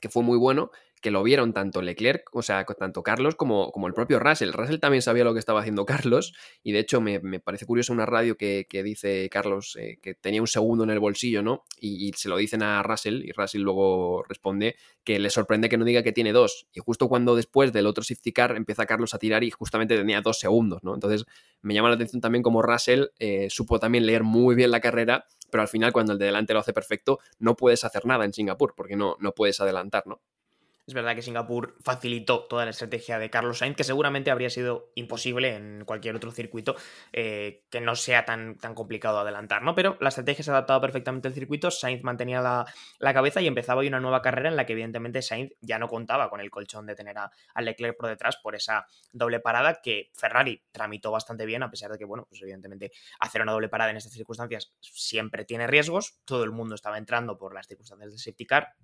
que 0.00 0.08
fue 0.08 0.22
muy 0.22 0.38
bueno, 0.38 0.70
que 1.00 1.10
lo 1.10 1.22
vieron 1.22 1.52
tanto 1.52 1.82
Leclerc, 1.82 2.28
o 2.32 2.42
sea, 2.42 2.64
tanto 2.64 3.02
Carlos 3.02 3.34
como, 3.34 3.72
como 3.72 3.86
el 3.86 3.94
propio 3.94 4.18
Russell. 4.18 4.52
Russell 4.52 4.78
también 4.78 5.02
sabía 5.02 5.24
lo 5.24 5.32
que 5.32 5.38
estaba 5.38 5.60
haciendo 5.60 5.86
Carlos 5.86 6.34
y 6.62 6.72
de 6.72 6.80
hecho 6.80 7.00
me, 7.00 7.20
parece 7.40 7.66
curioso 7.66 7.92
una 7.92 8.06
radio 8.06 8.36
que, 8.36 8.66
dice 8.84 9.28
Carlos 9.30 9.76
eh, 9.80 9.98
que 10.02 10.14
tenía 10.14 10.40
un 10.40 10.46
segundo 10.46 10.84
en 10.84 10.90
el 10.90 11.00
bolsillo, 11.00 11.42
¿no? 11.42 11.64
Y, 11.80 12.10
se 12.16 12.28
lo 12.28 12.36
dicen 12.36 12.62
a 12.62 12.82
Russell 12.82 13.22
y 13.24 13.32
Russell 13.32 13.62
luego 13.62 14.24
responde 14.28 14.76
que 15.04 15.18
le 15.18 15.30
sorprende 15.30 15.68
que 15.68 15.78
no 15.78 15.84
diga 15.84 16.02
que 16.02 16.12
tiene 16.12 16.32
dos. 16.32 16.66
Y 16.72 16.80
justo 16.80 17.08
cuando 17.08 17.36
después 17.36 17.72
del 17.72 17.86
otro 17.86 18.02
safety 18.02 18.32
car 18.32 18.56
empieza 18.56 18.84
Carlos 18.84 19.14
a 19.14 19.18
tirar 19.18 19.44
y 19.44 19.50
justamente 19.50 19.96
tenía 19.96 20.20
dos 20.20 20.38
segundos, 20.38 20.82
¿no? 20.82 20.94
Entonces 20.94 21.24
me 21.62 21.72
llama 21.72 21.88
la 21.88 21.94
atención 21.94 22.20
también 22.20 22.42
como 22.42 22.62
Russell 22.62 23.06
eh, 23.18 23.48
supo 23.48 23.78
también 23.78 24.06
leer 24.06 24.22
muy 24.24 24.54
bien 24.54 24.70
la 24.70 24.80
carrera 24.80 25.26
pero 25.50 25.62
al 25.62 25.68
final 25.68 25.92
cuando 25.92 26.12
el 26.12 26.18
de 26.18 26.26
delante 26.26 26.54
lo 26.54 26.60
hace 26.60 26.72
perfecto, 26.72 27.18
no 27.38 27.56
puedes 27.56 27.84
hacer 27.84 28.06
nada 28.06 28.24
en 28.24 28.32
Singapur 28.32 28.74
porque 28.76 28.96
no, 28.96 29.16
no 29.18 29.32
puedes 29.32 29.60
adelantar, 29.60 30.06
¿no? 30.06 30.22
Es 30.90 30.94
verdad 30.94 31.14
que 31.14 31.22
Singapur 31.22 31.76
facilitó 31.84 32.46
toda 32.46 32.64
la 32.64 32.72
estrategia 32.72 33.20
de 33.20 33.30
Carlos 33.30 33.58
Sainz, 33.58 33.76
que 33.76 33.84
seguramente 33.84 34.32
habría 34.32 34.50
sido 34.50 34.90
imposible 34.96 35.54
en 35.54 35.84
cualquier 35.84 36.16
otro 36.16 36.32
circuito 36.32 36.74
eh, 37.12 37.62
que 37.70 37.80
no 37.80 37.94
sea 37.94 38.24
tan, 38.24 38.56
tan 38.56 38.74
complicado 38.74 39.20
adelantar, 39.20 39.62
¿no? 39.62 39.76
Pero 39.76 39.96
la 40.00 40.08
estrategia 40.08 40.42
se 40.42 40.50
ha 40.50 40.54
adaptado 40.54 40.80
perfectamente 40.80 41.28
al 41.28 41.34
circuito, 41.34 41.70
Sainz 41.70 42.02
mantenía 42.02 42.40
la, 42.40 43.14
cabeza 43.14 43.40
y 43.40 43.46
empezaba 43.46 43.82
una 43.82 44.00
nueva 44.00 44.20
carrera 44.20 44.48
en 44.48 44.56
la 44.56 44.66
que 44.66 44.72
evidentemente 44.72 45.22
Sainz 45.22 45.52
ya 45.60 45.78
no 45.78 45.86
contaba 45.86 46.28
con 46.28 46.40
el 46.40 46.50
colchón 46.50 46.86
de 46.86 46.96
tener 46.96 47.16
a, 47.18 47.30
Leclerc 47.60 47.96
por 47.96 48.08
detrás 48.08 48.38
por 48.38 48.56
esa 48.56 48.84
doble 49.12 49.38
parada 49.38 49.80
que 49.80 50.10
Ferrari 50.12 50.60
tramitó 50.72 51.12
bastante 51.12 51.46
bien, 51.46 51.62
a 51.62 51.70
pesar 51.70 51.92
de 51.92 51.98
que, 51.98 52.04
bueno, 52.04 52.26
pues 52.28 52.42
evidentemente 52.42 52.90
hacer 53.20 53.42
una 53.42 53.52
doble 53.52 53.68
parada 53.68 53.92
en 53.92 53.98
estas 53.98 54.12
circunstancias 54.12 54.72
siempre 54.80 55.44
tiene 55.44 55.68
riesgos, 55.68 56.18
todo 56.24 56.42
el 56.42 56.50
mundo 56.50 56.74
estaba 56.74 56.98
entrando 56.98 57.38
por 57.38 57.54
las 57.54 57.68
circunstancias 57.68 58.10
del 58.10 58.18
safety 58.18 58.46
car, 58.46 58.74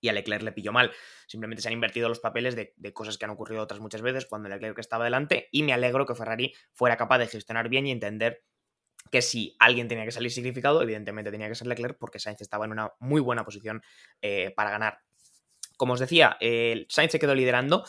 y 0.00 0.08
a 0.08 0.12
Leclerc 0.12 0.42
le 0.42 0.52
pilló 0.52 0.72
mal. 0.72 0.90
Simplemente 1.26 1.62
se 1.62 1.68
han 1.68 1.74
invertido 1.74 2.08
los 2.08 2.20
papeles 2.20 2.56
de, 2.56 2.74
cosas 2.92 3.18
que 3.18 3.24
han 3.24 3.30
ocurrido 3.30 3.62
otras 3.62 3.80
muchas 3.80 4.02
veces 4.02 4.26
cuando 4.26 4.48
Leclerc 4.48 4.78
estaba 4.78 5.04
delante 5.04 5.48
y 5.52 5.62
me 5.62 5.72
alegro 5.72 6.06
que 6.06 6.14
Ferrari 6.14 6.54
fuera 6.72 6.96
capaz 6.96 7.18
de 7.18 7.26
gestionar 7.26 7.68
bien 7.68 7.86
y 7.86 7.92
entender 7.92 8.42
que 9.10 9.22
si 9.22 9.56
alguien 9.58 9.88
tenía 9.88 10.04
que 10.04 10.12
salir 10.12 10.30
significado, 10.30 10.82
evidentemente 10.82 11.30
tenía 11.30 11.48
que 11.48 11.54
ser 11.54 11.66
Leclerc 11.66 11.98
porque 11.98 12.18
Sainz 12.18 12.40
estaba 12.40 12.64
en 12.64 12.72
una 12.72 12.92
muy 13.00 13.20
buena 13.20 13.44
posición 13.44 13.82
eh, 14.22 14.52
para 14.54 14.70
ganar. 14.70 15.00
Como 15.76 15.94
os 15.94 16.00
decía, 16.00 16.36
Sainz 16.88 17.12
se 17.12 17.18
quedó 17.18 17.34
liderando 17.34 17.84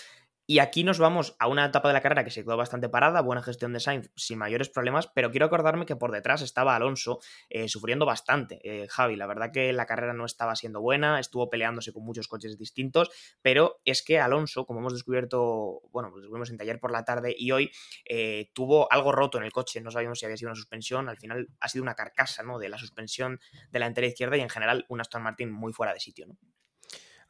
y 0.52 0.60
aquí 0.60 0.84
nos 0.84 1.00
vamos 1.00 1.34
a 1.40 1.48
una 1.48 1.64
etapa 1.64 1.88
de 1.88 1.94
la 1.94 2.02
carrera 2.02 2.26
que 2.26 2.30
se 2.30 2.44
quedó 2.44 2.58
bastante 2.58 2.90
parada, 2.90 3.22
buena 3.22 3.42
gestión 3.42 3.72
de 3.72 3.80
Sainz 3.80 4.12
sin 4.18 4.38
mayores 4.38 4.68
problemas, 4.68 5.08
pero 5.08 5.32
quiero 5.32 5.46
acordarme 5.46 5.86
que 5.86 5.96
por 5.96 6.12
detrás 6.12 6.42
estaba 6.42 6.76
Alonso 6.76 7.22
eh, 7.50 7.70
sufriendo 7.70 8.06
bastante. 8.06 8.60
Eh, 8.66 8.86
Javi, 8.90 9.16
la 9.16 9.28
verdad 9.28 9.54
que 9.54 9.72
la 9.72 9.86
carrera 9.86 10.12
no 10.12 10.26
estaba 10.26 10.58
siendo 10.58 10.82
buena, 10.82 11.22
estuvo 11.22 11.50
peleándose 11.50 11.94
con 11.94 12.04
muchos 12.04 12.28
coches 12.28 12.58
distintos, 12.58 13.12
pero 13.42 13.80
es 13.86 14.04
que 14.04 14.20
Alonso, 14.20 14.66
como 14.66 14.82
hemos 14.82 14.92
descubierto, 14.92 15.84
bueno, 15.94 16.10
pues 16.12 16.24
descubrimos 16.24 16.50
en 16.50 16.58
taller 16.58 16.82
por 16.82 16.92
la 16.92 17.06
tarde 17.06 17.34
y 17.38 17.54
hoy, 17.54 17.72
eh, 18.04 18.52
tuvo 18.54 18.92
algo 18.92 19.14
roto 19.14 19.38
en 19.38 19.46
el 19.46 19.54
coche, 19.54 19.80
no 19.80 19.90
sabíamos 19.90 20.20
si 20.20 20.26
había 20.26 20.36
sido 20.36 20.50
una 20.50 20.58
suspensión, 20.58 21.08
al 21.08 21.16
final 21.16 21.48
ha 21.62 21.70
sido 21.70 21.84
una 21.84 21.96
carcasa 21.96 22.44
¿no? 22.44 22.60
de 22.60 22.68
la 22.68 22.78
suspensión 22.78 23.40
de 23.70 23.80
la 23.80 23.86
entera 23.86 24.08
izquierda 24.08 24.36
y 24.36 24.42
en 24.42 24.50
general 24.50 24.86
un 24.90 25.00
Aston 25.00 25.24
Martin 25.24 25.50
muy 25.50 25.72
fuera 25.72 25.94
de 25.94 26.02
sitio. 26.02 26.28
¿no? 26.28 26.38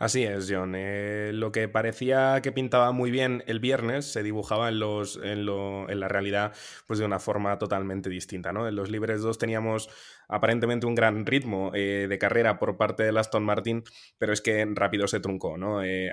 Así 0.02 0.24
es, 0.24 0.48
John. 0.50 0.74
Eh, 0.76 1.30
lo 1.32 1.52
que 1.52 1.68
parecía 1.68 2.40
que 2.42 2.52
pintaba 2.52 2.92
muy 2.92 3.12
bien 3.12 3.44
el 3.46 3.60
viernes 3.60 4.12
se 4.12 4.24
dibujaba 4.24 4.68
en, 4.70 4.80
los, 4.80 5.20
en, 5.22 5.46
la 5.46 6.08
realidad 6.08 6.56
pues 6.88 6.98
de 6.98 7.06
una 7.06 7.20
forma 7.20 7.60
totalmente 7.60 8.10
distinta. 8.10 8.52
¿no? 8.52 8.68
En 8.68 8.76
los 8.76 8.90
Libres 8.90 9.22
2 9.22 9.38
teníamos 9.38 9.90
aparentemente 10.28 10.88
un 10.88 10.96
gran 10.96 11.24
ritmo 11.28 11.70
eh, 11.76 12.08
de 12.10 12.18
carrera 12.18 12.58
por 12.58 12.78
parte 12.78 13.04
de 13.04 13.20
Aston 13.20 13.44
Martin, 13.44 13.84
pero 14.18 14.34
es 14.34 14.42
que 14.42 14.66
rápido 14.74 15.08
se 15.08 15.20
truncó. 15.20 15.56
¿no? 15.56 15.84
Eh, 15.84 16.10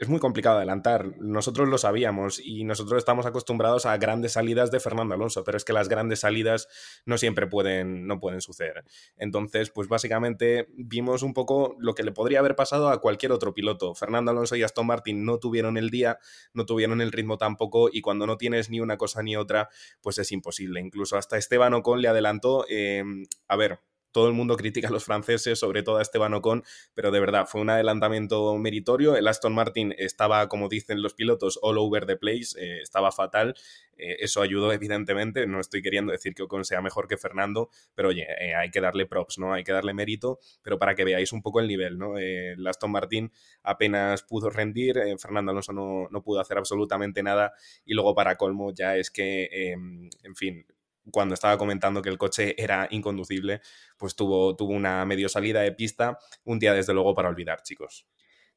es 0.00 0.08
muy 0.08 0.18
complicado 0.18 0.56
adelantar. 0.56 1.14
Nosotros 1.20 1.68
lo 1.68 1.76
sabíamos 1.76 2.40
y 2.42 2.64
nosotros 2.64 2.96
estamos 2.96 3.26
acostumbrados 3.26 3.84
a 3.84 3.98
grandes 3.98 4.32
salidas 4.32 4.70
de 4.70 4.80
Fernando 4.80 5.14
Alonso, 5.14 5.44
pero 5.44 5.58
es 5.58 5.64
que 5.66 5.74
las 5.74 5.90
grandes 5.90 6.20
salidas 6.20 6.68
no 7.04 7.18
siempre 7.18 7.46
pueden, 7.46 8.06
no 8.06 8.18
pueden 8.18 8.40
suceder. 8.40 8.82
Entonces, 9.18 9.70
pues 9.70 9.88
básicamente 9.88 10.68
vimos 10.72 11.22
un 11.22 11.34
poco 11.34 11.76
lo 11.78 11.94
que 11.94 12.02
le 12.02 12.12
podría 12.12 12.38
haber 12.38 12.56
pasado 12.56 12.88
a 12.88 12.98
cualquier 13.02 13.30
otro 13.30 13.52
piloto. 13.52 13.94
Fernando 13.94 14.30
Alonso 14.30 14.56
y 14.56 14.62
Aston 14.62 14.86
Martin 14.86 15.22
no 15.26 15.38
tuvieron 15.38 15.76
el 15.76 15.90
día, 15.90 16.18
no 16.54 16.64
tuvieron 16.64 17.02
el 17.02 17.12
ritmo 17.12 17.36
tampoco 17.36 17.90
y 17.92 18.00
cuando 18.00 18.26
no 18.26 18.38
tienes 18.38 18.70
ni 18.70 18.80
una 18.80 18.96
cosa 18.96 19.22
ni 19.22 19.36
otra, 19.36 19.68
pues 20.00 20.16
es 20.16 20.32
imposible. 20.32 20.80
Incluso 20.80 21.18
hasta 21.18 21.36
Esteban 21.36 21.74
Ocon 21.74 22.00
le 22.00 22.08
adelantó, 22.08 22.64
eh, 22.70 23.04
a 23.48 23.56
ver, 23.56 23.80
todo 24.12 24.28
el 24.28 24.34
mundo 24.34 24.56
critica 24.56 24.88
a 24.88 24.90
los 24.90 25.04
franceses, 25.04 25.58
sobre 25.58 25.82
todo 25.82 25.98
a 25.98 26.02
Esteban 26.02 26.34
Ocon, 26.34 26.64
pero 26.94 27.10
de 27.10 27.20
verdad 27.20 27.46
fue 27.46 27.60
un 27.60 27.70
adelantamiento 27.70 28.56
meritorio. 28.58 29.16
El 29.16 29.28
Aston 29.28 29.54
Martin 29.54 29.94
estaba, 29.98 30.48
como 30.48 30.68
dicen 30.68 31.02
los 31.02 31.14
pilotos, 31.14 31.58
all 31.62 31.78
over 31.78 32.06
the 32.06 32.16
place, 32.16 32.58
eh, 32.58 32.80
estaba 32.80 33.12
fatal. 33.12 33.54
Eh, 33.96 34.16
eso 34.20 34.42
ayudó, 34.42 34.72
evidentemente. 34.72 35.46
No 35.46 35.60
estoy 35.60 35.82
queriendo 35.82 36.12
decir 36.12 36.34
que 36.34 36.42
Ocon 36.42 36.64
sea 36.64 36.80
mejor 36.80 37.06
que 37.06 37.16
Fernando, 37.16 37.70
pero 37.94 38.08
oye, 38.08 38.26
eh, 38.40 38.54
hay 38.54 38.70
que 38.70 38.80
darle 38.80 39.06
props, 39.06 39.38
¿no? 39.38 39.52
Hay 39.52 39.64
que 39.64 39.72
darle 39.72 39.94
mérito, 39.94 40.38
pero 40.62 40.78
para 40.78 40.94
que 40.94 41.04
veáis 41.04 41.32
un 41.32 41.42
poco 41.42 41.60
el 41.60 41.68
nivel, 41.68 41.98
¿no? 41.98 42.18
el 42.18 42.66
Aston 42.66 42.90
Martin 42.90 43.32
apenas 43.62 44.22
pudo 44.22 44.50
rendir, 44.50 45.00
Fernando 45.18 45.52
Alonso 45.52 45.72
no, 45.72 46.22
pudo 46.22 46.40
hacer 46.40 46.58
absolutamente 46.58 47.22
nada, 47.22 47.52
y 47.84 47.94
luego 47.94 48.14
para 48.14 48.36
colmo 48.36 48.72
ya 48.72 48.96
es 48.96 49.10
que, 49.10 49.48
em, 49.52 50.08
en 50.22 50.34
fin, 50.34 50.66
cuando 51.10 51.34
estaba 51.34 51.58
comentando 51.58 52.02
que 52.02 52.08
el 52.08 52.18
coche 52.18 52.54
era 52.62 52.88
inconducible, 52.90 53.60
pues 53.96 54.14
tuvo, 54.14 54.56
tuvo 54.56 54.72
una 54.72 55.04
medio 55.06 55.28
salida 55.28 55.60
de 55.60 55.72
pista, 55.72 56.18
un 56.44 56.58
día 56.58 56.74
desde 56.74 56.94
luego 56.94 57.14
para 57.14 57.28
olvidar, 57.28 57.62
chicos. 57.62 58.06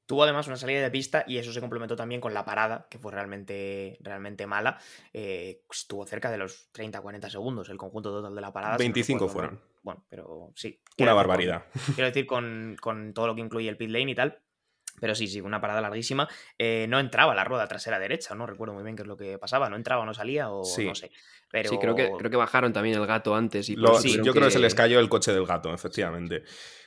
Tuvo 0.06 0.24
además 0.24 0.48
una 0.48 0.58
salida 0.58 0.82
de 0.82 0.92
pista 0.92 1.24
y 1.26 1.38
eso 1.38 1.54
se 1.54 1.62
complementó 1.62 1.96
también 1.96 2.20
con 2.20 2.34
la 2.34 2.44
parada, 2.44 2.88
que 2.90 3.00
fue 3.00 3.14
realmente, 3.14 3.98
realmente 4.02 4.46
mala. 4.46 4.78
Eh, 5.14 5.62
estuvo 5.72 6.06
cerca 6.06 6.30
de 6.30 6.38
los 6.38 6.70
30-40 6.74 7.30
segundos 7.30 7.70
el 7.70 7.78
conjunto 7.78 8.12
total 8.12 8.36
de 8.36 8.42
la 8.42 8.52
parada. 8.52 8.76
25 8.78 9.30
fueron. 9.30 9.62
Bueno, 9.82 10.06
pero 10.10 10.52
sí. 10.56 10.82
Una 10.98 11.14
barbaridad. 11.14 11.66
quiero 11.96 12.08
decir, 12.08 12.26
con, 12.26 12.76
con, 12.82 13.14
todo 13.14 13.28
lo 13.28 13.36
que 13.36 13.42
incluye 13.42 13.70
el 13.70 13.78
pit 13.78 13.92
lane 13.92 14.12
y 14.12 14.16
tal, 14.16 14.43
pero 15.00 15.16
sí, 15.16 15.28
sí, 15.28 15.42
una 15.42 15.60
parada 15.60 15.82
larguísima. 15.82 16.28
Eh, 16.58 16.86
no 16.90 17.00
entraba 17.00 17.36
la 17.36 17.44
rueda 17.44 17.68
trasera 17.68 18.00
derecha, 18.00 18.36
no 18.36 18.46
recuerdo 18.46 18.74
muy 18.74 18.84
bien 18.84 18.96
qué 18.96 19.02
es 19.02 19.08
lo 19.08 19.18
que 19.18 19.38
pasaba. 19.38 19.70
No 19.70 19.76
entraba 19.76 20.04
o 20.04 20.06
no 20.06 20.14
salía 20.14 20.50
o 20.50 20.62
no 20.62 20.96
sé. 20.96 21.12
Pero... 21.52 21.70
Sí, 21.70 21.78
creo 21.78 21.96
que, 21.96 22.12
creo 22.18 22.32
que 22.32 22.38
bajaron 22.38 22.74
también 22.74 22.98
el 22.98 23.06
gato 23.06 23.36
antes. 23.36 23.70
Y 23.70 23.76
sí, 24.00 24.20
yo 24.24 24.34
creo 24.34 24.46
que 24.46 24.52
se 24.52 24.60
les 24.60 24.76
cayó 24.76 25.00
el 25.00 25.10
coche 25.10 25.32
del 25.34 25.46
gato, 25.46 25.74
efectivamente. 25.74 26.44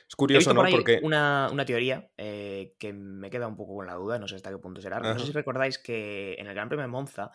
Es 0.07 0.15
curioso, 0.15 0.53
¿no? 0.53 0.63
Porque. 0.69 0.99
Una, 1.03 1.49
una 1.51 1.65
teoría 1.65 2.09
eh, 2.17 2.75
que 2.79 2.93
me 2.93 3.29
queda 3.29 3.47
un 3.47 3.55
poco 3.55 3.75
con 3.75 3.87
la 3.87 3.95
duda, 3.95 4.17
no 4.19 4.27
sé 4.27 4.35
hasta 4.35 4.49
qué 4.49 4.57
punto 4.57 4.81
será. 4.81 4.99
No 4.99 5.19
sé 5.19 5.27
si 5.27 5.31
recordáis 5.31 5.77
que 5.77 6.35
en 6.37 6.47
el 6.47 6.53
Gran 6.53 6.69
Premio 6.69 6.83
de 6.83 6.91
Monza 6.91 7.31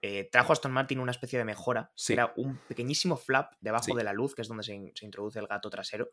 eh, 0.00 0.28
trajo 0.30 0.52
Aston 0.52 0.72
Martin 0.72 0.98
una 0.98 1.12
especie 1.12 1.38
de 1.38 1.44
mejora. 1.44 1.92
era 2.08 2.32
un 2.36 2.58
pequeñísimo 2.68 3.16
flap 3.16 3.52
debajo 3.60 3.94
de 3.94 4.04
la 4.04 4.12
luz, 4.12 4.34
que 4.34 4.42
es 4.42 4.48
donde 4.48 4.62
se, 4.62 4.92
se 4.94 5.04
introduce 5.04 5.38
el 5.38 5.46
gato 5.46 5.68
trasero. 5.70 6.10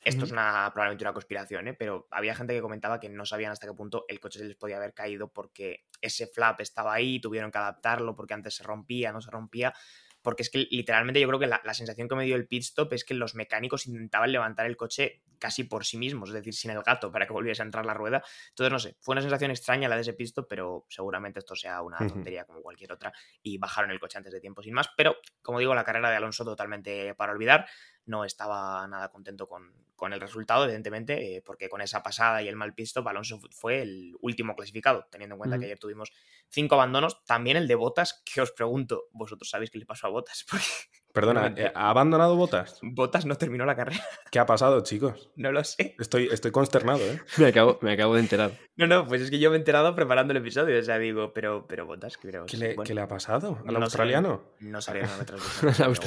Esto 0.00 0.24
es 0.24 0.32
una, 0.32 0.70
probablemente 0.72 1.04
una 1.04 1.12
conspiración, 1.12 1.68
¿eh? 1.68 1.74
pero 1.74 2.06
había 2.10 2.34
gente 2.34 2.54
que 2.54 2.60
comentaba 2.60 3.00
que 3.00 3.08
no 3.08 3.26
sabían 3.26 3.52
hasta 3.52 3.66
qué 3.66 3.74
punto 3.74 4.04
el 4.08 4.20
coche 4.20 4.38
se 4.38 4.44
les 4.44 4.56
podía 4.56 4.76
haber 4.76 4.94
caído 4.94 5.32
porque 5.32 5.86
ese 6.00 6.26
flap 6.26 6.60
estaba 6.60 6.94
ahí, 6.94 7.20
tuvieron 7.20 7.50
que 7.50 7.58
adaptarlo 7.58 8.14
porque 8.14 8.34
antes 8.34 8.54
se 8.54 8.62
rompía, 8.62 9.12
no 9.12 9.20
se 9.20 9.30
rompía. 9.30 9.74
Porque 10.20 10.42
es 10.42 10.50
que 10.50 10.66
literalmente 10.70 11.20
yo 11.20 11.28
creo 11.28 11.38
que 11.38 11.46
la, 11.46 11.74
sensación 11.74 12.08
que 12.08 12.16
me 12.16 12.24
dio 12.24 12.34
el 12.34 12.48
pit 12.48 12.62
stop 12.62 12.92
es 12.92 13.04
que 13.04 13.14
los 13.14 13.34
mecánicos 13.36 13.86
intentaban 13.86 14.32
levantar 14.32 14.66
el 14.66 14.76
coche 14.76 15.22
casi 15.38 15.62
por 15.62 15.84
sí 15.84 15.96
mismos, 15.96 16.30
es 16.30 16.34
decir, 16.34 16.54
sin 16.54 16.72
el 16.72 16.82
gato, 16.82 17.12
para 17.12 17.26
que 17.26 17.32
volviese 17.32 17.62
a 17.62 17.64
entrar 17.64 17.86
la 17.86 17.94
rueda. 17.94 18.22
Entonces, 18.48 18.72
no 18.72 18.78
sé, 18.80 18.96
fue 19.00 19.12
una 19.12 19.22
sensación 19.22 19.52
extraña 19.52 19.88
la 19.88 19.94
de 19.94 20.00
ese 20.02 20.14
pit 20.14 20.26
stop, 20.26 20.46
pero 20.48 20.86
seguramente 20.88 21.38
esto 21.38 21.54
sea 21.54 21.82
una 21.82 21.98
tontería 21.98 22.44
como 22.44 22.60
cualquier 22.62 22.92
otra 22.92 23.12
y 23.42 23.58
bajaron 23.58 23.92
el 23.92 24.00
coche 24.00 24.18
antes 24.18 24.32
de 24.32 24.40
tiempo 24.40 24.60
sin 24.60 24.74
más. 24.74 24.88
Pero, 24.96 25.16
como 25.40 25.60
digo, 25.60 25.74
la 25.74 25.84
carrera 25.84 26.10
de 26.10 26.16
Alonso 26.16 26.44
totalmente 26.44 27.14
para 27.14 27.32
olvidar 27.32 27.66
no 28.06 28.24
estaba 28.24 28.86
nada 28.88 29.10
contento 29.10 29.46
con, 29.46 29.72
el 30.12 30.20
resultado, 30.20 30.64
evidentemente, 30.64 31.36
eh, 31.36 31.42
porque 31.42 31.68
con 31.68 31.80
esa 31.80 32.02
pasada 32.02 32.42
y 32.42 32.48
el 32.48 32.56
mal 32.56 32.74
pisto, 32.74 33.06
Alonso 33.06 33.40
fue 33.50 33.82
el 33.82 34.16
último 34.20 34.54
clasificado, 34.54 35.06
teniendo 35.10 35.34
en 35.34 35.38
cuenta 35.38 35.58
que 35.58 35.64
ayer 35.66 35.78
tuvimos 35.78 36.12
cinco 36.48 36.76
abandonos. 36.76 37.24
También 37.24 37.56
el 37.56 37.66
de 37.68 37.74
Botas, 37.74 38.22
que 38.24 38.40
os 38.40 38.52
pregunto, 38.52 39.08
vosotros 39.12 39.50
sabéis 39.50 39.70
qué 39.70 39.78
le 39.78 39.86
pasó 39.86 40.06
a 40.06 40.10
Botas. 40.10 40.46
Perdona, 41.12 41.52
eh, 41.56 41.72
¿ha 41.74 41.90
abandonado 41.90 42.36
Botas? 42.36 42.78
Botas 42.82 43.26
no 43.26 43.36
terminó 43.36 43.64
la 43.64 43.74
carrera. 43.74 44.02
¿Qué 44.30 44.38
ha 44.38 44.46
pasado, 44.46 44.82
chicos? 44.82 45.30
No 45.36 45.50
lo 45.52 45.64
sé. 45.64 45.96
Estoy, 45.98 46.28
estoy 46.30 46.50
consternado, 46.50 47.00
¿eh? 47.00 47.20
Me 47.38 47.46
acabo, 47.46 47.78
me 47.82 47.92
acabo 47.92 48.14
de 48.14 48.20
enterar. 48.20 48.52
No, 48.76 48.86
no, 48.86 49.06
pues 49.06 49.22
es 49.22 49.30
que 49.30 49.38
yo 49.38 49.50
me 49.50 49.56
he 49.56 49.58
enterado 49.58 49.94
preparando 49.94 50.32
el 50.32 50.36
episodio. 50.36 50.78
O 50.78 50.82
sea, 50.82 50.98
digo, 50.98 51.32
pero, 51.32 51.66
pero 51.66 51.86
Botas, 51.86 52.16
creo. 52.16 52.46
¿Qué 52.46 52.56
le, 52.56 52.76
¿qué 52.84 52.94
le 52.94 53.00
ha 53.00 53.08
pasado? 53.08 53.58
¿Al 53.66 53.76
australiano? 53.76 54.42
no 54.60 54.80
sabía 54.80 55.02
nada 55.06 55.24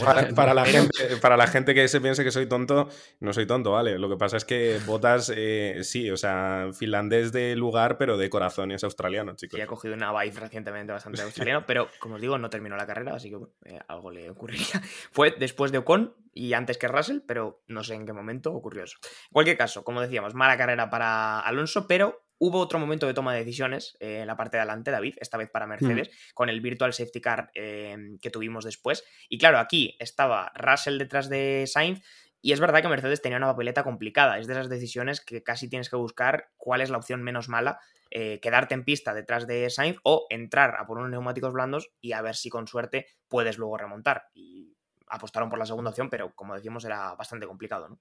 para, 0.04 0.30
para, 0.30 0.54
la 0.54 0.66
gente, 0.66 1.18
para 1.22 1.38
la 1.38 1.48
gente 1.48 1.74
que 1.74 1.88
se 1.88 2.00
piense 2.00 2.24
que 2.24 2.32
soy 2.32 2.48
tonto, 2.48 2.90
no 3.20 3.34
soy 3.34 3.46
tonto, 3.46 3.72
¿vale? 3.72 3.98
Lo 3.98 4.10
que 4.10 4.18
pasa 4.18 4.38
es 4.38 4.46
que 4.46 4.80
Botas, 4.86 5.32
eh, 5.36 5.80
sí, 5.84 6.10
o 6.10 6.18
sea, 6.18 6.70
finlandés 6.74 7.32
de 7.32 7.56
lugar, 7.56 7.98
pero 7.98 8.18
de 8.18 8.30
corazón 8.30 8.72
y 8.72 8.76
es 8.76 8.84
australiano, 8.84 9.36
chicos. 9.36 9.58
Sí, 9.58 9.62
ha 9.62 9.68
cogido 9.68 9.94
una 9.94 10.12
vibe 10.12 10.40
recientemente 10.40 10.94
bastante 10.94 11.22
australiano, 11.24 11.66
pero 11.66 11.88
como 12.00 12.16
os 12.16 12.22
digo, 12.22 12.38
no 12.38 12.50
terminó 12.50 12.76
la 12.78 12.86
carrera, 12.86 13.16
así 13.16 13.30
que 13.30 13.38
eh, 13.66 13.80
algo 13.88 14.12
le 14.12 14.30
ocurriría. 14.30 14.82
Fue 15.12 15.36
después 15.38 15.72
de 15.72 15.80
Ocon 15.80 16.16
y 16.34 16.54
antes 16.54 16.78
que 16.78 16.88
Russell, 16.88 17.20
pero 17.28 17.64
no 17.68 17.84
sé 17.84 17.96
en 17.96 18.06
qué 18.06 18.14
momento 18.14 18.54
ocurrió 18.54 18.84
eso. 18.84 18.98
En 19.04 19.34
cualquier 19.34 19.58
caso, 19.58 19.84
como 19.84 20.02
decíamos, 20.02 20.34
mala 20.34 20.58
carrera 20.58 20.90
para 20.90 21.40
Alonso, 21.40 21.88
pero 21.88 22.26
Hubo 22.44 22.58
otro 22.58 22.80
momento 22.80 23.06
de 23.06 23.14
toma 23.14 23.34
de 23.34 23.42
decisiones 23.42 23.96
eh, 24.00 24.22
en 24.22 24.26
la 24.26 24.36
parte 24.36 24.58
de 24.58 24.62
adelante, 24.62 24.90
David, 24.90 25.14
esta 25.22 25.38
vez 25.38 25.52
para 25.52 25.68
Mercedes, 25.68 26.10
con 26.34 26.50
el 26.50 26.60
virtual 26.60 26.92
safety 26.92 27.22
car 27.22 27.52
eh, 27.54 27.96
que 28.20 28.32
tuvimos 28.32 28.66
después. 28.66 29.04
Y 29.30 29.38
claro, 29.38 29.60
aquí 29.60 29.96
estaba 30.00 30.52
Russell 30.56 30.98
detrás 30.98 31.30
de 31.30 31.66
Sainz. 31.68 32.02
Y 32.42 32.54
es 32.54 32.60
verdad 32.60 32.82
que 32.82 32.88
Mercedes 32.88 33.22
tenía 33.22 33.38
una 33.38 33.46
papeleta 33.46 33.84
complicada. 33.84 34.40
Es 34.40 34.48
de 34.48 34.54
esas 34.54 34.70
decisiones 34.70 35.22
que 35.22 35.44
casi 35.44 35.70
tienes 35.70 35.88
que 35.88 35.98
buscar 35.98 36.50
cuál 36.58 36.82
es 36.82 36.90
la 36.90 36.98
opción 36.98 37.22
menos 37.22 37.48
mala. 37.48 37.80
eh, 38.10 38.40
quedarte 38.42 38.74
en 38.74 38.86
pista 38.86 39.14
detrás 39.14 39.46
de 39.46 39.70
Sainz 39.70 40.00
o 40.02 40.26
entrar 40.32 40.78
a 40.80 40.88
por 40.88 40.98
unos 40.98 41.12
neumáticos 41.12 41.54
blandos 41.54 41.92
y 42.02 42.14
a 42.14 42.24
ver 42.24 42.36
si 42.36 42.50
con 42.50 42.68
suerte 42.68 43.06
puedes 43.28 43.60
luego 43.60 43.78
remontar. 43.78 44.26
Y 44.34 44.76
apostaron 45.12 45.50
por 45.50 45.60
la 45.60 45.66
segunda 45.66 45.92
opción, 45.92 46.10
pero 46.10 46.34
como 46.34 46.56
decíamos 46.56 46.86
era 46.86 47.14
bastante 47.16 47.46
complicado, 47.46 47.90
¿no? 47.90 48.00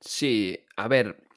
Sí, 0.00 0.64
a 0.76 0.88
ver, 0.88 1.28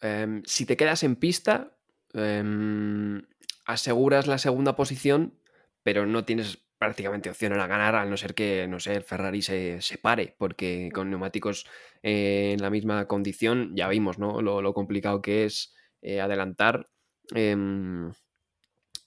em, 0.00 0.42
si 0.44 0.66
te 0.66 0.76
quedas 0.76 1.02
en 1.04 1.16
pista, 1.16 1.76
em, 2.12 3.22
aseguras 3.66 4.26
la 4.26 4.38
segunda 4.38 4.74
posición, 4.74 5.38
pero 5.82 6.06
no 6.06 6.24
tienes 6.24 6.58
prácticamente 6.78 7.28
opción 7.28 7.52
a 7.52 7.66
ganar, 7.66 7.94
al 7.94 8.08
no 8.08 8.16
ser 8.16 8.34
que, 8.34 8.66
no 8.66 8.80
sé, 8.80 8.94
el 8.94 9.04
Ferrari 9.04 9.42
se, 9.42 9.82
se 9.82 9.98
pare, 9.98 10.34
porque 10.38 10.90
con 10.94 11.10
neumáticos 11.10 11.66
eh, 12.02 12.52
en 12.54 12.62
la 12.62 12.70
misma 12.70 13.06
condición 13.06 13.76
ya 13.76 13.86
vimos, 13.88 14.18
¿no? 14.18 14.40
Lo, 14.40 14.62
lo 14.62 14.72
complicado 14.72 15.20
que 15.20 15.44
es 15.44 15.74
eh, 16.00 16.20
adelantar. 16.22 16.86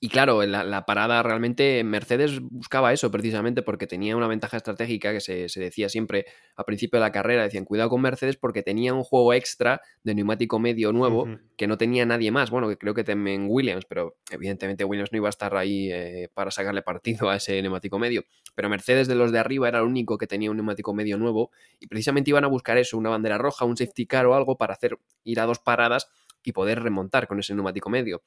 Y 0.03 0.09
claro, 0.09 0.45
la, 0.45 0.65
la 0.65 0.85
parada 0.85 1.23
realmente 1.23 1.81
Mercedes 1.85 2.41
buscaba 2.41 2.91
eso 2.91 3.09
precisamente 3.09 3.61
porque 3.61 3.87
tenía 3.87 4.17
una 4.17 4.27
ventaja 4.27 4.57
estratégica 4.57 5.13
que 5.13 5.21
se, 5.21 5.47
se 5.47 5.61
decía 5.61 5.87
siempre 5.87 6.25
al 6.57 6.65
principio 6.65 6.99
de 6.99 7.05
la 7.05 7.13
carrera. 7.13 7.43
Decían, 7.43 7.63
cuidado 7.63 7.89
con 7.89 8.01
Mercedes 8.01 8.35
porque 8.35 8.63
tenía 8.63 8.93
un 8.93 9.05
juego 9.05 9.33
extra 9.33 9.79
de 10.03 10.13
neumático 10.13 10.59
medio 10.59 10.91
nuevo 10.91 11.29
que 11.55 11.67
no 11.67 11.77
tenía 11.77 12.05
nadie 12.05 12.31
más. 12.31 12.49
Bueno, 12.49 12.67
que 12.67 12.77
creo 12.77 12.93
que 12.93 13.05
también 13.05 13.45
Williams, 13.47 13.85
pero 13.85 14.17
evidentemente 14.29 14.83
Williams 14.83 15.13
no 15.13 15.19
iba 15.19 15.29
a 15.29 15.29
estar 15.29 15.55
ahí 15.55 15.89
eh, 15.89 16.27
para 16.33 16.51
sacarle 16.51 16.81
partido 16.81 17.29
a 17.29 17.37
ese 17.37 17.61
neumático 17.61 17.97
medio. 17.97 18.25
Pero 18.55 18.67
Mercedes 18.67 19.07
de 19.07 19.15
los 19.15 19.31
de 19.31 19.39
arriba 19.39 19.69
era 19.69 19.79
el 19.79 19.85
único 19.85 20.17
que 20.17 20.27
tenía 20.27 20.51
un 20.51 20.57
neumático 20.57 20.93
medio 20.93 21.17
nuevo 21.17 21.51
y 21.79 21.87
precisamente 21.87 22.29
iban 22.29 22.43
a 22.43 22.47
buscar 22.47 22.77
eso, 22.77 22.97
una 22.97 23.09
bandera 23.09 23.37
roja, 23.37 23.63
un 23.63 23.77
safety 23.77 24.05
car 24.05 24.25
o 24.25 24.35
algo 24.35 24.57
para 24.57 24.73
hacer 24.73 24.97
ir 25.23 25.39
a 25.39 25.45
dos 25.45 25.59
paradas 25.59 26.09
y 26.43 26.51
poder 26.51 26.83
remontar 26.83 27.25
con 27.25 27.39
ese 27.39 27.55
neumático 27.55 27.89
medio. 27.89 28.21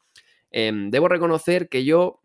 Em, 0.51 0.91
debo 0.91 1.09
reconocer 1.09 1.69
que 1.69 1.85
yo 1.85 2.23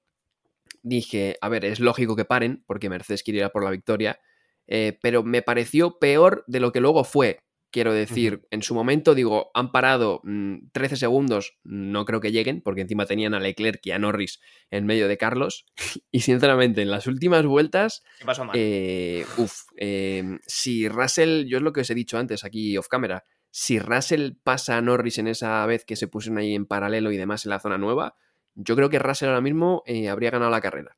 dije, 0.83 1.37
a 1.41 1.49
ver, 1.49 1.65
es 1.65 1.79
lógico 1.79 2.15
que 2.15 2.25
paren, 2.25 2.63
porque 2.65 2.89
Mercedes 2.89 3.23
quiere 3.23 3.39
ir 3.39 3.45
a 3.45 3.49
por 3.51 3.63
la 3.63 3.71
victoria, 3.71 4.19
eh, 4.67 4.97
pero 5.01 5.23
me 5.23 5.41
pareció 5.41 5.99
peor 5.99 6.43
de 6.47 6.59
lo 6.59 6.71
que 6.71 6.79
luego 6.79 7.03
fue. 7.03 7.39
Quiero 7.71 7.93
decir, 7.93 8.45
en 8.51 8.63
su 8.63 8.75
momento 8.75 9.15
digo, 9.15 9.49
han 9.53 9.71
parado 9.71 10.19
mm, 10.25 10.71
13 10.73 10.97
segundos, 10.97 11.57
no 11.63 12.03
creo 12.03 12.19
que 12.19 12.33
lleguen, 12.33 12.61
porque 12.61 12.81
encima 12.81 13.05
tenían 13.05 13.33
a 13.33 13.39
Leclerc 13.39 13.79
y 13.85 13.91
a 13.91 13.99
Norris 13.99 14.41
en 14.71 14.85
medio 14.85 15.07
de 15.07 15.17
Carlos. 15.17 15.65
Y 16.11 16.19
sinceramente, 16.19 16.81
en 16.81 16.91
las 16.91 17.07
últimas 17.07 17.45
vueltas, 17.45 18.03
¿Qué 18.19 18.25
pasó 18.25 18.43
mal? 18.43 18.57
eh, 18.59 19.25
uf, 19.37 19.61
eh, 19.77 20.37
si 20.45 20.89
Russell, 20.89 21.45
yo 21.45 21.57
es 21.57 21.63
lo 21.63 21.71
que 21.71 21.81
os 21.81 21.89
he 21.89 21.95
dicho 21.95 22.17
antes 22.17 22.43
aquí 22.43 22.77
off 22.77 22.89
camera, 22.89 23.23
si 23.51 23.79
Russell 23.79 24.33
pasa 24.43 24.77
a 24.77 24.81
Norris 24.81 25.17
en 25.17 25.27
esa 25.27 25.65
vez 25.65 25.85
que 25.85 25.95
se 25.95 26.07
pusieron 26.07 26.39
ahí 26.39 26.55
en 26.55 26.65
paralelo 26.65 27.11
y 27.11 27.17
demás 27.17 27.45
en 27.45 27.51
la 27.51 27.59
zona 27.59 27.77
nueva, 27.77 28.15
yo 28.55 28.75
creo 28.75 28.89
que 28.89 28.99
Russell 28.99 29.29
ahora 29.29 29.41
mismo 29.41 29.83
eh, 29.85 30.09
habría 30.09 30.31
ganado 30.31 30.51
la 30.51 30.61
carrera. 30.61 30.97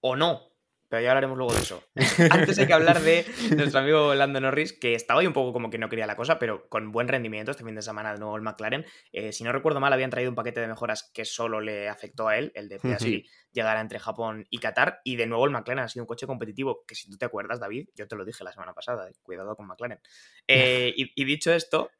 o 0.00 0.16
no. 0.16 0.47
Pero 0.88 1.02
ya 1.02 1.10
hablaremos 1.10 1.36
luego 1.36 1.52
de 1.52 1.60
eso. 1.60 1.84
Antes 2.30 2.58
hay 2.58 2.66
que 2.66 2.72
hablar 2.72 3.00
de 3.00 3.26
nuestro 3.54 3.80
amigo 3.80 4.14
Lando 4.14 4.40
Norris, 4.40 4.72
que 4.72 4.94
estaba 4.94 5.20
ahí 5.20 5.26
un 5.26 5.34
poco 5.34 5.52
como 5.52 5.68
que 5.68 5.78
no 5.78 5.88
quería 5.88 6.06
la 6.06 6.16
cosa, 6.16 6.38
pero 6.38 6.68
con 6.68 6.92
buen 6.92 7.08
rendimiento 7.08 7.50
este 7.50 7.64
fin 7.64 7.74
de 7.74 7.82
semana 7.82 8.12
de 8.12 8.18
nuevo 8.18 8.36
el 8.36 8.42
McLaren. 8.42 8.86
Eh, 9.12 9.32
si 9.32 9.44
no 9.44 9.52
recuerdo 9.52 9.80
mal, 9.80 9.92
habían 9.92 10.10
traído 10.10 10.30
un 10.30 10.34
paquete 10.34 10.60
de 10.60 10.68
mejoras 10.68 11.10
que 11.12 11.24
solo 11.24 11.60
le 11.60 11.88
afectó 11.88 12.28
a 12.28 12.38
él, 12.38 12.52
el 12.54 12.68
de 12.68 12.78
Piastri, 12.78 13.28
llegar 13.52 13.76
entre 13.78 13.98
Japón 13.98 14.46
y 14.48 14.58
Qatar. 14.58 15.00
Y 15.04 15.16
de 15.16 15.26
nuevo 15.26 15.44
el 15.44 15.50
McLaren 15.50 15.84
ha 15.84 15.88
sido 15.88 16.04
un 16.04 16.08
coche 16.08 16.26
competitivo, 16.26 16.84
que 16.86 16.94
si 16.94 17.10
tú 17.10 17.18
te 17.18 17.26
acuerdas, 17.26 17.60
David, 17.60 17.88
yo 17.94 18.08
te 18.08 18.16
lo 18.16 18.24
dije 18.24 18.42
la 18.42 18.52
semana 18.52 18.72
pasada, 18.72 19.08
eh, 19.08 19.12
cuidado 19.22 19.54
con 19.56 19.66
McLaren. 19.66 20.00
Eh, 20.46 20.92
y, 20.96 21.12
y 21.14 21.24
dicho 21.24 21.52
esto, 21.52 21.90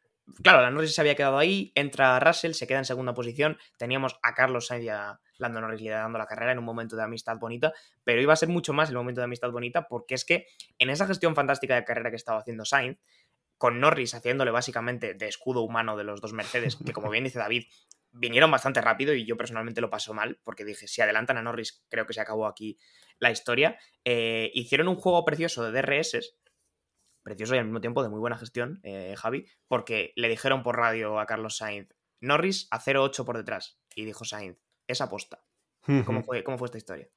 claro, 0.42 0.62
la 0.62 0.70
Norris 0.70 0.94
se 0.94 1.00
había 1.00 1.14
quedado 1.14 1.38
ahí, 1.38 1.72
entra 1.74 2.18
Russell, 2.20 2.52
se 2.52 2.66
queda 2.66 2.78
en 2.78 2.84
segunda 2.84 3.14
posición, 3.14 3.58
teníamos 3.76 4.18
a 4.22 4.34
Carlos 4.34 4.66
Sainz 4.66 4.84
y 4.84 4.88
a 4.88 5.20
Lando 5.38 5.60
Norris 5.60 5.80
liderando 5.80 6.18
la 6.18 6.26
carrera 6.26 6.52
en 6.52 6.58
un 6.58 6.64
momento 6.64 6.96
de 6.96 7.02
amistad 7.02 7.38
bonita, 7.38 7.72
pero 8.04 8.20
iba 8.20 8.32
a 8.32 8.36
ser 8.36 8.48
mucho 8.48 8.72
más 8.72 8.88
el 8.88 8.96
momento 8.96 9.20
de 9.20 9.26
amistad 9.26 9.50
bonita 9.50 9.86
porque 9.88 10.14
es 10.14 10.24
que 10.24 10.46
en 10.78 10.90
esa 10.90 11.06
gestión 11.06 11.34
fantástica 11.34 11.74
de 11.74 11.84
carrera 11.84 12.10
que 12.10 12.16
estaba 12.16 12.40
haciendo 12.40 12.64
Sainz, 12.64 12.98
con 13.56 13.80
Norris 13.80 14.14
haciéndole 14.14 14.52
básicamente 14.52 15.14
de 15.14 15.28
escudo 15.28 15.62
humano 15.62 15.96
de 15.96 16.04
los 16.04 16.20
dos 16.20 16.32
Mercedes, 16.32 16.76
que 16.86 16.92
como 16.92 17.10
bien 17.10 17.24
dice 17.24 17.38
David, 17.40 17.64
vinieron 18.12 18.50
bastante 18.50 18.80
rápido 18.80 19.14
y 19.14 19.26
yo 19.26 19.36
personalmente 19.36 19.80
lo 19.80 19.90
paso 19.90 20.14
mal 20.14 20.40
porque 20.44 20.64
dije, 20.64 20.86
si 20.86 21.02
adelantan 21.02 21.36
a 21.36 21.42
Norris, 21.42 21.84
creo 21.88 22.06
que 22.06 22.14
se 22.14 22.20
acabó 22.20 22.46
aquí 22.46 22.78
la 23.18 23.30
historia. 23.30 23.78
Eh, 24.04 24.50
hicieron 24.54 24.88
un 24.88 24.96
juego 24.96 25.24
precioso 25.24 25.64
de 25.64 25.82
DRS, 25.82 26.37
precioso 27.28 27.54
y 27.54 27.58
al 27.58 27.66
mismo 27.66 27.80
tiempo 27.80 28.02
de 28.02 28.08
muy 28.08 28.20
buena 28.20 28.38
gestión, 28.38 28.80
eh, 28.82 29.14
Javi, 29.18 29.46
porque 29.68 30.12
le 30.16 30.28
dijeron 30.28 30.62
por 30.62 30.76
radio 30.76 31.20
a 31.20 31.26
Carlos 31.26 31.58
Sainz, 31.58 31.88
Norris 32.20 32.68
a 32.70 32.80
0-8 32.80 33.24
por 33.24 33.36
detrás. 33.36 33.78
Y 33.94 34.06
dijo 34.06 34.24
Sainz, 34.24 34.56
es 34.86 35.00
aposta. 35.00 35.44
¿Cómo 36.04 36.22
fue, 36.22 36.42
cómo 36.44 36.58
fue 36.58 36.66
esta 36.66 36.78
historia? 36.78 37.08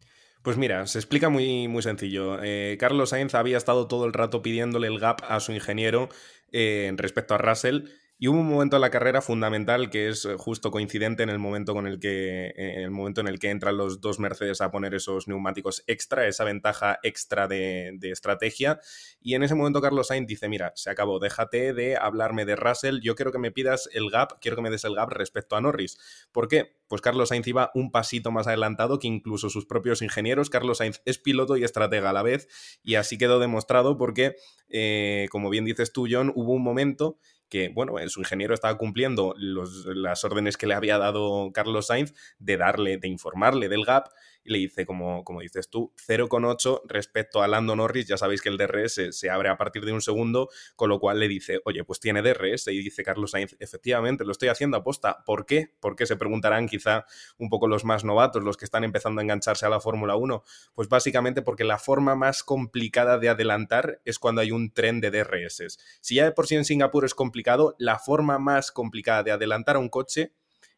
Pues 0.43 0.57
mira, 0.57 0.87
se 0.87 0.97
explica 0.97 1.29
muy, 1.29 1.67
muy 1.67 1.81
sencillo. 1.81 2.41
Eh, 2.41 2.77
Carlos 2.79 3.09
Sainz 3.09 3.35
había 3.35 3.57
estado 3.57 3.87
todo 3.87 4.05
el 4.05 4.13
rato 4.13 4.41
pidiéndole 4.41 4.87
el 4.87 4.99
gap 4.99 5.21
a 5.27 5.39
su 5.39 5.51
ingeniero 5.51 6.09
eh, 6.51 6.91
respecto 6.95 7.35
a 7.35 7.37
Russell. 7.37 7.89
Y 8.23 8.27
hubo 8.27 8.39
un 8.39 8.47
momento 8.47 8.75
en 8.75 8.81
la 8.81 8.91
carrera 8.91 9.19
fundamental 9.23 9.89
que 9.89 10.07
es 10.07 10.25
eh, 10.25 10.35
justo 10.37 10.69
coincidente 10.69 11.23
en 11.23 11.29
el 11.29 11.39
momento 11.39 11.73
con 11.73 11.87
el 11.87 11.99
que 11.99 12.49
eh, 12.49 12.53
en 12.55 12.81
el 12.81 12.91
momento 12.91 13.19
en 13.19 13.27
el 13.27 13.39
que 13.39 13.49
entran 13.49 13.77
los 13.77 13.99
dos 13.99 14.19
Mercedes 14.19 14.61
a 14.61 14.69
poner 14.69 14.93
esos 14.93 15.27
neumáticos 15.27 15.83
extra, 15.87 16.27
esa 16.27 16.43
ventaja 16.43 16.99
extra 17.01 17.47
de, 17.47 17.97
estrategia. 18.03 18.79
Y 19.21 19.33
en 19.33 19.41
ese 19.41 19.55
momento 19.55 19.81
Carlos 19.81 20.09
Sainz 20.09 20.27
dice: 20.27 20.49
Mira, 20.49 20.71
se 20.75 20.91
acabó, 20.91 21.17
déjate 21.17 21.73
de 21.73 21.97
hablarme 21.97 22.45
de 22.45 22.55
Russell. 22.55 22.99
Yo 23.01 23.15
quiero 23.15 23.31
que 23.31 23.39
me 23.39 23.49
pidas 23.49 23.89
el 23.91 24.11
gap, 24.11 24.39
quiero 24.39 24.55
que 24.55 24.61
me 24.61 24.69
des 24.69 24.83
el 24.83 24.93
gap 24.93 25.09
respecto 25.09 25.55
a 25.55 25.61
Norris. 25.61 25.97
¿Por 26.31 26.47
qué? 26.47 26.75
Pues 26.87 27.01
Carlos 27.01 27.29
Sainz 27.29 27.47
iba 27.47 27.71
un 27.73 27.89
pasito 27.89 28.29
más 28.29 28.45
adelantado 28.45 28.99
que 28.99 29.07
incluso 29.07 29.49
sus 29.49 29.65
propios 29.65 30.03
ingenieros. 30.03 30.51
Carlos 30.51 30.77
Sainz 30.77 31.01
es 31.05 31.17
piloto 31.17 31.57
y 31.57 31.63
estratega 31.63 32.11
a 32.11 32.13
la 32.13 32.21
vez. 32.21 32.47
Y 32.83 32.95
así 32.95 33.17
quedó 33.17 33.39
demostrado 33.39 33.97
porque, 33.97 34.35
eh, 34.69 35.25
como 35.31 35.49
bien 35.49 35.65
dices 35.65 35.91
tú, 35.91 36.05
John, 36.07 36.31
hubo 36.35 36.53
un 36.53 36.61
momento 36.61 37.17
que, 37.51 37.67
bueno, 37.67 37.97
su 38.07 38.21
ingeniero 38.21 38.53
estaba 38.53 38.77
cumpliendo 38.77 39.35
las 39.37 40.23
órdenes 40.23 40.55
que 40.55 40.67
le 40.67 40.73
había 40.73 40.97
dado 40.97 41.51
Carlos 41.53 41.87
Sainz 41.87 42.13
de 42.39 42.55
darle, 42.55 42.97
de 42.97 43.09
informarle 43.09 43.67
del 43.67 43.83
gap, 43.83 44.07
y 44.43 44.51
le 44.51 44.59
dice, 44.59 44.85
como, 44.85 45.23
como 45.23 45.41
dices 45.41 45.69
tú, 45.69 45.93
0,8 46.07 46.81
respecto 46.87 47.41
a 47.41 47.47
Lando 47.47 47.75
Norris, 47.75 48.07
ya 48.07 48.17
sabéis 48.17 48.41
que 48.41 48.49
el 48.49 48.57
DRS 48.57 49.09
se 49.11 49.29
abre 49.29 49.49
a 49.49 49.57
partir 49.57 49.85
de 49.85 49.93
un 49.93 50.01
segundo, 50.01 50.49
con 50.75 50.89
lo 50.89 50.99
cual 50.99 51.19
le 51.19 51.27
dice, 51.27 51.59
oye, 51.65 51.83
pues 51.83 51.99
tiene 51.99 52.21
DRS, 52.21 52.67
y 52.67 52.81
dice 52.81 53.03
Carlos 53.03 53.31
Sainz, 53.31 53.55
efectivamente, 53.59 54.25
lo 54.25 54.31
estoy 54.31 54.49
haciendo 54.49 54.77
a 54.77 54.83
posta, 54.83 55.23
¿por 55.25 55.45
qué? 55.45 55.75
Porque 55.79 56.05
se 56.05 56.15
preguntarán 56.15 56.67
quizá 56.67 57.05
un 57.37 57.49
poco 57.49 57.67
los 57.67 57.85
más 57.85 58.03
novatos, 58.03 58.43
los 58.43 58.57
que 58.57 58.65
están 58.65 58.83
empezando 58.83 59.19
a 59.19 59.23
engancharse 59.23 59.65
a 59.65 59.69
la 59.69 59.79
Fórmula 59.79 60.15
1, 60.15 60.43
pues 60.73 60.89
básicamente 60.89 61.41
porque 61.41 61.63
la 61.63 61.77
forma 61.77 62.15
más 62.15 62.43
complicada 62.43 63.17
de 63.17 63.29
adelantar 63.29 64.01
es 64.05 64.19
cuando 64.19 64.41
hay 64.41 64.51
un 64.51 64.73
tren 64.73 65.01
de 65.01 65.11
DRS. 65.11 65.77
Si 66.01 66.15
ya 66.15 66.25
de 66.25 66.31
por 66.31 66.47
sí 66.47 66.55
en 66.55 66.65
Singapur 66.65 67.05
es 67.05 67.15
complicado, 67.15 67.75
la 67.77 67.99
forma 67.99 68.39
más 68.39 68.71
complicada 68.71 69.23
de 69.23 69.31
adelantar 69.31 69.75
a 69.75 69.79
un 69.79 69.89
coche 69.89 70.33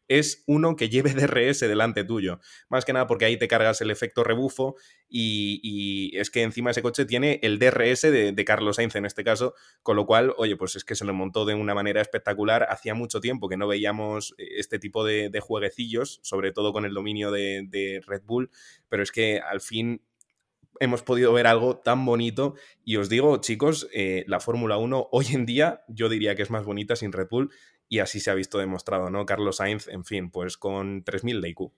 es 0.08 0.44
uno 0.46 0.76
que 0.76 0.88
lleve 0.88 1.14
DRS 1.14 1.60
delante 1.60 2.04
tuyo. 2.04 2.40
Más 2.68 2.84
que 2.84 2.92
nada 2.92 3.06
porque 3.06 3.24
ahí 3.24 3.36
te 3.36 3.48
cargas 3.48 3.80
el 3.80 3.90
efecto 3.90 4.24
rebufo 4.24 4.76
y, 5.08 5.60
y 5.62 6.18
es 6.18 6.30
que 6.30 6.42
encima 6.42 6.70
ese 6.70 6.82
coche 6.82 7.04
tiene 7.04 7.40
el 7.42 7.58
DRS 7.58 8.02
de, 8.02 8.44
Carlos 8.44 8.76
Sainz 8.76 8.94
en 8.96 9.06
este 9.06 9.24
caso, 9.24 9.54
con 9.82 9.96
lo 9.96 10.06
cual, 10.06 10.34
oye, 10.36 10.56
pues 10.56 10.76
es 10.76 10.84
que 10.84 10.94
se 10.94 11.04
lo 11.04 11.14
montó 11.14 11.44
de 11.44 11.54
una 11.54 11.74
manera 11.74 12.00
espectacular. 12.00 12.66
Hacía 12.68 12.94
mucho 12.94 13.20
tiempo 13.20 13.48
que 13.48 13.56
no 13.56 13.66
veíamos 13.66 14.34
este 14.38 14.78
tipo 14.78 15.04
de, 15.04 15.30
jueguecillos, 15.40 16.20
sobre 16.22 16.52
todo 16.52 16.72
con 16.72 16.84
el 16.84 16.94
dominio 16.94 17.30
de, 17.30 17.66
de 17.68 18.02
Red 18.06 18.22
Bull, 18.24 18.50
pero 18.88 19.02
es 19.02 19.12
que 19.12 19.40
al 19.40 19.60
fin 19.60 20.02
hemos 20.80 21.02
podido 21.02 21.32
ver 21.32 21.46
algo 21.46 21.78
tan 21.78 22.04
bonito. 22.04 22.54
Y 22.84 22.96
os 22.96 23.08
digo, 23.08 23.38
chicos, 23.38 23.88
eh, 23.92 24.24
la 24.26 24.40
Fórmula 24.40 24.76
1 24.76 25.08
hoy 25.12 25.26
en 25.32 25.46
día 25.46 25.84
yo 25.88 26.08
diría 26.08 26.34
que 26.34 26.42
es 26.42 26.50
más 26.50 26.64
bonita 26.64 26.96
sin 26.96 27.12
Red 27.12 27.28
Bull 27.30 27.50
y 27.88 27.98
así 28.00 28.20
se 28.20 28.30
ha 28.30 28.34
visto 28.34 28.58
demostrado, 28.58 29.10
¿no? 29.10 29.26
Carlos 29.26 29.56
Sainz, 29.56 29.88
en 29.88 30.04
fin, 30.04 30.30
pues 30.30 30.56
con 30.56 31.04
3.000 31.04 31.40
de 31.40 31.48
IQ. 31.50 31.72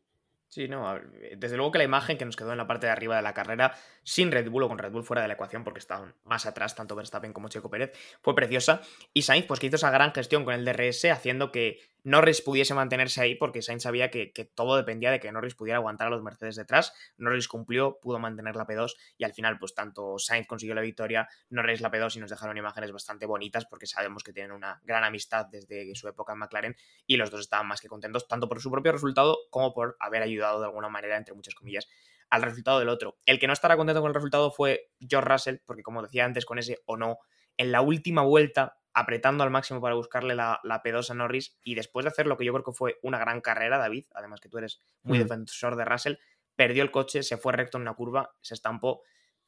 Sí, 0.48 0.68
no, 0.68 0.98
desde 1.36 1.56
luego 1.56 1.72
que 1.72 1.78
la 1.78 1.84
imagen 1.84 2.16
que 2.16 2.24
nos 2.24 2.36
quedó 2.36 2.52
en 2.52 2.58
la 2.58 2.68
parte 2.68 2.86
de 2.86 2.92
arriba 2.92 3.16
de 3.16 3.22
la 3.22 3.34
carrera, 3.34 3.74
sin 4.04 4.30
Red 4.30 4.48
Bull 4.48 4.62
o 4.62 4.68
con 4.68 4.78
Red 4.78 4.92
Bull 4.92 5.02
fuera 5.02 5.20
de 5.20 5.28
la 5.28 5.34
ecuación, 5.34 5.64
porque 5.64 5.80
estaban 5.80 6.14
más 6.24 6.46
atrás 6.46 6.74
tanto 6.74 6.94
Verstappen 6.94 7.32
como 7.32 7.48
Checo 7.48 7.68
Pérez, 7.68 7.92
fue 8.22 8.34
preciosa. 8.34 8.80
Y 9.12 9.22
Sainz, 9.22 9.46
pues 9.46 9.58
que 9.58 9.66
hizo 9.66 9.76
esa 9.76 9.90
gran 9.90 10.12
gestión 10.12 10.44
con 10.44 10.54
el 10.54 10.64
DRS, 10.64 11.06
haciendo 11.06 11.50
que 11.50 11.80
Norris 12.06 12.40
pudiese 12.40 12.72
mantenerse 12.72 13.20
ahí 13.20 13.34
porque 13.34 13.62
Sainz 13.62 13.82
sabía 13.82 14.12
que, 14.12 14.32
que, 14.32 14.44
todo 14.44 14.76
dependía 14.76 15.10
de 15.10 15.18
que 15.18 15.32
Norris 15.32 15.56
pudiera 15.56 15.78
aguantar 15.78 16.06
a 16.06 16.10
los 16.10 16.22
Mercedes 16.22 16.54
detrás. 16.54 16.92
Norris 17.16 17.48
cumplió, 17.48 17.98
pudo 18.00 18.20
mantener 18.20 18.54
la 18.54 18.64
P2 18.64 18.94
y 19.18 19.24
al 19.24 19.32
final 19.32 19.58
pues 19.58 19.74
tanto 19.74 20.16
Sainz 20.16 20.46
consiguió 20.46 20.76
la 20.76 20.82
victoria, 20.82 21.28
Norris 21.50 21.80
la 21.80 21.90
P2 21.90 22.14
y 22.14 22.20
nos 22.20 22.30
dejaron 22.30 22.56
imágenes 22.56 22.92
bastante 22.92 23.26
bonitas 23.26 23.66
porque 23.66 23.88
sabemos 23.88 24.22
que 24.22 24.32
tienen 24.32 24.52
una 24.52 24.80
gran 24.84 25.02
amistad 25.02 25.46
desde 25.46 25.92
su 25.96 26.06
época 26.06 26.32
en 26.32 26.38
McLaren 26.38 26.76
y 27.08 27.16
los 27.16 27.32
dos 27.32 27.40
estaban 27.40 27.66
más 27.66 27.80
que 27.80 27.88
contentos 27.88 28.28
tanto 28.28 28.48
por 28.48 28.60
su 28.60 28.70
propio 28.70 28.92
resultado 28.92 29.36
como 29.50 29.74
por 29.74 29.96
haber 29.98 30.22
ayudado 30.22 30.60
de 30.60 30.66
alguna 30.66 30.88
manera, 30.88 31.16
entre 31.16 31.34
muchas 31.34 31.56
comillas, 31.56 31.88
al 32.30 32.42
resultado 32.42 32.78
del 32.78 32.88
otro. 32.88 33.16
El 33.26 33.40
que 33.40 33.48
no 33.48 33.52
estará 33.52 33.76
contento 33.76 34.00
con 34.00 34.10
el 34.10 34.14
resultado 34.14 34.52
fue 34.52 34.92
George 35.00 35.28
Russell, 35.28 35.56
porque 35.66 35.82
como 35.82 36.02
decía 36.02 36.24
antes, 36.24 36.46
con 36.46 36.60
ese 36.60 36.78
o 36.86 36.96
no, 36.96 37.18
en 37.56 37.72
la 37.72 37.80
última 37.80 38.22
vuelta, 38.22 38.75
apretando 38.96 39.44
al 39.44 39.50
máximo 39.50 39.82
para 39.82 39.94
buscarle 39.94 40.34
la, 40.34 40.58
la, 40.64 40.82
P2 40.82 41.10
a 41.10 41.14
Norris, 41.14 41.58
y 41.62 41.74
después 41.74 42.04
de 42.04 42.08
hacer 42.08 42.26
lo 42.26 42.38
que 42.38 42.46
yo 42.46 42.52
creo 42.54 42.64
que 42.64 42.72
fue 42.72 42.98
una 43.02 43.18
gran 43.18 43.42
carrera, 43.42 43.76
David, 43.76 44.06
además 44.14 44.40
que 44.40 44.48
tú 44.48 44.56
eres 44.56 44.80
muy 45.02 45.18
mm. 45.18 45.22
defensor 45.22 45.76
de 45.76 45.84
Russell, 45.84 46.14
perdió 46.56 46.82
el 46.82 46.90
coche, 46.90 47.22
se 47.22 47.36
fue 47.36 47.52
recto 47.52 47.76
en 47.76 47.82
una 47.82 47.92
curva, 47.92 48.34
se 48.40 48.54
estampó 48.54 49.02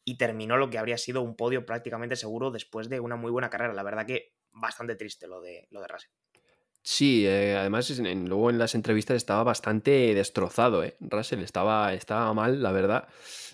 y 0.05 0.19
terminó 0.19 0.59
lo 0.59 0.69
que 0.69 0.77
habría 0.77 0.99
sido 0.99 1.23
un 1.23 1.35
podio 1.35 1.65
prácticamente 1.65 2.15
seguro 2.15 2.51
después 2.51 2.91
de 2.91 3.01
una 3.01 3.17
muy 3.17 3.31
buena 3.31 3.49
carrera. 3.49 3.73
La 3.73 3.83
verdad 3.83 4.05
que 4.05 4.35
bastante 4.53 4.97
triste 4.97 5.27
lo 5.27 5.41
de, 5.41 5.67
lo 5.71 5.81
de 5.81 5.89
Russell. 5.89 6.11
Sí, 6.91 7.27
eh, 7.27 7.55
además 7.55 7.91
en, 7.99 8.31
luego 8.31 8.49
en 8.49 8.57
las 8.57 8.75
entrevistas 8.75 9.19
estaba 9.19 9.45
bastante 9.45 10.15
destrozado, 10.15 10.83
¿eh? 10.83 10.97
Russell 11.01 11.43
estaba, 11.43 11.93
estaba 11.93 12.33
mal, 12.33 12.63
la 12.63 12.73
verdad. 12.73 13.09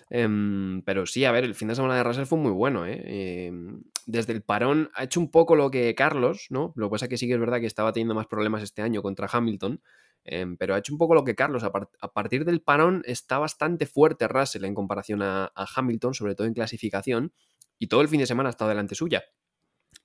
Em, 0.09 0.81
pero 0.83 1.05
sí, 1.05 1.25
a 1.25 1.33
ver, 1.33 1.43
el 1.43 1.53
fin 1.53 1.67
de 1.67 1.75
semana 1.75 1.97
de 1.97 2.03
Russell 2.05 2.23
fue 2.27 2.37
muy 2.37 2.53
bueno, 2.53 2.85
¿eh? 2.85 3.47
Em, 3.47 3.83
desde 4.05 4.31
el 4.31 4.41
parón 4.41 4.89
ha 4.93 5.03
hecho 5.03 5.19
un 5.19 5.31
poco 5.31 5.57
lo 5.57 5.69
que 5.69 5.93
Carlos, 5.95 6.47
¿no? 6.49 6.71
Lo 6.77 6.87
que 6.87 6.91
pasa 6.91 7.05
es 7.05 7.09
que 7.09 7.17
sí 7.17 7.27
que 7.27 7.33
es 7.33 7.39
verdad 7.39 7.59
que 7.59 7.65
estaba 7.65 7.91
teniendo 7.91 8.15
más 8.15 8.27
problemas 8.27 8.63
este 8.63 8.81
año 8.81 9.01
contra 9.01 9.27
Hamilton, 9.29 9.81
em, 10.23 10.55
pero 10.55 10.73
ha 10.73 10.77
hecho 10.77 10.93
un 10.93 10.97
poco 10.97 11.13
lo 11.13 11.25
que 11.25 11.35
Carlos. 11.35 11.63
A, 11.65 12.13
partir 12.13 12.45
del 12.45 12.61
parón 12.61 13.03
está 13.05 13.37
bastante 13.37 13.85
fuerte 13.85 14.29
Russell 14.29 14.63
en 14.63 14.73
comparación 14.73 15.21
a, 15.21 15.51
Hamilton, 15.75 16.13
sobre 16.13 16.35
todo 16.35 16.47
en 16.47 16.53
clasificación, 16.53 17.33
y 17.79 17.87
todo 17.87 17.99
el 17.99 18.07
fin 18.07 18.21
de 18.21 18.27
semana 18.27 18.47
ha 18.47 18.51
estado 18.51 18.69
delante 18.69 18.95
suya. 18.95 19.25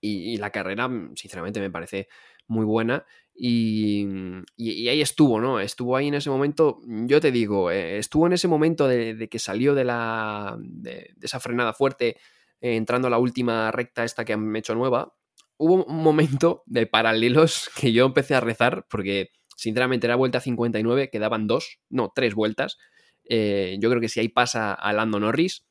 Y, 0.00 0.36
la 0.38 0.50
carrera, 0.50 0.88
sinceramente, 1.14 1.60
me 1.60 1.70
parece 1.70 2.08
muy 2.50 2.66
buena. 2.66 3.06
Y, 3.34 4.06
ahí 4.58 5.00
estuvo, 5.00 5.40
¿no? 5.40 5.60
Estuvo 5.60 5.96
ahí 5.96 6.08
en 6.08 6.14
ese 6.14 6.28
momento, 6.28 6.80
yo 6.84 7.20
te 7.20 7.32
digo, 7.32 7.70
eh, 7.70 7.96
estuvo 7.98 8.26
en 8.26 8.34
ese 8.34 8.48
momento 8.48 8.86
de, 8.86 9.28
que 9.30 9.38
salió 9.38 9.74
de, 9.74 9.84
la, 9.84 10.58
de, 10.60 11.14
esa 11.22 11.40
frenada 11.40 11.72
fuerte, 11.72 12.18
eh, 12.60 12.76
entrando 12.76 13.08
a 13.08 13.10
la 13.10 13.18
última 13.18 13.70
recta 13.70 14.04
esta 14.04 14.24
que 14.26 14.34
han 14.34 14.54
hecho 14.56 14.74
nueva. 14.74 15.14
Hubo 15.56 15.84
un 15.84 16.02
momento 16.02 16.62
de 16.66 16.86
paralelos 16.86 17.70
que 17.80 17.92
yo 17.92 18.04
empecé 18.04 18.34
a 18.34 18.40
rezar, 18.40 18.86
porque 18.90 19.30
sinceramente 19.56 20.06
era 20.06 20.16
vuelta 20.16 20.40
59, 20.40 21.08
quedaban 21.10 21.46
dos, 21.46 21.78
no, 21.88 22.12
tres 22.14 22.34
vueltas. 22.34 22.76
Eh, 23.24 23.78
yo 23.80 23.88
creo 23.88 24.00
que 24.00 24.08
si 24.08 24.20
ahí 24.20 24.28
pasa 24.28 24.74
a 24.74 24.92
Lando 24.92 25.20
Norris, 25.20 25.66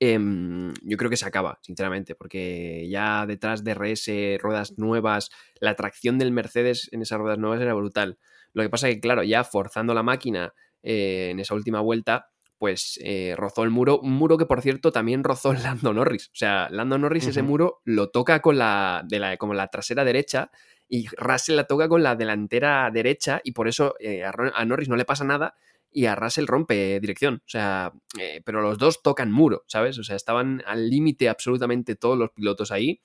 Em, 0.00 0.72
yo 0.82 0.96
creo 0.96 1.10
que 1.10 1.16
se 1.16 1.26
acaba, 1.26 1.58
sinceramente, 1.62 2.14
porque 2.14 2.88
ya 2.88 3.26
detrás 3.26 3.64
de 3.64 3.72
RS, 3.72 4.38
ruedas 4.40 4.78
nuevas, 4.78 5.30
la 5.60 5.74
tracción 5.74 6.18
del 6.18 6.32
Mercedes 6.32 6.88
en 6.92 7.02
esas 7.02 7.18
ruedas 7.18 7.38
nuevas 7.38 7.60
era 7.60 7.74
brutal. 7.74 8.18
Lo 8.52 8.62
que 8.62 8.70
pasa 8.70 8.88
es 8.88 8.96
que, 8.96 9.00
claro, 9.00 9.22
ya 9.22 9.44
forzando 9.44 9.94
la 9.94 10.02
máquina 10.02 10.54
eh, 10.82 11.28
en 11.30 11.40
esa 11.40 11.54
última 11.54 11.80
vuelta, 11.80 12.30
pues 12.58 12.98
eh, 13.04 13.34
rozó 13.36 13.64
el 13.64 13.70
muro, 13.70 14.00
un 14.00 14.12
muro 14.12 14.38
que 14.38 14.46
por 14.46 14.62
cierto 14.62 14.92
también 14.92 15.24
rozó 15.24 15.52
Lando 15.52 15.92
Norris. 15.92 16.28
O 16.28 16.36
sea, 16.36 16.68
Lando 16.70 16.98
Norris 16.98 17.26
ese 17.26 17.42
muro 17.42 17.80
lo 17.84 18.10
toca 18.10 18.40
con 18.40 18.58
la, 18.58 19.02
de 19.06 19.18
la, 19.18 19.36
como 19.36 19.54
la 19.54 19.68
trasera 19.68 20.04
derecha 20.04 20.50
y 20.88 21.06
Russell 21.16 21.56
la 21.56 21.64
toca 21.64 21.88
con 21.88 22.02
la 22.02 22.16
delantera 22.16 22.90
derecha 22.92 23.40
y 23.44 23.52
por 23.52 23.68
eso 23.68 23.94
eh, 23.98 24.24
a 24.24 24.64
Norris 24.64 24.88
no 24.88 24.96
le 24.96 25.04
pasa 25.04 25.24
nada 25.24 25.54
y 25.96 26.04
a 26.04 26.14
Russell 26.14 26.46
rompe 26.46 27.00
dirección. 27.00 27.36
O 27.36 27.48
sea, 27.48 27.90
eh, 28.20 28.42
pero 28.44 28.60
los 28.60 28.76
dos 28.76 29.02
tocan 29.02 29.32
muro, 29.32 29.64
¿sabes? 29.66 29.98
O 29.98 30.04
sea, 30.04 30.14
estaban 30.14 30.62
al 30.66 30.90
límite 30.90 31.30
absolutamente 31.30 31.96
todos 31.96 32.18
los 32.18 32.32
pilotos 32.32 32.70
ahí. 32.70 33.00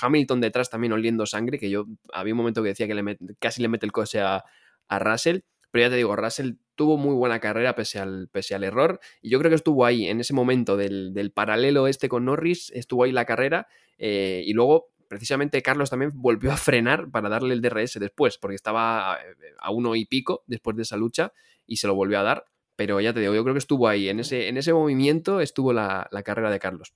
Hamilton 0.00 0.40
detrás 0.40 0.70
también 0.70 0.92
oliendo 0.92 1.26
sangre, 1.26 1.58
que 1.58 1.70
yo 1.70 1.86
había 2.12 2.34
un 2.34 2.38
momento 2.38 2.62
que 2.62 2.68
decía 2.68 2.86
que 2.86 3.18
casi 3.40 3.62
le 3.62 3.68
mete 3.68 3.84
el 3.84 3.90
coche 3.90 4.20
a, 4.20 4.44
Russell. 4.88 5.40
Pero 5.72 5.86
ya 5.86 5.90
te 5.90 5.96
digo, 5.96 6.14
Russell 6.14 6.52
tuvo 6.76 6.96
muy 6.96 7.16
buena 7.16 7.40
carrera 7.40 7.74
pese 7.74 7.98
al, 7.98 8.28
pese 8.30 8.54
al 8.54 8.62
error. 8.62 9.00
Y 9.20 9.30
yo 9.30 9.40
creo 9.40 9.50
que 9.50 9.56
estuvo 9.56 9.84
ahí 9.84 10.06
en 10.06 10.20
ese 10.20 10.32
momento 10.32 10.76
del, 10.76 11.32
paralelo 11.34 11.88
este 11.88 12.08
con 12.08 12.26
Norris, 12.26 12.70
estuvo 12.76 13.02
ahí 13.02 13.10
la 13.10 13.24
carrera. 13.24 13.66
Eh, 13.98 14.44
y 14.46 14.52
luego 14.52 14.92
precisamente 15.08 15.62
Carlos 15.62 15.90
también 15.90 16.12
volvió 16.14 16.52
a 16.52 16.56
frenar 16.56 17.10
para 17.10 17.28
darle 17.28 17.54
el 17.54 17.60
DRS 17.60 17.98
después, 17.98 18.38
porque 18.38 18.54
estaba 18.54 19.18
a 19.58 19.70
uno 19.72 19.96
y 19.96 20.04
pico 20.04 20.44
después 20.46 20.76
de 20.76 20.84
esa 20.84 20.96
lucha 20.96 21.32
y 21.66 21.76
se 21.76 21.86
lo 21.86 21.94
volvió 21.94 22.18
a 22.18 22.22
dar. 22.22 22.44
Pero 22.76 23.00
ya 23.00 23.12
te 23.12 23.20
digo, 23.20 23.34
yo 23.34 23.42
creo 23.42 23.54
que 23.54 23.58
estuvo 23.58 23.88
ahí, 23.88 24.08
en 24.08 24.20
ese, 24.20 24.48
en 24.48 24.56
ese 24.58 24.72
movimiento 24.72 25.40
estuvo 25.40 25.72
la, 25.72 26.08
la 26.10 26.22
carrera 26.22 26.50
de 26.50 26.58
Carlos. 26.58 26.94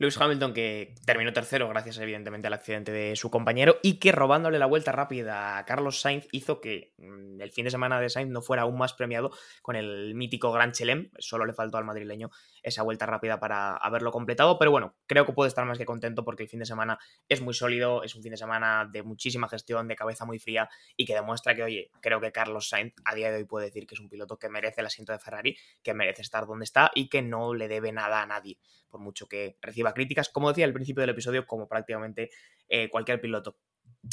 Lewis 0.00 0.16
Hamilton, 0.20 0.54
que 0.54 0.94
terminó 1.04 1.32
tercero 1.32 1.68
gracias 1.68 1.98
evidentemente 1.98 2.46
al 2.46 2.52
accidente 2.52 2.92
de 2.92 3.16
su 3.16 3.30
compañero 3.30 3.78
y 3.82 3.98
que 3.98 4.12
robándole 4.12 4.60
la 4.60 4.66
vuelta 4.66 4.92
rápida 4.92 5.58
a 5.58 5.64
Carlos 5.64 6.00
Sainz 6.00 6.28
hizo 6.30 6.60
que 6.60 6.94
mm, 6.98 7.40
el 7.40 7.50
fin 7.50 7.64
de 7.64 7.72
semana 7.72 8.00
de 8.00 8.08
Sainz 8.08 8.30
no 8.30 8.40
fuera 8.40 8.62
aún 8.62 8.78
más 8.78 8.92
premiado 8.92 9.32
con 9.60 9.74
el 9.74 10.14
mítico 10.14 10.52
Gran 10.52 10.70
Chelem. 10.70 11.10
Solo 11.18 11.46
le 11.46 11.52
faltó 11.52 11.78
al 11.78 11.84
madrileño 11.84 12.30
esa 12.68 12.82
vuelta 12.82 13.06
rápida 13.06 13.40
para 13.40 13.76
haberlo 13.76 14.12
completado, 14.12 14.58
pero 14.58 14.70
bueno, 14.70 14.94
creo 15.06 15.26
que 15.26 15.32
puede 15.32 15.48
estar 15.48 15.64
más 15.64 15.78
que 15.78 15.84
contento 15.84 16.24
porque 16.24 16.44
el 16.44 16.48
fin 16.48 16.60
de 16.60 16.66
semana 16.66 16.98
es 17.28 17.40
muy 17.40 17.54
sólido, 17.54 18.02
es 18.02 18.14
un 18.14 18.22
fin 18.22 18.30
de 18.30 18.36
semana 18.36 18.88
de 18.90 19.02
muchísima 19.02 19.48
gestión, 19.48 19.88
de 19.88 19.96
cabeza 19.96 20.24
muy 20.24 20.38
fría 20.38 20.68
y 20.96 21.04
que 21.04 21.14
demuestra 21.14 21.54
que, 21.54 21.62
oye, 21.62 21.90
creo 22.00 22.20
que 22.20 22.32
Carlos 22.32 22.68
Sainz 22.68 22.94
a 23.04 23.14
día 23.14 23.30
de 23.30 23.38
hoy 23.38 23.44
puede 23.44 23.66
decir 23.66 23.86
que 23.86 23.94
es 23.94 24.00
un 24.00 24.08
piloto 24.08 24.38
que 24.38 24.48
merece 24.48 24.80
el 24.80 24.86
asiento 24.86 25.12
de 25.12 25.18
Ferrari, 25.18 25.56
que 25.82 25.94
merece 25.94 26.22
estar 26.22 26.46
donde 26.46 26.64
está 26.64 26.90
y 26.94 27.08
que 27.08 27.22
no 27.22 27.54
le 27.54 27.68
debe 27.68 27.92
nada 27.92 28.22
a 28.22 28.26
nadie, 28.26 28.58
por 28.88 29.00
mucho 29.00 29.26
que 29.26 29.56
reciba 29.60 29.92
críticas, 29.94 30.28
como 30.28 30.48
decía 30.48 30.64
al 30.64 30.72
principio 30.72 31.00
del 31.00 31.10
episodio, 31.10 31.46
como 31.46 31.68
prácticamente 31.68 32.30
eh, 32.68 32.88
cualquier 32.88 33.20
piloto. 33.20 33.56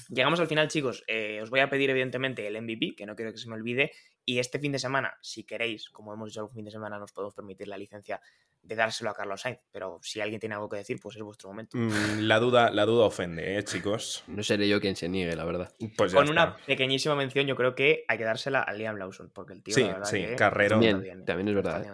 Llegamos 0.10 0.40
al 0.40 0.48
final, 0.48 0.68
chicos. 0.68 1.04
Eh, 1.08 1.40
os 1.42 1.50
voy 1.50 1.60
a 1.60 1.70
pedir, 1.70 1.90
evidentemente, 1.90 2.48
el 2.48 2.62
MVP, 2.62 2.96
que 2.96 3.06
no 3.06 3.16
quiero 3.16 3.32
que 3.32 3.38
se 3.38 3.48
me 3.48 3.56
olvide. 3.56 3.92
Y 4.26 4.40
este 4.40 4.60
fin 4.60 4.72
de 4.72 4.80
semana, 4.80 5.18
si 5.22 5.44
queréis, 5.44 5.90
como 5.90 6.14
hemos 6.14 6.30
dicho 6.30 6.40
algún 6.40 6.56
fin 6.56 6.66
de 6.66 6.72
semana, 6.72 6.98
nos 6.98 7.12
podemos 7.12 7.36
permitir 7.36 7.68
la 7.68 7.78
licencia 7.78 8.20
de 8.66 8.76
dárselo 8.76 9.10
a 9.10 9.14
Carlos 9.14 9.42
Sainz. 9.42 9.60
Pero 9.72 10.00
si 10.02 10.22
alguien 10.22 10.40
tiene 10.40 10.56
algo 10.56 10.68
que 10.68 10.78
decir, 10.78 11.00
pues 11.02 11.16
es 11.16 11.22
vuestro 11.22 11.50
momento. 11.50 11.78
Mm, 11.78 12.22
la, 12.22 12.40
duda, 12.40 12.72
la 12.72 12.86
duda 12.86 13.06
ofende, 13.06 13.58
¿eh, 13.58 13.64
chicos? 13.64 14.24
No 14.28 14.44
seré 14.44 14.68
yo 14.68 14.82
quien 14.82 14.96
se 14.96 15.08
niegue, 15.08 15.36
la 15.36 15.46
verdad. 15.46 15.74
Pues 15.98 16.14
Con 16.14 16.30
una 16.30 16.58
pequeñísima 16.58 17.16
mención, 17.16 17.46
yo 17.48 17.56
creo 17.56 17.76
que 17.76 18.04
hay 18.08 18.18
que 18.18 18.24
dársela 18.24 18.62
a 18.62 18.74
Liam 18.74 18.98
Lawson, 18.98 19.32
porque 19.34 19.54
el 19.54 19.64
tío. 19.64 19.76
Sí, 19.76 19.88
sí, 20.04 20.26
carrero. 20.36 20.80
También, 20.80 21.48
es 21.48 21.56
verdad. 21.56 21.86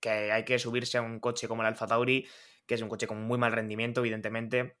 Que 0.00 0.32
hay 0.32 0.44
que 0.44 0.58
subirse 0.58 0.98
a 0.98 1.02
un 1.02 1.20
coche 1.20 1.48
como 1.48 1.62
el 1.62 1.68
Alfa 1.68 1.86
Tauri 1.86 2.26
que 2.66 2.74
es 2.74 2.82
un 2.82 2.88
coche 2.88 3.06
con 3.06 3.22
muy 3.22 3.38
mal 3.38 3.52
rendimiento, 3.52 4.00
evidentemente, 4.00 4.76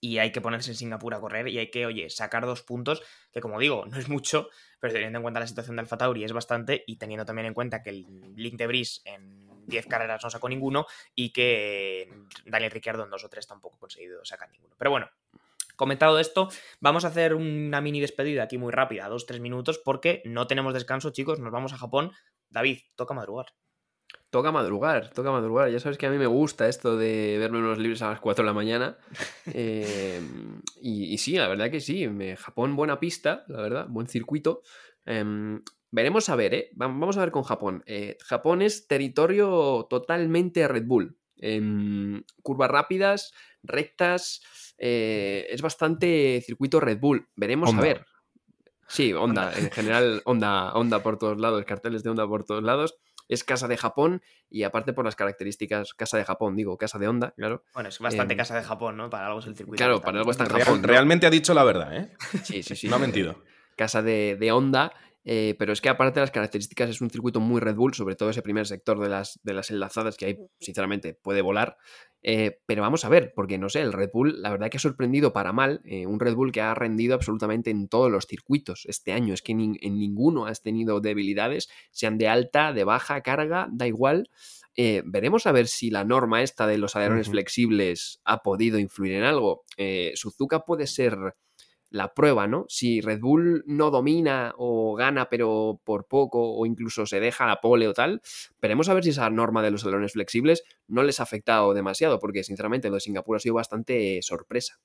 y 0.00 0.18
hay 0.18 0.32
que 0.32 0.40
ponerse 0.40 0.70
en 0.70 0.76
Singapur 0.76 1.14
a 1.14 1.20
correr 1.20 1.48
y 1.48 1.58
hay 1.58 1.70
que, 1.70 1.86
oye, 1.86 2.10
sacar 2.10 2.44
dos 2.44 2.62
puntos, 2.62 3.02
que 3.32 3.40
como 3.40 3.58
digo, 3.58 3.86
no 3.86 3.98
es 3.98 4.08
mucho, 4.08 4.48
pero 4.78 4.92
teniendo 4.92 5.18
en 5.18 5.22
cuenta 5.22 5.40
la 5.40 5.46
situación 5.46 5.76
de 5.76 5.80
Alfa 5.80 5.96
Tauri 5.96 6.24
es 6.24 6.32
bastante, 6.32 6.84
y 6.86 6.96
teniendo 6.96 7.24
también 7.24 7.46
en 7.46 7.54
cuenta 7.54 7.82
que 7.82 7.90
el 7.90 8.34
Link 8.36 8.56
de 8.56 8.66
Brice 8.66 9.00
en 9.06 9.43
10 9.66 9.86
carreras 9.86 10.22
no 10.22 10.30
sacó 10.30 10.48
ninguno 10.48 10.86
y 11.14 11.32
que 11.32 12.08
Daniel 12.44 12.70
Ricciardo 12.70 13.04
en 13.04 13.10
dos 13.10 13.24
o 13.24 13.28
tres 13.28 13.46
tampoco 13.46 13.76
ha 13.76 13.80
conseguido 13.80 14.24
sacar 14.24 14.50
ninguno. 14.50 14.74
Pero 14.78 14.90
bueno, 14.90 15.10
Comentado 15.76 16.20
esto, 16.20 16.48
vamos 16.78 17.04
a 17.04 17.08
hacer 17.08 17.34
una 17.34 17.80
mini 17.80 18.00
despedida 18.00 18.44
aquí 18.44 18.58
muy 18.58 18.70
rápida, 18.70 19.08
dos, 19.08 19.26
tres 19.26 19.40
minutos, 19.40 19.80
porque 19.84 20.22
no 20.24 20.46
tenemos 20.46 20.72
descanso, 20.72 21.10
chicos, 21.10 21.40
nos 21.40 21.50
vamos 21.50 21.72
a 21.72 21.78
Japón. 21.78 22.12
David, 22.48 22.78
toca 22.94 23.12
madrugar. 23.12 23.46
Toca 24.30 24.52
madrugar, 24.52 25.10
toca 25.10 25.32
madrugar. 25.32 25.70
Ya 25.70 25.80
sabes 25.80 25.98
que 25.98 26.06
a 26.06 26.10
mí 26.10 26.18
me 26.18 26.26
gusta 26.26 26.68
esto 26.68 26.96
de 26.96 27.38
verme 27.38 27.58
unos 27.58 27.78
libros 27.78 28.02
a 28.02 28.10
las 28.10 28.20
4 28.20 28.44
de 28.44 28.46
la 28.46 28.52
mañana. 28.52 28.98
Em, 29.46 30.60
y, 30.80 31.18
sí, 31.18 31.36
la 31.36 31.48
verdad 31.48 31.70
que 31.70 31.80
sí. 31.80 32.08
Japón, 32.36 32.76
buena 32.76 33.00
pista, 33.00 33.44
la 33.48 33.60
verdad, 33.60 33.86
buen 33.88 34.06
circuito. 34.06 34.62
Em, 35.04 35.62
veremos 35.94 36.28
a 36.28 36.36
ver, 36.36 36.54
¿eh? 36.54 36.70
Vamos 36.74 37.16
a 37.16 37.20
ver 37.20 37.30
con 37.30 37.44
Japón. 37.44 37.84
Eh, 37.86 38.16
Japón 38.20 38.62
es 38.62 38.88
territorio 38.88 39.86
totalmente 39.88 40.66
Red 40.66 40.86
Bull. 40.86 41.16
Em, 41.38 42.24
curvas 42.42 42.70
rápidas, 42.70 43.32
rectas. 43.62 44.42
Eh, 44.76 45.46
es 45.50 45.62
bastante 45.62 46.42
circuito 46.44 46.80
Red 46.80 46.98
Bull. 46.98 47.28
Veremos 47.36 47.72
a 47.72 47.80
ver. 47.80 48.04
Sí, 48.88 49.12
onda, 49.12 49.52
en 49.56 49.70
general, 49.70 50.20
onda, 50.24 50.72
onda 50.74 51.02
por 51.02 51.16
todos 51.16 51.40
lados, 51.40 51.64
carteles 51.64 52.02
de 52.02 52.10
onda 52.10 52.26
por 52.26 52.44
todos 52.44 52.62
lados 52.62 52.96
es 53.26 53.42
casa 53.42 53.68
de 53.68 53.78
Japón 53.78 54.22
y 54.50 54.64
aparte 54.64 54.92
por 54.92 55.06
las 55.06 55.16
características, 55.16 55.94
casa 55.94 56.18
de 56.18 56.26
Japón, 56.26 56.56
digo, 56.56 56.76
casa 56.76 56.98
de 56.98 57.08
Honda, 57.08 57.32
claro. 57.34 57.64
Bueno, 57.72 57.88
es 57.88 57.98
bastante 57.98 58.34
em, 58.34 58.38
casa 58.38 58.54
de 58.54 58.62
Japón, 58.62 58.98
¿no? 58.98 59.08
Para 59.08 59.28
algo 59.28 59.40
es 59.40 59.46
el 59.46 59.56
circuito. 59.56 59.78
Claro, 59.78 60.02
para 60.02 60.18
algo 60.18 60.30
está 60.30 60.44
en 60.44 60.50
Japón. 60.50 60.82
Realmente 60.82 61.26
ha 61.26 61.30
dicho 61.30 61.54
la 61.54 61.64
verdad, 61.64 61.96
¿eh? 61.96 62.12
Sí, 62.42 62.62
sí, 62.62 62.76
sí. 62.76 62.86
no 62.86 62.96
ha 62.96 62.98
mentido. 62.98 63.42
Casa 63.76 64.02
de, 64.02 64.36
de 64.38 64.52
Honda 64.52 64.92
eh, 65.24 65.54
pero 65.58 65.72
es 65.72 65.80
que 65.80 65.88
aparte 65.88 66.20
de 66.20 66.24
las 66.24 66.30
características 66.30 66.90
es 66.90 67.00
un 67.00 67.10
circuito 67.10 67.40
muy 67.40 67.60
Red 67.60 67.76
Bull, 67.76 67.94
sobre 67.94 68.14
todo 68.14 68.30
ese 68.30 68.42
primer 68.42 68.66
sector 68.66 69.00
de 69.00 69.08
las, 69.08 69.40
de 69.42 69.54
las 69.54 69.70
enlazadas 69.70 70.16
que 70.16 70.26
hay, 70.26 70.38
sinceramente, 70.60 71.14
puede 71.14 71.40
volar. 71.40 71.78
Eh, 72.22 72.60
pero 72.66 72.82
vamos 72.82 73.04
a 73.04 73.08
ver, 73.08 73.32
porque 73.34 73.58
no 73.58 73.68
sé, 73.68 73.80
el 73.80 73.92
Red 73.92 74.10
Bull, 74.12 74.40
la 74.42 74.50
verdad 74.50 74.70
que 74.70 74.76
ha 74.76 74.80
sorprendido 74.80 75.32
para 75.32 75.52
mal, 75.52 75.80
eh, 75.84 76.06
un 76.06 76.20
Red 76.20 76.34
Bull 76.34 76.52
que 76.52 76.60
ha 76.60 76.74
rendido 76.74 77.14
absolutamente 77.14 77.70
en 77.70 77.88
todos 77.88 78.10
los 78.10 78.26
circuitos 78.26 78.84
este 78.86 79.12
año, 79.12 79.34
es 79.34 79.42
que 79.42 79.52
en 79.52 79.98
ninguno 79.98 80.46
has 80.46 80.62
tenido 80.62 81.00
debilidades, 81.00 81.68
sean 81.90 82.18
de 82.18 82.28
alta, 82.28 82.72
de 82.72 82.84
baja 82.84 83.22
carga, 83.22 83.68
da 83.72 83.86
igual. 83.86 84.30
veremos 84.76 85.46
a 85.46 85.52
ver 85.52 85.68
si 85.68 85.90
la 85.90 86.04
norma 86.04 86.42
esta 86.42 86.66
de 86.66 86.78
los 86.78 86.96
alerones 86.96 87.28
flexibles 87.28 88.20
ha 88.24 88.42
podido 88.42 88.78
influir 88.78 89.14
en 89.14 89.24
algo. 89.24 89.64
Suzuka 90.14 90.64
puede 90.64 90.86
ser 90.86 91.34
la 91.94 92.12
prueba, 92.12 92.48
¿no? 92.48 92.66
Si 92.68 93.00
Red 93.00 93.20
Bull 93.20 93.62
no 93.68 93.92
domina 93.92 94.52
o 94.58 94.96
gana 94.96 95.28
pero 95.30 95.80
por 95.84 96.08
poco 96.08 96.56
o 96.56 96.66
incluso 96.66 97.06
se 97.06 97.20
deja 97.20 97.46
la 97.46 97.60
pole 97.60 97.86
o 97.86 97.94
tal, 97.94 98.20
veremos 98.60 98.88
a 98.88 98.94
ver 98.94 99.04
si 99.04 99.10
esa 99.10 99.30
norma 99.30 99.62
de 99.62 99.70
los 99.70 99.84
alerones 99.84 100.12
flexibles 100.12 100.64
no 100.88 101.04
les 101.04 101.20
ha 101.20 101.22
afectado 101.22 101.72
demasiado, 101.72 102.18
porque 102.18 102.42
sinceramente 102.42 102.88
lo 102.88 102.96
de 102.96 103.00
Singapur 103.00 103.36
ha 103.36 103.40
sido 103.40 103.54
bastante 103.54 104.20
sorpresa 104.22 104.80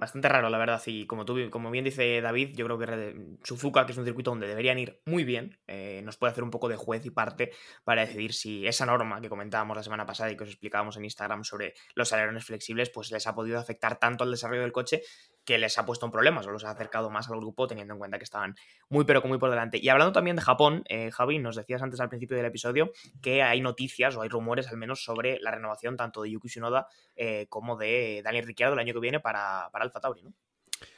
bastante 0.00 0.28
raro, 0.28 0.48
la 0.50 0.58
verdad. 0.58 0.82
Y 0.86 1.06
como, 1.06 1.24
tú, 1.24 1.38
como 1.50 1.70
bien 1.70 1.84
dice 1.84 2.20
David, 2.20 2.56
yo 2.56 2.64
creo 2.64 2.78
que 2.78 3.36
Suzuka, 3.44 3.86
que 3.86 3.92
es 3.92 3.98
un 3.98 4.04
circuito 4.04 4.30
donde 4.30 4.48
deberían 4.48 4.78
ir 4.78 5.00
muy 5.04 5.22
bien, 5.22 5.60
eh, 5.68 6.00
nos 6.04 6.16
puede 6.16 6.32
hacer 6.32 6.42
un 6.42 6.50
poco 6.50 6.68
de 6.68 6.76
juez 6.76 7.04
y 7.06 7.10
parte 7.10 7.52
para 7.84 8.00
decidir 8.00 8.32
si 8.32 8.66
esa 8.66 8.86
norma 8.86 9.20
que 9.20 9.28
comentábamos 9.28 9.76
la 9.76 9.82
semana 9.82 10.06
pasada 10.06 10.32
y 10.32 10.36
que 10.36 10.44
os 10.44 10.50
explicábamos 10.50 10.96
en 10.96 11.04
Instagram 11.04 11.44
sobre 11.44 11.74
los 11.94 12.12
alerones 12.12 12.44
flexibles, 12.44 12.90
pues 12.90 13.12
les 13.12 13.26
ha 13.26 13.34
podido 13.34 13.58
afectar 13.58 13.98
tanto 13.98 14.24
al 14.24 14.30
desarrollo 14.30 14.62
del 14.62 14.72
coche 14.72 15.02
que 15.50 15.58
les 15.58 15.76
ha 15.78 15.84
puesto 15.84 16.06
en 16.06 16.12
problemas 16.12 16.46
o 16.46 16.52
los 16.52 16.64
ha 16.64 16.70
acercado 16.70 17.10
más 17.10 17.28
al 17.28 17.38
grupo, 17.38 17.66
teniendo 17.66 17.94
en 17.94 17.98
cuenta 17.98 18.18
que 18.18 18.22
estaban 18.22 18.54
muy, 18.88 19.04
pero 19.04 19.20
muy 19.22 19.36
por 19.36 19.50
delante. 19.50 19.80
Y 19.82 19.88
hablando 19.88 20.12
también 20.12 20.36
de 20.36 20.42
Japón, 20.42 20.84
eh, 20.88 21.10
Javi, 21.10 21.40
nos 21.40 21.56
decías 21.56 21.82
antes 21.82 21.98
al 21.98 22.08
principio 22.08 22.36
del 22.36 22.46
episodio 22.46 22.92
que 23.20 23.42
hay 23.42 23.60
noticias 23.60 24.14
o 24.14 24.22
hay 24.22 24.28
rumores 24.28 24.68
al 24.68 24.76
menos 24.76 25.02
sobre 25.02 25.40
la 25.40 25.50
renovación 25.50 25.96
tanto 25.96 26.22
de 26.22 26.30
Yuki 26.30 26.46
Tsunoda 26.46 26.86
eh, 27.16 27.46
como 27.48 27.76
de 27.76 28.20
Daniel 28.22 28.46
Ricciardo 28.46 28.74
el 28.74 28.78
año 28.78 28.94
que 28.94 29.00
viene 29.00 29.18
para, 29.18 29.70
para 29.72 29.84
Alfa 29.84 29.98
Tauri, 29.98 30.22
¿no? 30.22 30.32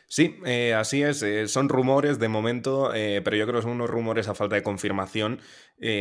Sí, 0.06 0.38
eh, 0.44 0.74
así 0.74 1.02
es. 1.02 1.24
son 1.50 1.70
rumores 1.70 2.18
de 2.18 2.28
momento, 2.28 2.90
pero 2.92 3.34
yo 3.34 3.46
creo 3.46 3.60
que 3.60 3.62
son 3.62 3.70
unos 3.70 3.88
rumores 3.88 4.28
a 4.28 4.34
falta 4.34 4.56
de 4.56 4.62
confirmación 4.62 5.40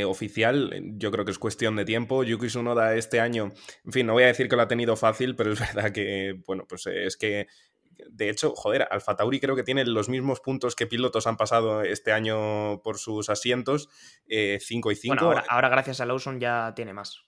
oficial. 0.06 0.78
Yo 0.98 1.12
creo 1.12 1.24
que 1.24 1.32
es 1.32 1.40
cuestión 1.40 1.78
de 1.78 1.86
tiempo. 1.86 2.26
Yuki 2.26 2.48
Tsunoda 2.48 2.96
este 2.96 3.22
año, 3.22 3.54
en 3.86 3.92
fin, 3.94 4.06
no 4.06 4.12
voy 4.12 4.24
a 4.24 4.28
decir 4.28 4.50
que 4.50 4.58
lo 4.58 4.64
ha 4.64 4.68
tenido 4.68 4.98
fácil, 4.98 5.38
pero 5.38 5.54
es 5.54 5.60
verdad 5.74 5.94
que, 5.94 6.42
bueno, 6.46 6.66
pues 6.68 6.88
es 6.88 7.16
que 7.16 7.48
de 8.10 8.30
hecho, 8.30 8.54
joder, 8.56 8.88
Alfa 8.90 9.16
Tauri 9.16 9.40
creo 9.40 9.56
que 9.56 9.64
tiene 9.64 9.86
los 9.86 10.10
mismos 10.10 10.40
puntos 10.40 10.76
que 10.76 10.88
pilotos 10.88 11.28
han 11.28 11.38
pasado 11.38 11.82
este 11.82 12.12
año 12.12 12.82
por 12.84 12.98
sus 12.98 13.30
asientos, 13.30 13.90
5 14.28 14.30
eh, 14.30 14.60
y 14.94 14.96
5. 14.96 15.34
ahora, 15.48 15.70
gracias 15.70 16.02
a 16.02 16.06
Lawson 16.06 16.40
ya 16.40 16.74
tiene 16.76 16.94
más. 16.94 17.26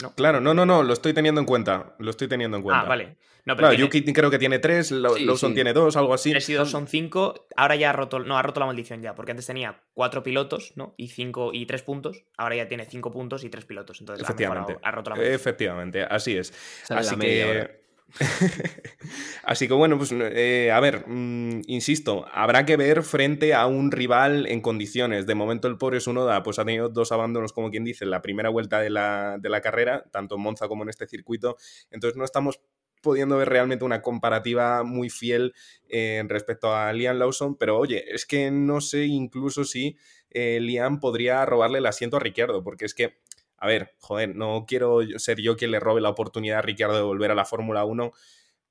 ¿no? 0.00 0.14
Claro, 0.14 0.40
no, 0.40 0.54
no, 0.54 0.64
no, 0.64 0.82
lo 0.82 0.92
estoy 0.92 1.12
teniendo 1.12 1.40
en 1.40 1.46
cuenta. 1.46 1.94
Lo 1.98 2.10
estoy 2.10 2.28
teniendo 2.28 2.56
en 2.56 2.62
cuenta. 2.62 2.82
Ah, 2.82 2.88
vale. 2.88 3.18
claro, 3.44 3.74
Yuki 3.74 4.02
creo 4.12 4.30
que 4.30 4.38
tiene 4.38 4.58
3, 4.58 4.90
Lawson 4.92 5.54
tiene 5.54 5.72
2, 5.72 5.96
algo 5.96 6.14
así. 6.14 6.30
3 6.30 6.48
y 6.48 6.54
2 6.54 6.70
son 6.70 6.88
5. 6.88 7.48
Ahora 7.56 7.76
ya 7.76 7.90
ha 7.90 7.92
roto, 7.92 8.18
no, 8.18 8.38
ha 8.38 8.42
roto 8.42 8.60
la 8.60 8.66
maldición 8.66 9.02
ya, 9.02 9.14
porque 9.14 9.32
antes 9.32 9.46
tenía 9.46 9.82
4 9.94 10.22
pilotos, 10.22 10.72
¿no? 10.76 10.94
Y 10.96 11.08
5 11.08 11.50
y 11.52 11.66
3 11.66 11.82
puntos. 11.82 12.24
Ahora 12.36 12.56
ya 12.56 12.68
tiene 12.68 12.86
5 12.86 13.12
puntos 13.12 13.44
y 13.44 13.50
3 13.50 13.64
pilotos. 13.64 14.00
Entonces 14.00 14.24
Efectivamente. 14.24 14.78
Ha, 14.82 14.90
roto 14.90 15.10
la 15.10 15.16
maldición. 15.16 15.34
Efectivamente, 15.34 16.02
así 16.02 16.36
es. 16.36 16.52
así 16.88 17.16
que. 17.16 17.81
Así 19.42 19.68
que 19.68 19.74
bueno, 19.74 19.98
pues 19.98 20.12
eh, 20.12 20.70
a 20.72 20.80
ver, 20.80 21.04
mm, 21.06 21.62
insisto, 21.66 22.26
habrá 22.32 22.66
que 22.66 22.76
ver 22.76 23.02
frente 23.02 23.54
a 23.54 23.66
un 23.66 23.90
rival 23.90 24.46
en 24.46 24.60
condiciones. 24.60 25.26
De 25.26 25.34
momento 25.34 25.68
el 25.68 25.78
pobre 25.78 26.00
Sunoda 26.00 26.42
pues 26.42 26.58
ha 26.58 26.64
tenido 26.64 26.88
dos 26.88 27.12
abandonos, 27.12 27.52
como 27.52 27.70
quien 27.70 27.84
dice, 27.84 28.04
en 28.04 28.10
la 28.10 28.22
primera 28.22 28.50
vuelta 28.50 28.80
de 28.80 28.90
la, 28.90 29.38
de 29.40 29.48
la 29.48 29.60
carrera, 29.60 30.04
tanto 30.10 30.36
en 30.36 30.42
Monza 30.42 30.68
como 30.68 30.82
en 30.82 30.90
este 30.90 31.06
circuito. 31.06 31.56
Entonces 31.90 32.16
no 32.16 32.24
estamos 32.24 32.60
pudiendo 33.02 33.36
ver 33.36 33.48
realmente 33.48 33.84
una 33.84 34.00
comparativa 34.00 34.84
muy 34.84 35.10
fiel 35.10 35.54
eh, 35.88 36.22
respecto 36.28 36.74
a 36.74 36.92
Liam 36.92 37.18
Lawson, 37.18 37.56
pero 37.56 37.76
oye, 37.78 38.04
es 38.14 38.24
que 38.24 38.50
no 38.50 38.80
sé 38.80 39.06
incluso 39.06 39.64
si 39.64 39.96
eh, 40.30 40.60
Liam 40.60 41.00
podría 41.00 41.44
robarle 41.44 41.78
el 41.78 41.86
asiento 41.86 42.16
a 42.16 42.20
Ricciardo, 42.20 42.62
porque 42.62 42.86
es 42.86 42.94
que 42.94 43.18
a 43.62 43.68
ver, 43.68 43.94
joder, 44.00 44.34
no 44.34 44.64
quiero 44.66 45.02
ser 45.18 45.40
yo 45.40 45.56
quien 45.56 45.70
le 45.70 45.78
robe 45.78 46.00
la 46.00 46.08
oportunidad 46.08 46.58
a 46.58 46.62
Ricciardo 46.62 46.96
de 46.96 47.02
volver 47.02 47.30
a 47.30 47.36
la 47.36 47.44
Fórmula 47.44 47.84
1, 47.84 48.10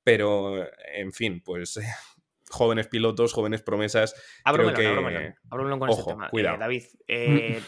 pero, 0.04 0.66
en 0.94 1.12
fin, 1.12 1.40
pues 1.42 1.80
jóvenes 2.50 2.88
pilotos, 2.88 3.32
jóvenes 3.32 3.62
promesas. 3.62 4.14
Ábromelo, 4.44 4.74
creo 4.74 5.78
con 5.78 5.88
ese 5.88 6.04
tema. 6.04 6.28
Eh, 6.30 6.42
David, 6.42 6.84
eh, 7.08 7.62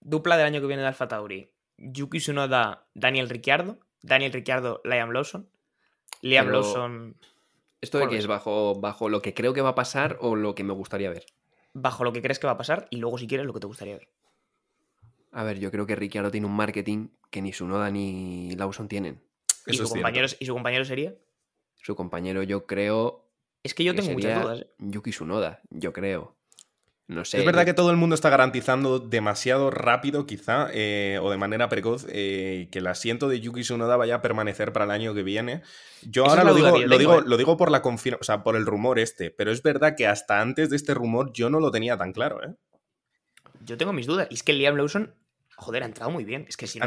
dupla 0.00 0.38
del 0.38 0.46
año 0.46 0.62
que 0.62 0.66
viene 0.66 0.80
de 0.80 0.88
Alfa 0.88 1.08
Tauri. 1.08 1.52
Yuki 1.76 2.20
Tsunoda, 2.20 2.86
Daniel 2.94 3.28
Ricciardo. 3.28 3.78
Daniel 4.00 4.32
Ricciardo, 4.32 4.80
Liam 4.82 5.10
Lawson. 5.10 5.50
Liam 6.22 6.48
Lawson... 6.48 7.18
¿Esto 7.82 7.98
de 7.98 8.08
qué 8.08 8.16
es? 8.16 8.26
Bajo, 8.26 8.80
¿Bajo 8.80 9.10
lo 9.10 9.20
que 9.20 9.34
creo 9.34 9.52
que 9.52 9.60
va 9.60 9.70
a 9.70 9.74
pasar 9.74 10.16
o 10.20 10.36
lo 10.36 10.54
que 10.54 10.64
me 10.64 10.72
gustaría 10.72 11.10
ver? 11.10 11.26
Bajo 11.74 12.02
lo 12.02 12.14
que 12.14 12.22
crees 12.22 12.38
que 12.38 12.46
va 12.46 12.54
a 12.54 12.56
pasar 12.56 12.86
y 12.88 12.96
luego, 12.96 13.18
si 13.18 13.26
quieres, 13.26 13.44
lo 13.44 13.52
que 13.52 13.60
te 13.60 13.66
gustaría 13.66 13.98
ver. 13.98 14.08
A 15.32 15.44
ver, 15.44 15.58
yo 15.58 15.70
creo 15.70 15.86
que 15.86 15.96
Ricciardo 15.96 16.30
tiene 16.30 16.46
un 16.46 16.54
marketing 16.54 17.08
que 17.30 17.40
ni 17.40 17.52
Sunoda 17.52 17.90
ni 17.90 18.54
Lawson 18.54 18.86
tienen. 18.86 19.22
¿Y, 19.66 19.74
su 19.74 19.88
compañero, 19.88 20.26
¿Y 20.38 20.46
su 20.46 20.52
compañero 20.52 20.84
sería? 20.84 21.14
Su 21.74 21.96
compañero, 21.96 22.42
yo 22.42 22.66
creo. 22.66 23.30
Es 23.62 23.74
que 23.74 23.82
yo 23.82 23.94
tengo 23.94 24.10
muchas 24.10 24.42
dudas. 24.42 24.60
¿eh? 24.60 24.66
Yuki 24.78 25.12
Sunoda, 25.12 25.62
yo 25.70 25.92
creo. 25.92 26.36
No 27.08 27.24
sé. 27.24 27.38
Es 27.38 27.46
verdad 27.46 27.64
que 27.64 27.74
todo 27.74 27.90
el 27.90 27.96
mundo 27.96 28.14
está 28.14 28.30
garantizando 28.30 28.98
demasiado 28.98 29.70
rápido, 29.70 30.26
quizá, 30.26 30.68
eh, 30.72 31.18
o 31.20 31.30
de 31.30 31.36
manera 31.36 31.68
precoz, 31.68 32.06
eh, 32.08 32.68
que 32.70 32.78
el 32.78 32.86
asiento 32.86 33.28
de 33.28 33.40
Yuki 33.40 33.62
Tsunoda 33.62 33.96
vaya 33.96 34.16
a 34.16 34.22
permanecer 34.22 34.72
para 34.72 34.84
el 34.84 34.90
año 34.92 35.14
que 35.14 35.22
viene. 35.22 35.62
Yo 36.02 36.26
ahora 36.26 36.44
lo 36.44 36.54
digo, 36.54 36.78
lo, 36.78 36.98
digo, 36.98 37.20
lo 37.20 37.36
digo 37.36 37.56
por 37.56 37.70
la 37.70 37.82
confirmación, 37.82 38.20
o 38.20 38.24
sea, 38.24 38.42
por 38.42 38.56
el 38.56 38.66
rumor 38.66 38.98
este, 38.98 39.30
pero 39.30 39.50
es 39.50 39.62
verdad 39.62 39.94
que 39.96 40.06
hasta 40.06 40.40
antes 40.40 40.70
de 40.70 40.76
este 40.76 40.94
rumor 40.94 41.32
yo 41.32 41.50
no 41.50 41.58
lo 41.58 41.70
tenía 41.70 41.96
tan 41.96 42.12
claro, 42.12 42.42
¿eh? 42.42 42.54
Yo 43.64 43.76
tengo 43.76 43.92
mis 43.92 44.06
dudas. 44.06 44.28
Y 44.30 44.34
es 44.34 44.42
que 44.42 44.52
Liam 44.52 44.76
Lawson 44.76 45.14
joder, 45.56 45.82
ha 45.82 45.86
entrado 45.86 46.10
muy 46.10 46.24
bien. 46.24 46.44
Es 46.48 46.56
que 46.56 46.66
si, 46.66 46.80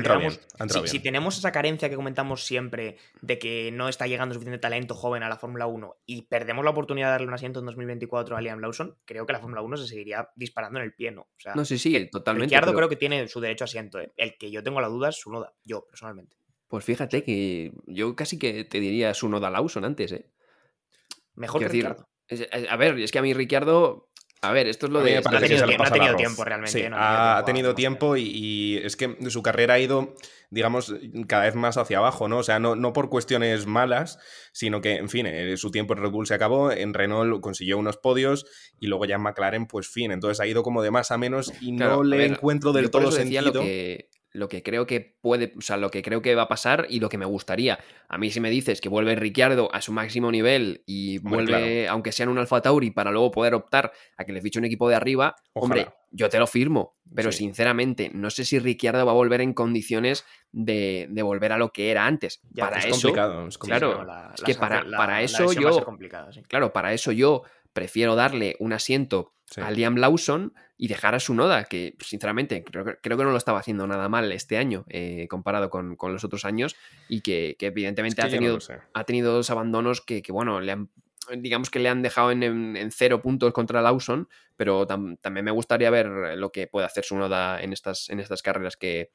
si, 0.86 1.00
tenemos 1.00 1.38
esa 1.38 1.52
carencia 1.52 1.90
que 1.90 1.96
comentamos 1.96 2.46
siempre 2.46 2.98
de 3.22 3.40
que 3.40 3.72
no 3.72 3.90
está 3.90 4.08
llegando 4.08 4.34
suficiente 4.34 4.60
talento 4.60 4.96
joven 4.96 5.24
a 5.24 5.30
la 5.30 5.38
Fórmula 5.38 5.68
1 5.68 5.98
y 6.06 6.24
perdemos 6.24 6.64
la 6.66 6.72
oportunidad 6.72 7.08
de 7.08 7.12
darle 7.12 7.28
un 7.28 7.34
asiento 7.34 7.60
en 7.60 7.66
2024 7.66 8.36
a 8.36 8.42
Liam 8.42 8.60
Lawson, 8.60 8.98
creo 9.06 9.26
que 9.26 9.34
la 9.34 9.40
Fórmula 9.40 9.62
1 9.62 9.78
se 9.78 9.88
seguiría 9.88 10.30
disparando 10.36 10.80
en 10.80 10.86
el 10.86 10.94
pie, 10.94 11.12
¿no? 11.12 11.28
no, 11.56 11.66
sí, 11.66 11.78
sí, 11.78 12.10
totalmente. 12.10 12.46
Ricciardo 12.46 12.74
creo 12.74 12.90
que 12.90 12.96
tiene 12.96 13.28
su 13.28 13.40
derecho 13.40 13.64
a 13.64 13.66
asiento. 13.66 14.00
¿eh? 14.00 14.14
El 14.18 14.38
que 14.38 14.52
yo 14.52 14.64
tengo 14.64 14.82
la 14.82 14.88
duda 14.88 15.10
es 15.10 15.16
su 15.16 15.32
noda, 15.32 15.54
yo 15.64 15.86
personalmente. 15.88 16.38
Pues 16.68 16.84
fíjate 16.84 17.24
que 17.24 17.72
yo 17.86 18.16
casi 18.16 18.40
que 18.40 18.64
te 18.64 18.80
diría 18.80 19.14
su 19.14 19.30
noda 19.30 19.50
Lawson 19.50 19.86
antes, 19.86 20.12
¿eh? 20.12 20.32
Mejor 21.36 21.62
que, 21.62 21.68
Ricciardo. 21.68 22.10
A 22.70 22.78
ver, 22.78 22.98
es 23.00 23.12
que 23.12 23.20
a 23.20 23.22
mí 23.22 23.34
Ricciardo 23.34 24.10
a 24.42 24.52
ver, 24.52 24.68
esto 24.68 24.86
es 24.86 24.92
lo 24.92 25.02
de. 25.02 25.18
Ha 25.18 25.22
tenido, 25.22 25.66
ha 25.66 25.92
tenido 25.92 26.16
tiempo 26.16 26.44
realmente. 26.44 26.90
ha, 26.94 27.44
tenido 27.46 27.76
tiempo 27.76 28.16
y, 28.18 28.78
es 28.84 28.96
que 28.96 29.18
su 29.30 29.42
carrera 29.42 29.76
ha 29.76 29.80
ido, 29.80 30.16
digamos, 30.50 30.94
cada 31.28 31.44
vez 31.44 31.56
más 31.56 31.78
hacia 31.78 31.98
abajo, 31.98 32.28
¿no? 32.28 32.40
O 32.40 32.44
sea, 32.44 32.60
no, 32.60 32.76
no 32.76 32.94
por 32.94 33.10
cuestiones 33.10 33.66
malas, 33.66 34.20
sino 34.52 34.82
que, 34.82 34.96
en 34.96 35.10
fin, 35.10 35.26
eh, 35.26 35.58
su 35.58 35.72
tiempo 35.72 35.94
en 35.94 36.04
Red 36.04 36.12
Bull 36.12 36.28
se 36.28 36.34
acabó, 36.34 36.72
en 36.72 36.94
Renault 36.94 37.42
consiguió 37.42 37.78
unos 37.78 37.98
podios 37.98 38.46
y 38.80 38.88
luego 38.88 39.06
ya 39.06 39.16
en 39.16 39.22
McLaren, 39.22 39.66
pues 39.68 39.88
fin. 39.88 40.12
Entonces 40.12 40.40
ha 40.40 40.48
ido 40.48 40.64
como 40.64 40.84
de 40.84 40.92
más 40.92 41.12
a 41.12 41.18
menos 41.18 41.52
y 41.62 41.72
no 41.72 42.04
le 42.04 42.26
encuentro 42.26 42.72
del 42.72 42.92
todo 42.92 43.12
sentido. 43.12 43.42
Lo 43.46 43.62
que, 43.62 44.10
lo 44.36 44.50
que 44.50 44.62
creo 44.62 44.86
que 44.86 45.18
puede, 45.22 45.54
o 45.58 45.62
sea, 45.62 45.78
lo 45.78 45.90
que 45.90 46.02
creo 46.02 46.22
que 46.22 46.36
va 46.36 46.44
a 46.44 46.48
pasar 46.48 46.86
y 46.90 47.00
lo 47.00 47.10
que 47.10 47.18
me 47.18 47.26
gustaría. 47.26 47.80
A 48.08 48.18
mí 48.18 48.30
si 48.30 48.40
me 48.40 48.50
dices 48.50 48.82
que 48.82 48.90
vuelve 48.90 49.16
Ricciardo 49.16 49.74
a 49.74 49.82
su 49.82 49.92
máximo 49.92 50.32
nivel 50.32 50.84
y 50.86 51.20
vuelve, 51.20 51.88
aunque 51.88 52.12
sea 52.12 52.26
en 52.26 52.30
un 52.30 52.38
Alfa 52.38 52.62
Tauri, 52.62 52.92
para 52.92 53.12
luego 53.12 53.32
poder 53.32 53.54
optar 53.54 53.92
a 54.18 54.26
que 54.26 54.34
le 54.34 54.42
fiche 54.42 54.60
un 54.60 54.66
equipo 54.66 54.90
de 54.90 54.96
arriba, 54.96 55.36
hombre, 55.54 55.88
yo 56.12 56.30
te 56.30 56.38
lo 56.38 56.48
firmo. 56.48 56.96
Pero 57.14 57.32
sinceramente, 57.32 58.12
no 58.14 58.30
sé 58.30 58.46
si 58.46 58.60
Ricciardo 58.60 59.06
va 59.06 59.12
a 59.12 59.16
volver 59.16 59.42
en 59.42 59.54
condiciones 59.54 60.26
de, 60.52 61.08
volver 61.24 61.54
a 61.54 61.58
lo 61.58 61.72
que 61.72 61.92
era 61.92 62.06
antes. 62.06 62.42
para 62.56 62.80
es 62.80 62.86
eso, 62.86 63.08
complicado, 63.08 63.50
claro, 63.60 64.32
es 64.36 64.44
que 64.44 64.56
para, 64.56 64.86
para 64.98 65.22
eso 65.22 65.54
yo, 65.54 65.86
claro, 66.48 66.74
para 66.74 66.94
eso 66.94 67.12
yo 67.12 67.44
prefiero 67.74 68.16
darle 68.16 68.56
un 68.60 68.74
asiento 68.74 69.35
a 69.58 69.72
Liam 69.72 69.96
Lawson 69.96 70.54
y 70.78 70.88
dejar 70.88 71.16
a 71.16 71.20
su 71.20 71.34
noda, 71.34 71.66
que 71.66 71.96
sinceramente 72.00 72.64
creo, 72.64 73.00
que 73.02 73.10
no 73.10 73.32
lo 73.32 73.38
estaba 73.38 73.60
haciendo 73.60 73.88
nada 73.88 74.10
mal 74.10 74.32
este 74.32 74.58
año 74.58 74.86
eh, 74.90 75.28
comparado 75.30 75.70
con, 75.70 75.98
los 76.02 76.24
otros 76.24 76.46
años 76.46 76.76
y 77.08 77.22
que, 77.22 77.56
evidentemente 77.60 78.22
ha, 78.22 78.30
tenido, 78.30 78.58
ha 78.94 79.04
tenido 79.06 79.34
dos 79.34 79.50
abandonos 79.50 80.02
que, 80.02 80.22
bueno, 80.30 80.60
le 80.60 80.74
han, 80.74 80.90
digamos 81.38 81.70
que 81.70 81.80
le 81.80 81.90
han 81.90 82.02
dejado 82.02 82.32
en, 82.32 82.92
cero 82.92 83.22
puntos 83.22 83.54
contra 83.54 83.82
Lawson, 83.82 84.28
pero 84.58 84.86
también 84.86 85.46
me 85.46 85.52
gustaría 85.52 85.90
ver 85.90 86.08
lo 86.38 86.52
que 86.52 86.68
puede 86.68 86.86
hacer 86.86 87.06
su 87.06 87.16
noda 87.16 87.62
en 87.62 87.72
estas, 87.72 88.10
en 88.10 88.20
estas 88.20 88.42
carreras 88.42 88.76
que, 88.76 89.12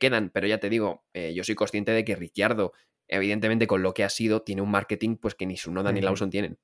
quedan, 0.00 0.30
pero 0.30 0.46
ya 0.46 0.58
te 0.58 0.70
digo, 0.70 1.04
eh, 1.12 1.34
yo 1.34 1.44
soy 1.44 1.54
consciente 1.54 1.92
de 1.92 2.02
que 2.02 2.16
Ricciardo, 2.16 2.72
evidentemente 3.08 3.66
con 3.66 3.82
lo 3.82 3.92
que 3.92 4.04
ha 4.04 4.08
sido, 4.08 4.40
tiene 4.40 4.62
un 4.62 4.70
marketing 4.70 5.16
pues 5.16 5.34
que 5.34 5.44
ni 5.44 5.58
su 5.58 5.70
noda 5.70 5.92
ni 5.92 6.00
Lawson 6.00 6.30
tienen. 6.30 6.58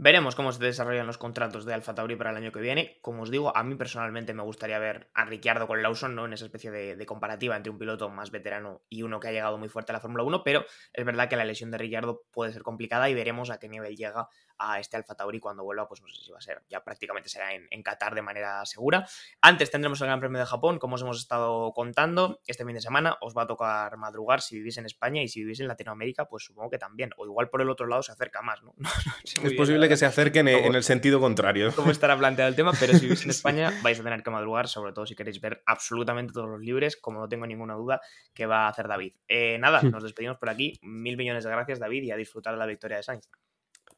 Veremos 0.00 0.36
cómo 0.36 0.52
se 0.52 0.62
desarrollan 0.62 1.08
los 1.08 1.18
contratos 1.18 1.64
de 1.64 1.74
Alfa 1.74 1.92
Tauri 1.92 2.14
para 2.14 2.30
el 2.30 2.36
año 2.36 2.52
que 2.52 2.60
viene. 2.60 2.98
Como 3.02 3.22
os 3.24 3.32
digo, 3.32 3.56
a 3.56 3.64
mí 3.64 3.74
personalmente 3.74 4.32
me 4.32 4.44
gustaría 4.44 4.78
ver 4.78 5.10
a 5.12 5.24
Ricciardo 5.24 5.66
con 5.66 5.82
Lawson, 5.82 6.14
¿no? 6.14 6.24
En 6.24 6.32
esa 6.32 6.44
especie 6.44 6.70
de, 6.70 6.94
de, 6.94 7.06
comparativa 7.06 7.56
entre 7.56 7.72
un 7.72 7.78
piloto 7.78 8.08
más 8.08 8.30
veterano 8.30 8.84
y 8.88 9.02
uno 9.02 9.18
que 9.18 9.26
ha 9.26 9.32
llegado 9.32 9.58
muy 9.58 9.68
fuerte 9.68 9.90
a 9.90 9.94
la 9.94 10.00
Fórmula 10.00 10.22
1, 10.22 10.44
pero 10.44 10.64
es 10.92 11.04
verdad 11.04 11.28
que 11.28 11.34
la 11.34 11.44
lesión 11.44 11.72
de 11.72 11.78
Ricciardo 11.78 12.22
puede 12.30 12.52
ser 12.52 12.62
complicada 12.62 13.10
y 13.10 13.14
veremos 13.14 13.50
a 13.50 13.58
qué 13.58 13.68
nivel 13.68 13.96
llega 13.96 14.28
a 14.58 14.80
este 14.80 14.96
Alfa 14.96 15.14
Tauri 15.14 15.40
cuando 15.40 15.64
vuelva, 15.64 15.88
pues 15.88 16.00
no 16.02 16.08
sé 16.08 16.22
si 16.22 16.30
va 16.30 16.38
a 16.38 16.42
ser, 16.42 16.62
ya 16.68 16.82
prácticamente 16.82 17.28
será 17.28 17.54
en, 17.54 17.66
en, 17.70 17.82
Qatar 17.82 18.14
de 18.14 18.22
manera 18.22 18.64
segura. 18.66 19.06
Antes 19.40 19.70
tendremos 19.70 20.00
el 20.00 20.08
Gran 20.08 20.20
Premio 20.20 20.38
de 20.38 20.46
Japón, 20.46 20.78
como 20.78 20.96
os 20.96 21.02
hemos 21.02 21.18
estado 21.18 21.72
contando, 21.72 22.40
este 22.46 22.64
fin 22.64 22.74
de 22.74 22.80
semana 22.80 23.16
os 23.20 23.36
va 23.36 23.42
a 23.42 23.46
tocar 23.46 23.96
madrugar 23.96 24.40
si 24.40 24.56
vivís 24.56 24.76
en 24.78 24.86
España 24.86 25.22
y 25.22 25.28
si 25.28 25.40
vivís 25.40 25.60
en 25.60 25.68
Latinoamérica, 25.68 26.26
pues 26.26 26.44
supongo 26.44 26.70
que 26.70 26.78
también, 26.78 27.10
o 27.16 27.24
igual 27.24 27.48
por 27.48 27.62
el 27.62 27.70
otro 27.70 27.86
lado 27.86 28.02
se 28.02 28.12
acerca 28.12 28.42
más, 28.42 28.62
¿no? 28.62 28.74
no, 28.78 28.88
no 28.88 29.12
es 29.22 29.42
bien, 29.42 29.56
posible 29.56 29.88
que 29.88 29.96
se 29.96 30.06
acerquen 30.06 30.48
en 30.48 30.74
el 30.74 30.82
sentido 30.82 31.20
contrario. 31.20 31.72
Cómo 31.76 31.90
estará 31.90 32.16
planteado 32.16 32.48
el 32.48 32.56
tema, 32.56 32.72
pero 32.78 32.94
si 32.94 33.06
vivís 33.06 33.24
en 33.24 33.30
España 33.38 33.72
vais 33.82 33.98
a 34.00 34.02
tener 34.02 34.22
que 34.22 34.30
madrugar, 34.30 34.68
sobre 34.68 34.92
todo 34.92 35.06
si 35.06 35.14
queréis 35.14 35.40
ver 35.40 35.62
absolutamente 35.66 36.32
todos 36.32 36.48
los 36.48 36.60
libres, 36.60 36.96
como 36.96 37.20
no 37.20 37.28
tengo 37.28 37.46
ninguna 37.46 37.74
duda 37.74 38.00
que 38.34 38.46
va 38.46 38.66
a 38.66 38.68
hacer 38.68 38.88
David. 38.88 39.14
Eh, 39.28 39.58
nada, 39.58 39.82
nos 39.82 40.02
despedimos 40.02 40.38
por 40.38 40.48
aquí. 40.48 40.78
Mil 40.82 41.16
millones 41.16 41.44
de 41.44 41.50
gracias, 41.50 41.78
David, 41.78 42.04
y 42.04 42.10
a 42.10 42.16
disfrutar 42.16 42.54
de 42.54 42.58
la 42.58 42.66
victoria 42.66 42.98
de 42.98 43.02
Sainz. 43.02 43.28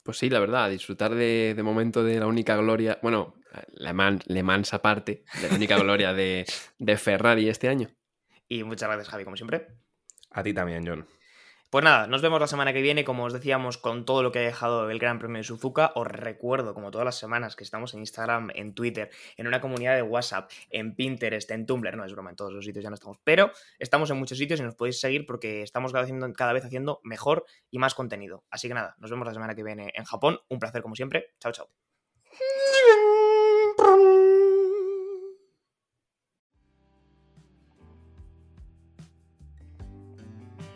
Pues 0.02 0.18
sí, 0.18 0.30
la 0.30 0.40
verdad, 0.40 0.70
disfrutar 0.70 1.14
de, 1.14 1.54
de, 1.54 1.62
momento 1.62 2.02
de 2.02 2.18
la 2.18 2.26
única 2.26 2.56
gloria, 2.56 2.98
bueno, 3.02 3.34
Le 3.74 3.92
Mans, 3.92 4.26
Le 4.26 4.42
Mans 4.42 4.72
aparte, 4.72 5.24
de 5.40 5.48
la 5.48 5.54
única 5.54 5.78
gloria 5.78 6.12
de, 6.12 6.46
de 6.78 6.96
Ferrari 6.96 7.48
este 7.48 7.68
año. 7.68 7.88
Y 8.48 8.64
muchas 8.64 8.88
gracias, 8.88 9.08
Javi, 9.08 9.24
como 9.24 9.36
siempre. 9.36 9.68
A 10.30 10.42
ti 10.42 10.54
también, 10.54 10.84
John. 10.86 11.06
Pues 11.70 11.84
nada, 11.84 12.08
nos 12.08 12.20
vemos 12.20 12.40
la 12.40 12.48
semana 12.48 12.72
que 12.72 12.82
viene, 12.82 13.04
como 13.04 13.22
os 13.22 13.32
decíamos, 13.32 13.78
con 13.78 14.04
todo 14.04 14.24
lo 14.24 14.32
que 14.32 14.40
ha 14.40 14.42
dejado 14.42 14.90
el 14.90 14.98
Gran 14.98 15.20
Premio 15.20 15.36
de 15.36 15.44
Suzuka. 15.44 15.92
Os 15.94 16.04
recuerdo, 16.04 16.74
como 16.74 16.90
todas 16.90 17.04
las 17.04 17.16
semanas, 17.16 17.54
que 17.54 17.62
estamos 17.62 17.94
en 17.94 18.00
Instagram, 18.00 18.50
en 18.56 18.74
Twitter, 18.74 19.08
en 19.36 19.46
una 19.46 19.60
comunidad 19.60 19.94
de 19.94 20.02
WhatsApp, 20.02 20.50
en 20.70 20.96
Pinterest, 20.96 21.48
en 21.52 21.66
Tumblr. 21.66 21.96
No 21.96 22.04
es 22.04 22.12
broma, 22.12 22.30
en 22.30 22.34
todos 22.34 22.52
los 22.52 22.64
sitios 22.64 22.82
ya 22.82 22.90
no 22.90 22.94
estamos. 22.94 23.18
Pero 23.22 23.52
estamos 23.78 24.10
en 24.10 24.18
muchos 24.18 24.36
sitios 24.36 24.58
y 24.58 24.64
nos 24.64 24.74
podéis 24.74 24.98
seguir 24.98 25.26
porque 25.26 25.62
estamos 25.62 25.92
cada, 25.92 26.52
vez 26.52 26.64
haciendo 26.64 27.00
mejor 27.04 27.44
y 27.70 27.78
más 27.78 27.94
contenido. 27.94 28.42
Así 28.50 28.66
que 28.66 28.74
nada, 28.74 28.96
nos 28.98 29.08
vemos 29.08 29.28
la 29.28 29.32
semana 29.32 29.54
que 29.54 29.62
viene 29.62 29.92
en 29.94 30.02
Japón. 30.02 30.40
Un 30.48 30.58
placer 30.58 30.82
como 30.82 30.96
siempre. 30.96 31.34
Chao, 31.38 31.52
chao. 31.52 31.68